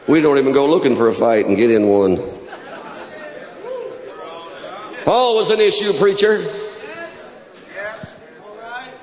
We 0.06 0.20
don't 0.20 0.38
even 0.38 0.52
go 0.52 0.66
looking 0.66 0.94
for 0.94 1.08
a 1.08 1.14
fight 1.14 1.46
and 1.46 1.56
get 1.56 1.70
in 1.72 1.88
one. 1.88 2.18
Paul 5.04 5.34
was 5.34 5.50
an 5.50 5.60
issue 5.60 5.92
preacher. 5.94 6.44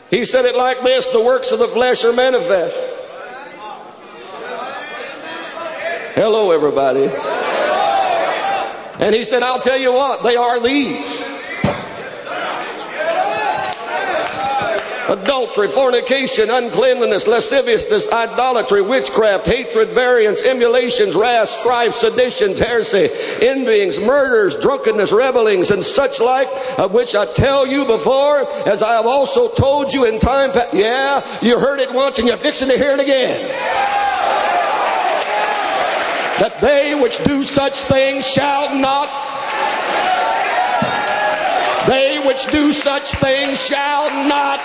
He 0.09 0.23
said 0.23 0.45
it 0.45 0.55
like 0.55 0.81
this 0.81 1.07
the 1.09 1.23
works 1.23 1.51
of 1.51 1.59
the 1.59 1.67
flesh 1.67 2.03
are 2.03 2.13
manifest. 2.13 2.77
Hello, 6.15 6.51
everybody. 6.51 7.09
And 8.99 9.13
he 9.13 9.23
said, 9.23 9.43
I'll 9.43 9.59
tell 9.59 9.77
you 9.77 9.91
what, 9.91 10.23
they 10.23 10.35
are 10.35 10.59
these. 10.59 11.16
Adultery, 15.09 15.69
fornication, 15.69 16.49
uncleanliness, 16.49 17.27
lasciviousness, 17.27 18.11
idolatry, 18.11 18.81
witchcraft, 18.81 19.45
hatred, 19.45 19.89
variance, 19.89 20.43
emulations, 20.43 21.15
wrath, 21.15 21.47
strife, 21.47 21.93
seditions, 21.93 22.59
heresy, 22.59 23.07
envyings, 23.41 23.99
murders, 23.99 24.57
drunkenness, 24.59 25.13
revelings, 25.13 25.71
and 25.71 25.83
such 25.83 26.19
like, 26.19 26.49
of 26.77 26.93
which 26.93 27.15
I 27.15 27.25
tell 27.33 27.65
you 27.65 27.85
before, 27.85 28.45
as 28.67 28.83
I 28.83 28.95
have 28.95 29.05
also 29.05 29.47
told 29.49 29.93
you 29.93 30.05
in 30.05 30.19
time 30.19 30.51
past. 30.51 30.73
Yeah, 30.73 31.25
you 31.41 31.57
heard 31.57 31.79
it 31.79 31.93
once 31.93 32.19
and 32.19 32.27
you're 32.27 32.35
fixing 32.35 32.67
to 32.67 32.77
hear 32.77 32.91
it 32.91 32.99
again 32.99 33.47
that 36.39 36.61
they 36.61 36.93
which 36.93 37.23
do 37.23 37.43
such 37.43 37.79
things 37.81 38.23
shall 38.27 38.75
not 38.75 39.09
they 41.87 42.21
which 42.27 42.45
do 42.51 42.71
such 42.71 43.13
things 43.15 43.59
shall 43.59 44.27
not 44.27 44.59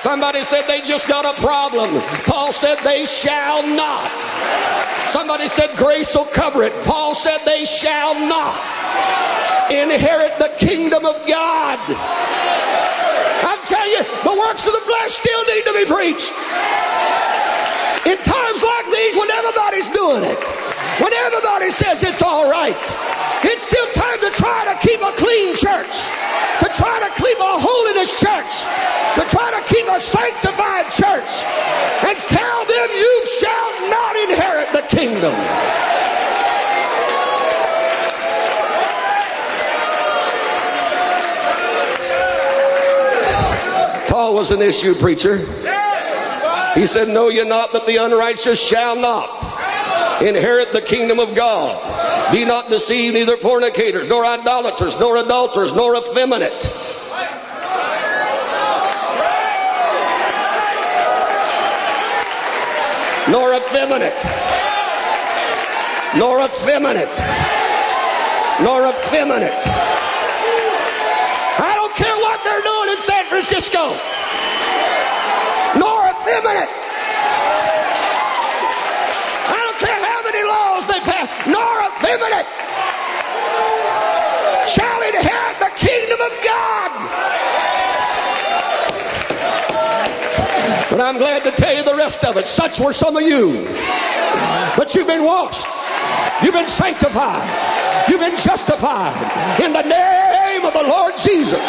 somebody 0.00 0.44
said 0.44 0.66
they 0.66 0.80
just 0.82 1.08
got 1.08 1.24
a 1.24 1.38
problem. 1.40 2.00
Paul 2.24 2.52
said 2.52 2.76
they 2.84 3.04
shall 3.04 3.62
not. 3.66 4.10
Somebody 5.06 5.48
said 5.48 5.76
grace 5.76 6.14
will 6.14 6.26
cover 6.26 6.62
it. 6.62 6.72
Paul 6.84 7.14
said 7.14 7.38
they 7.44 7.64
shall 7.64 8.14
not 8.14 8.54
inherit 9.70 10.36
the 10.38 10.52
kingdom 10.58 11.06
of 11.06 11.14
god. 11.26 11.78
I'm 13.42 13.60
telling 13.66 13.90
you 13.90 14.04
the 14.24 14.36
works 14.36 14.66
of 14.66 14.72
the 14.72 14.84
flesh 14.84 15.12
still 15.14 15.44
need 15.46 15.64
to 15.64 15.74
be 15.74 15.86
preached. 15.86 16.32
In 18.06 18.16
times 18.24 18.60
like 18.62 18.86
these, 18.90 19.14
when 19.16 19.30
everybody's 19.30 19.90
doing 19.90 20.24
it, 20.24 20.40
when 21.00 21.12
everybody 21.12 21.70
says 21.70 22.02
it's 22.02 22.22
all 22.22 22.50
right, 22.50 22.76
it's 23.42 23.64
still 23.64 23.88
time 23.92 24.20
to 24.20 24.30
try 24.36 24.68
to 24.68 24.76
keep 24.86 25.00
a 25.00 25.12
clean 25.16 25.56
church, 25.56 25.94
to 26.60 26.68
try 26.76 27.00
to 27.00 27.10
keep 27.16 27.38
a 27.40 27.56
holiness 27.56 28.12
church, 28.20 28.52
to 29.16 29.24
try 29.32 29.48
to 29.56 29.62
keep 29.72 29.88
a 29.88 29.98
sanctified 29.98 30.92
church, 30.92 31.30
and 32.04 32.16
tell 32.28 32.64
them 32.66 32.88
you 32.92 33.26
shall 33.40 33.70
not 33.88 34.16
inherit 34.28 34.72
the 34.72 34.84
kingdom. 34.94 35.34
Paul 44.08 44.34
was 44.34 44.50
an 44.50 44.60
issue 44.60 44.94
preacher. 44.94 45.38
He 46.74 46.86
said, 46.86 47.08
Know 47.08 47.28
ye 47.28 47.48
not 47.48 47.72
that 47.72 47.86
the 47.86 47.96
unrighteous 47.96 48.60
shall 48.60 48.96
not 48.96 49.49
inherit 50.20 50.72
the 50.72 50.80
kingdom 50.80 51.18
of 51.18 51.34
God? 51.34 52.32
Be 52.32 52.44
not 52.44 52.68
deceived, 52.68 53.14
neither 53.14 53.36
fornicators, 53.36 54.06
nor 54.08 54.24
idolaters, 54.24 54.98
nor 54.98 55.16
adulterers, 55.16 55.74
nor 55.74 55.96
effeminate. 55.96 56.52
Nor 63.30 63.54
effeminate. 63.54 64.18
Nor 66.16 66.44
effeminate. 66.44 67.08
Nor 68.62 68.88
effeminate. 68.88 69.54
I 71.62 71.72
don't 71.74 71.94
care 71.94 72.16
what 72.16 72.42
they're 72.42 72.62
doing 72.62 72.90
in 72.90 72.98
San 72.98 73.24
Francisco 73.26 73.94
Nor 75.78 76.10
effeminate. 76.10 76.89
I'm 91.10 91.18
glad 91.18 91.42
to 91.42 91.50
tell 91.50 91.74
you 91.76 91.82
the 91.82 91.96
rest 91.96 92.24
of 92.24 92.36
it. 92.36 92.46
Such 92.46 92.78
were 92.78 92.92
some 92.92 93.16
of 93.16 93.22
you. 93.22 93.64
But 94.76 94.94
you've 94.94 95.08
been 95.08 95.24
washed. 95.24 95.66
You've 96.40 96.54
been 96.54 96.68
sanctified. 96.68 97.42
You've 98.08 98.20
been 98.20 98.38
justified 98.38 99.60
in 99.60 99.72
the 99.72 99.82
name 99.82 100.64
of 100.64 100.72
the 100.72 100.84
Lord 100.84 101.14
Jesus 101.18 101.66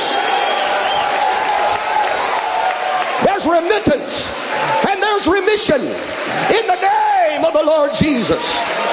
there's 3.24 3.46
remittance 3.46 4.32
and 4.89 5.02
there's 5.02 5.28
remission 5.28 5.82
in 5.82 6.68
the 6.68 6.78
name 6.82 7.01
of 7.46 7.54
the 7.54 7.64
Lord 7.64 7.94
Jesus 7.94 8.44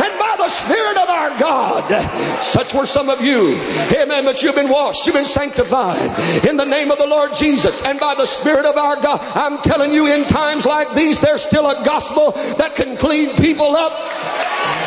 and 0.01 0.18
by 0.18 0.34
the 0.38 0.49
Spirit 0.49 0.96
of 0.96 1.09
our 1.09 1.30
God. 1.38 2.42
Such 2.42 2.74
were 2.74 2.86
some 2.86 3.09
of 3.09 3.20
you. 3.20 3.55
Amen. 3.94 4.24
But 4.24 4.42
you've 4.42 4.55
been 4.55 4.68
washed, 4.68 5.07
you've 5.07 5.14
been 5.14 5.26
sanctified 5.26 6.11
in 6.44 6.57
the 6.57 6.64
name 6.64 6.90
of 6.90 6.99
the 6.99 7.07
Lord 7.07 7.34
Jesus 7.34 7.82
and 7.82 7.99
by 7.99 8.14
the 8.14 8.26
Spirit 8.26 8.66
of 8.66 8.76
our 8.76 8.96
God. 8.96 9.20
I'm 9.34 9.59
telling 9.62 9.92
you, 9.92 10.07
in 10.07 10.26
times 10.26 10.66
like 10.66 10.94
these, 10.94 11.20
there's 11.20 11.42
still 11.42 11.68
a 11.68 11.84
gospel 11.84 12.32
that 12.57 12.74
can 12.76 12.96
clean 12.96 13.34
people 13.36 13.76
up. 13.76 13.92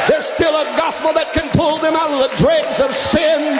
There's 0.08 0.26
still 0.26 0.54
a 0.54 0.66
gospel 0.78 1.14
that 1.14 1.32
can 1.34 1.50
pull 1.52 1.78
them 1.78 1.96
out 1.96 2.10
of 2.10 2.30
the 2.30 2.36
dregs 2.44 2.80
of 2.80 2.96
sin. 2.96 3.60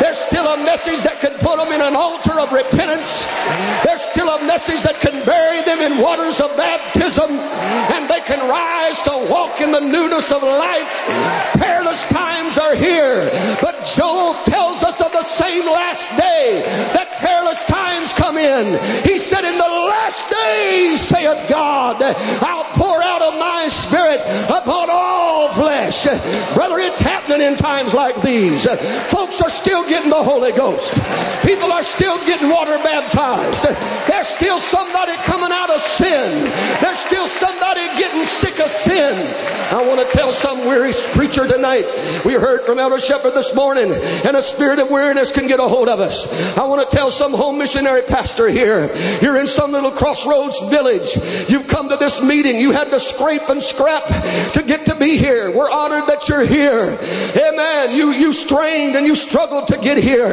There's 0.00 0.18
still 0.18 0.43
a 0.46 0.62
message 0.64 1.02
that 1.02 1.20
can 1.20 1.32
put 1.40 1.58
them 1.58 1.72
in 1.72 1.80
an 1.80 1.96
altar 1.96 2.40
of 2.40 2.52
repentance. 2.52 3.26
There's 3.84 4.02
still 4.02 4.28
a 4.28 4.40
message 4.46 4.82
that 4.82 5.00
can 5.00 5.24
bury 5.24 5.62
them 5.62 5.80
in 5.80 6.00
waters 6.00 6.40
of 6.40 6.54
baptism 6.56 7.30
and 7.94 8.08
they 8.08 8.20
can 8.22 8.40
rise 8.48 9.00
to 9.08 9.14
walk 9.30 9.60
in 9.60 9.70
the 9.70 9.80
newness 9.80 10.32
of 10.32 10.42
life. 10.42 10.88
Perilous 11.56 12.04
times 12.06 12.58
are 12.58 12.74
here, 12.74 13.30
but 13.60 13.84
Joel 13.96 14.34
tells 14.44 14.82
us 14.82 15.00
of 15.00 15.12
the 15.12 15.24
same 15.24 15.64
last 15.64 16.10
day 16.16 16.62
that 16.92 17.18
perilous 17.18 17.64
times 17.64 18.12
come 18.12 18.36
in. 18.36 18.78
He 19.04 19.18
said, 19.18 19.44
In 19.44 19.56
the 19.56 19.74
last 19.88 20.28
days, 20.30 21.00
saith 21.00 21.48
God, 21.48 22.02
I'll 22.42 22.68
pour 22.74 23.02
out 23.02 23.22
of 23.22 23.38
my 23.38 23.68
spirit 23.68 24.20
upon 24.48 24.88
all 24.90 25.48
flesh. 25.54 26.04
Brother, 26.54 26.78
it's 26.78 27.00
happening 27.00 27.40
in 27.40 27.56
times 27.56 27.94
like 27.94 28.20
these. 28.22 28.66
Folks 29.10 29.40
are 29.40 29.50
still 29.50 29.88
getting 29.88 30.10
the 30.10 30.22
Holy 30.34 30.50
Ghost. 30.50 30.92
People 31.46 31.70
are 31.70 31.84
still 31.84 32.18
getting 32.26 32.48
water 32.48 32.76
baptized. 32.78 33.62
There's 34.08 34.26
still 34.26 34.58
somebody 34.58 35.12
coming 35.22 35.50
out 35.52 35.70
of 35.70 35.80
sin. 35.80 36.50
There's 36.82 36.98
still 36.98 37.28
somebody 37.28 37.82
getting 37.96 38.24
sick 38.24 38.58
of 38.58 38.68
sin. 38.68 39.14
I 39.70 39.86
want 39.86 40.00
to 40.00 40.06
tell 40.16 40.32
some 40.32 40.66
weary 40.66 40.92
preacher 41.12 41.46
tonight. 41.46 41.84
We 42.24 42.32
heard 42.32 42.62
from 42.62 42.80
Elder 42.80 42.98
Shepherd 42.98 43.34
this 43.34 43.54
morning, 43.54 43.92
and 43.92 44.36
a 44.36 44.42
spirit 44.42 44.80
of 44.80 44.90
weariness 44.90 45.30
can 45.30 45.46
get 45.46 45.60
a 45.60 45.68
hold 45.68 45.88
of 45.88 46.00
us. 46.00 46.58
I 46.58 46.66
want 46.66 46.88
to 46.88 46.96
tell 46.96 47.12
some 47.12 47.32
home 47.32 47.56
missionary 47.56 48.02
pastor 48.02 48.48
here. 48.48 48.90
You're 49.22 49.38
in 49.38 49.46
some 49.46 49.70
little 49.70 49.92
crossroads 49.92 50.58
village. 50.68 51.16
You've 51.48 51.68
come 51.68 51.88
to 51.90 51.96
this 51.96 52.20
meeting. 52.20 52.56
You 52.56 52.72
had 52.72 52.90
to 52.90 52.98
scrape 52.98 53.48
and 53.48 53.62
scrap 53.62 54.04
to 54.54 54.64
get 54.66 54.86
to 54.86 54.96
be 54.96 55.16
here. 55.16 55.54
We're 55.54 55.70
honored 55.70 56.08
that 56.08 56.28
you're 56.28 56.44
here. 56.44 56.98
Amen. 57.36 57.96
You 57.96 58.10
you 58.10 58.32
strained 58.32 58.96
and 58.96 59.06
you 59.06 59.14
struggled 59.14 59.68
to 59.68 59.78
get 59.78 59.98
here. 59.98 60.23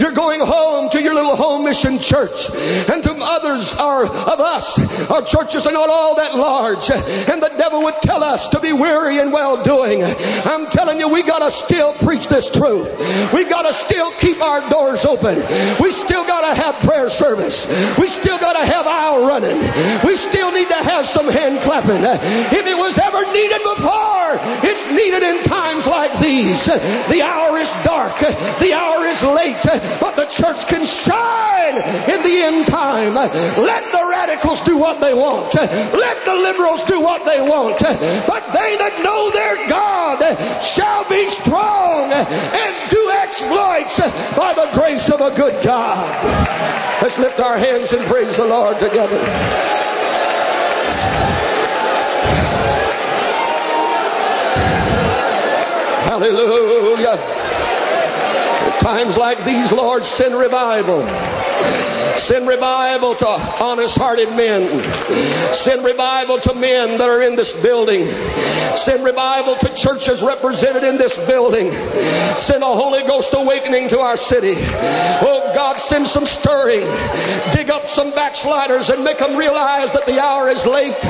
You're 0.00 0.12
going 0.12 0.40
home 0.40 0.90
to 0.90 1.02
your 1.02 1.14
little 1.14 1.36
home 1.36 1.64
mission 1.64 1.98
church, 1.98 2.50
and 2.90 3.02
to 3.02 3.16
others 3.18 3.74
are 3.74 4.04
of 4.06 4.40
us. 4.40 4.78
Our 5.10 5.22
churches 5.22 5.66
are 5.66 5.72
not 5.72 5.88
all 5.88 6.14
that 6.16 6.34
large, 6.34 6.90
and 6.90 7.42
the 7.42 7.52
devil 7.56 7.82
would 7.82 7.96
tell 8.02 8.22
us 8.22 8.48
to 8.48 8.60
be 8.60 8.72
weary 8.72 9.18
and 9.18 9.32
well 9.32 9.62
doing. 9.62 10.04
I'm 10.04 10.66
telling 10.66 10.98
you, 10.98 11.08
we 11.08 11.22
gotta 11.22 11.50
still 11.50 11.94
preach 11.94 12.28
this 12.28 12.50
truth. 12.50 12.88
We 13.32 13.44
gotta 13.44 13.72
still 13.72 14.12
keep 14.20 14.42
our 14.42 14.68
doors 14.68 15.04
open. 15.04 15.36
We 15.80 15.92
still 15.92 16.24
gotta 16.24 16.54
have 16.54 16.74
prayer 16.86 17.08
service. 17.08 17.66
We 17.98 18.08
still 18.08 18.27
gotta 18.58 18.72
have 18.72 18.86
aisle 18.86 19.26
running. 19.26 19.58
We 20.04 20.16
still 20.16 20.50
need 20.52 20.68
to 20.68 20.82
have 20.82 21.06
some 21.06 21.28
hand 21.28 21.60
clapping. 21.62 22.02
If 22.02 22.66
it 22.66 22.76
was 22.76 22.98
ever 22.98 23.22
needed 23.32 23.62
before, 23.62 24.30
it's 24.66 24.84
needed 24.90 25.22
in 25.22 25.42
times 25.44 25.86
like 25.86 26.12
these. 26.20 26.64
The 26.66 27.22
hour 27.22 27.58
is 27.58 27.70
dark. 27.84 28.18
The 28.58 28.72
hour 28.74 29.06
is 29.06 29.22
late, 29.22 29.62
but 30.00 30.16
the 30.16 30.26
church 30.26 30.66
can 30.66 30.84
shine 30.86 31.78
in 32.10 32.22
the 32.22 32.36
end 32.42 32.66
time. 32.66 33.14
Let 33.14 33.92
the 33.92 34.04
radicals 34.10 34.60
do 34.62 34.76
what 34.76 35.00
they 35.00 35.14
want. 35.14 35.54
Let 35.54 36.24
the 36.24 36.34
liberals 36.34 36.84
do 36.84 37.00
what 37.00 37.24
they 37.24 37.40
want. 37.40 37.78
But 37.78 38.42
they 38.52 38.76
that 38.78 38.94
know 39.04 39.30
their 39.30 39.68
God 39.68 40.18
shall 40.62 41.04
be 41.08 41.28
strong 41.30 42.10
and 42.12 42.74
do 42.90 43.07
exploits 43.28 44.00
by 44.36 44.54
the 44.54 44.68
grace 44.72 45.10
of 45.10 45.20
a 45.20 45.34
good 45.36 45.62
God. 45.62 46.24
Let's 47.02 47.18
lift 47.18 47.40
our 47.40 47.58
hands 47.58 47.92
and 47.92 48.02
praise 48.06 48.36
the 48.36 48.46
Lord 48.46 48.78
together. 48.80 49.18
Hallelujah. 56.08 57.18
At 58.66 58.80
times 58.80 59.16
like 59.18 59.44
these, 59.44 59.72
Lord, 59.72 60.04
send 60.04 60.34
revival. 60.34 61.02
Send 62.18 62.48
revival 62.48 63.14
to 63.14 63.26
honest 63.26 63.96
hearted 63.96 64.28
men. 64.30 64.82
Send 65.54 65.84
revival 65.84 66.38
to 66.38 66.54
men 66.54 66.98
that 66.98 67.08
are 67.08 67.22
in 67.22 67.36
this 67.36 67.54
building. 67.62 68.06
Send 68.76 69.04
revival 69.04 69.54
to 69.56 69.74
churches 69.74 70.22
represented 70.22 70.84
in 70.84 70.98
this 70.98 71.16
building. 71.26 71.70
Send 72.36 72.62
a 72.62 72.66
Holy 72.66 73.02
Ghost 73.04 73.32
awakening 73.34 73.88
to 73.90 74.00
our 74.00 74.16
city. 74.16 74.54
Oh 75.24 75.50
God, 75.54 75.78
send 75.78 76.06
some 76.06 76.26
stirring. 76.26 76.80
Dig 77.52 77.70
up 77.70 77.86
some 77.86 78.10
backsliders 78.10 78.90
and 78.90 79.02
make 79.02 79.18
them 79.18 79.36
realize 79.36 79.92
that 79.92 80.06
the 80.06 80.20
hour 80.20 80.48
is 80.48 80.66
late. 80.66 81.00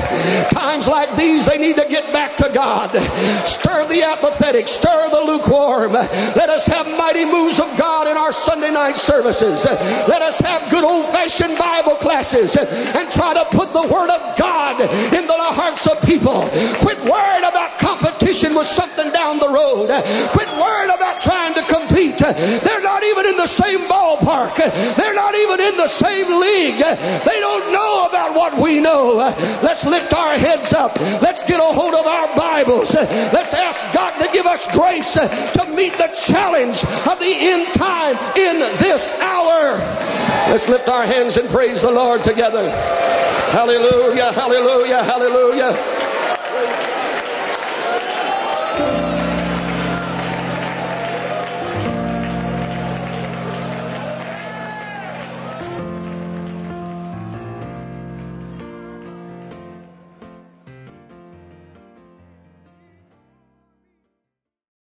Times 0.53 0.87
like 0.87 1.15
these, 1.17 1.47
they 1.47 1.59
need 1.59 1.77
to 1.77 1.87
get 1.89 2.13
back 2.13 2.37
to 2.37 2.51
God. 2.55 2.91
Stir 3.47 3.87
the 3.89 4.03
apathetic, 4.03 4.69
stir 4.69 5.11
the 5.11 5.21
lukewarm. 5.21 5.93
Let 5.93 6.49
us 6.49 6.67
have 6.67 6.87
mighty 6.97 7.25
moves 7.25 7.59
of 7.59 7.77
God 7.77 8.07
in 8.09 8.17
our 8.17 8.33
Sunday 8.33 8.71
night 8.71 8.97
services. 8.97 9.65
Let 9.65 10.23
us 10.23 10.39
have 10.41 10.71
good 10.71 10.85
old 10.99 11.07
fashioned 11.13 11.57
Bible 11.59 11.95
classes 11.97 12.57
and 12.57 13.11
try 13.11 13.35
to 13.35 13.45
put 13.57 13.73
the 13.73 13.87
Word 13.87 14.11
of 14.11 14.37
God 14.37 14.81
into 14.81 15.35
the 15.35 15.53
hearts 15.55 15.87
of 15.87 16.01
people. 16.03 16.49
Quit 16.83 16.99
worrying 17.05 17.47
about 17.47 17.79
competition 17.79 18.55
with 18.55 18.67
something 18.67 19.11
down 19.13 19.39
the 19.39 19.49
road. 19.49 19.89
Quit 20.33 20.49
worrying 20.59 20.91
about 20.91 21.21
trying 21.21 21.55
to 21.55 21.63
compete. 21.63 22.19
They're 22.19 22.83
not 22.83 22.98
even 23.19 23.31
in 23.31 23.37
the 23.37 23.47
same 23.47 23.81
ballpark. 23.81 24.57
They're 24.97 25.15
not 25.15 25.35
even 25.35 25.61
in 25.61 25.77
the 25.77 25.89
same 25.89 26.41
league. 26.41 26.79
They 26.79 27.41
don't 27.41 27.73
know 27.73 28.07
about 28.09 28.35
what 28.35 28.61
we 28.61 28.81
know. 28.81 29.15
Let's 29.63 29.85
lift 29.85 30.15
our 30.15 30.37
heads 30.37 30.73
up. 30.73 30.99
Let's 31.21 31.43
get 31.45 31.59
a 31.59 31.73
hold 31.73 31.95
of 31.95 32.07
our 32.07 32.35
Bibles. 32.37 32.95
Let's 32.95 33.55
ask 33.55 33.93
God 33.95 34.19
to 34.21 34.31
give 34.33 34.47
us 34.47 34.67
grace 34.73 35.13
to 35.15 35.73
meet 35.75 35.93
the 35.99 36.15
challenge 36.27 36.85
of 37.07 37.19
the 37.19 37.35
end 37.35 37.75
time 37.75 38.17
in 38.37 38.59
this 38.79 39.11
hour. 39.21 39.79
Let's 40.51 40.69
lift 40.69 40.89
our 40.89 41.07
hands 41.07 41.37
and 41.37 41.49
praise 41.49 41.83
the 41.83 41.91
Lord 41.91 42.25
together. 42.25 42.71
Hallelujah, 43.51 44.33
hallelujah, 44.33 45.03
hallelujah. 45.03 46.08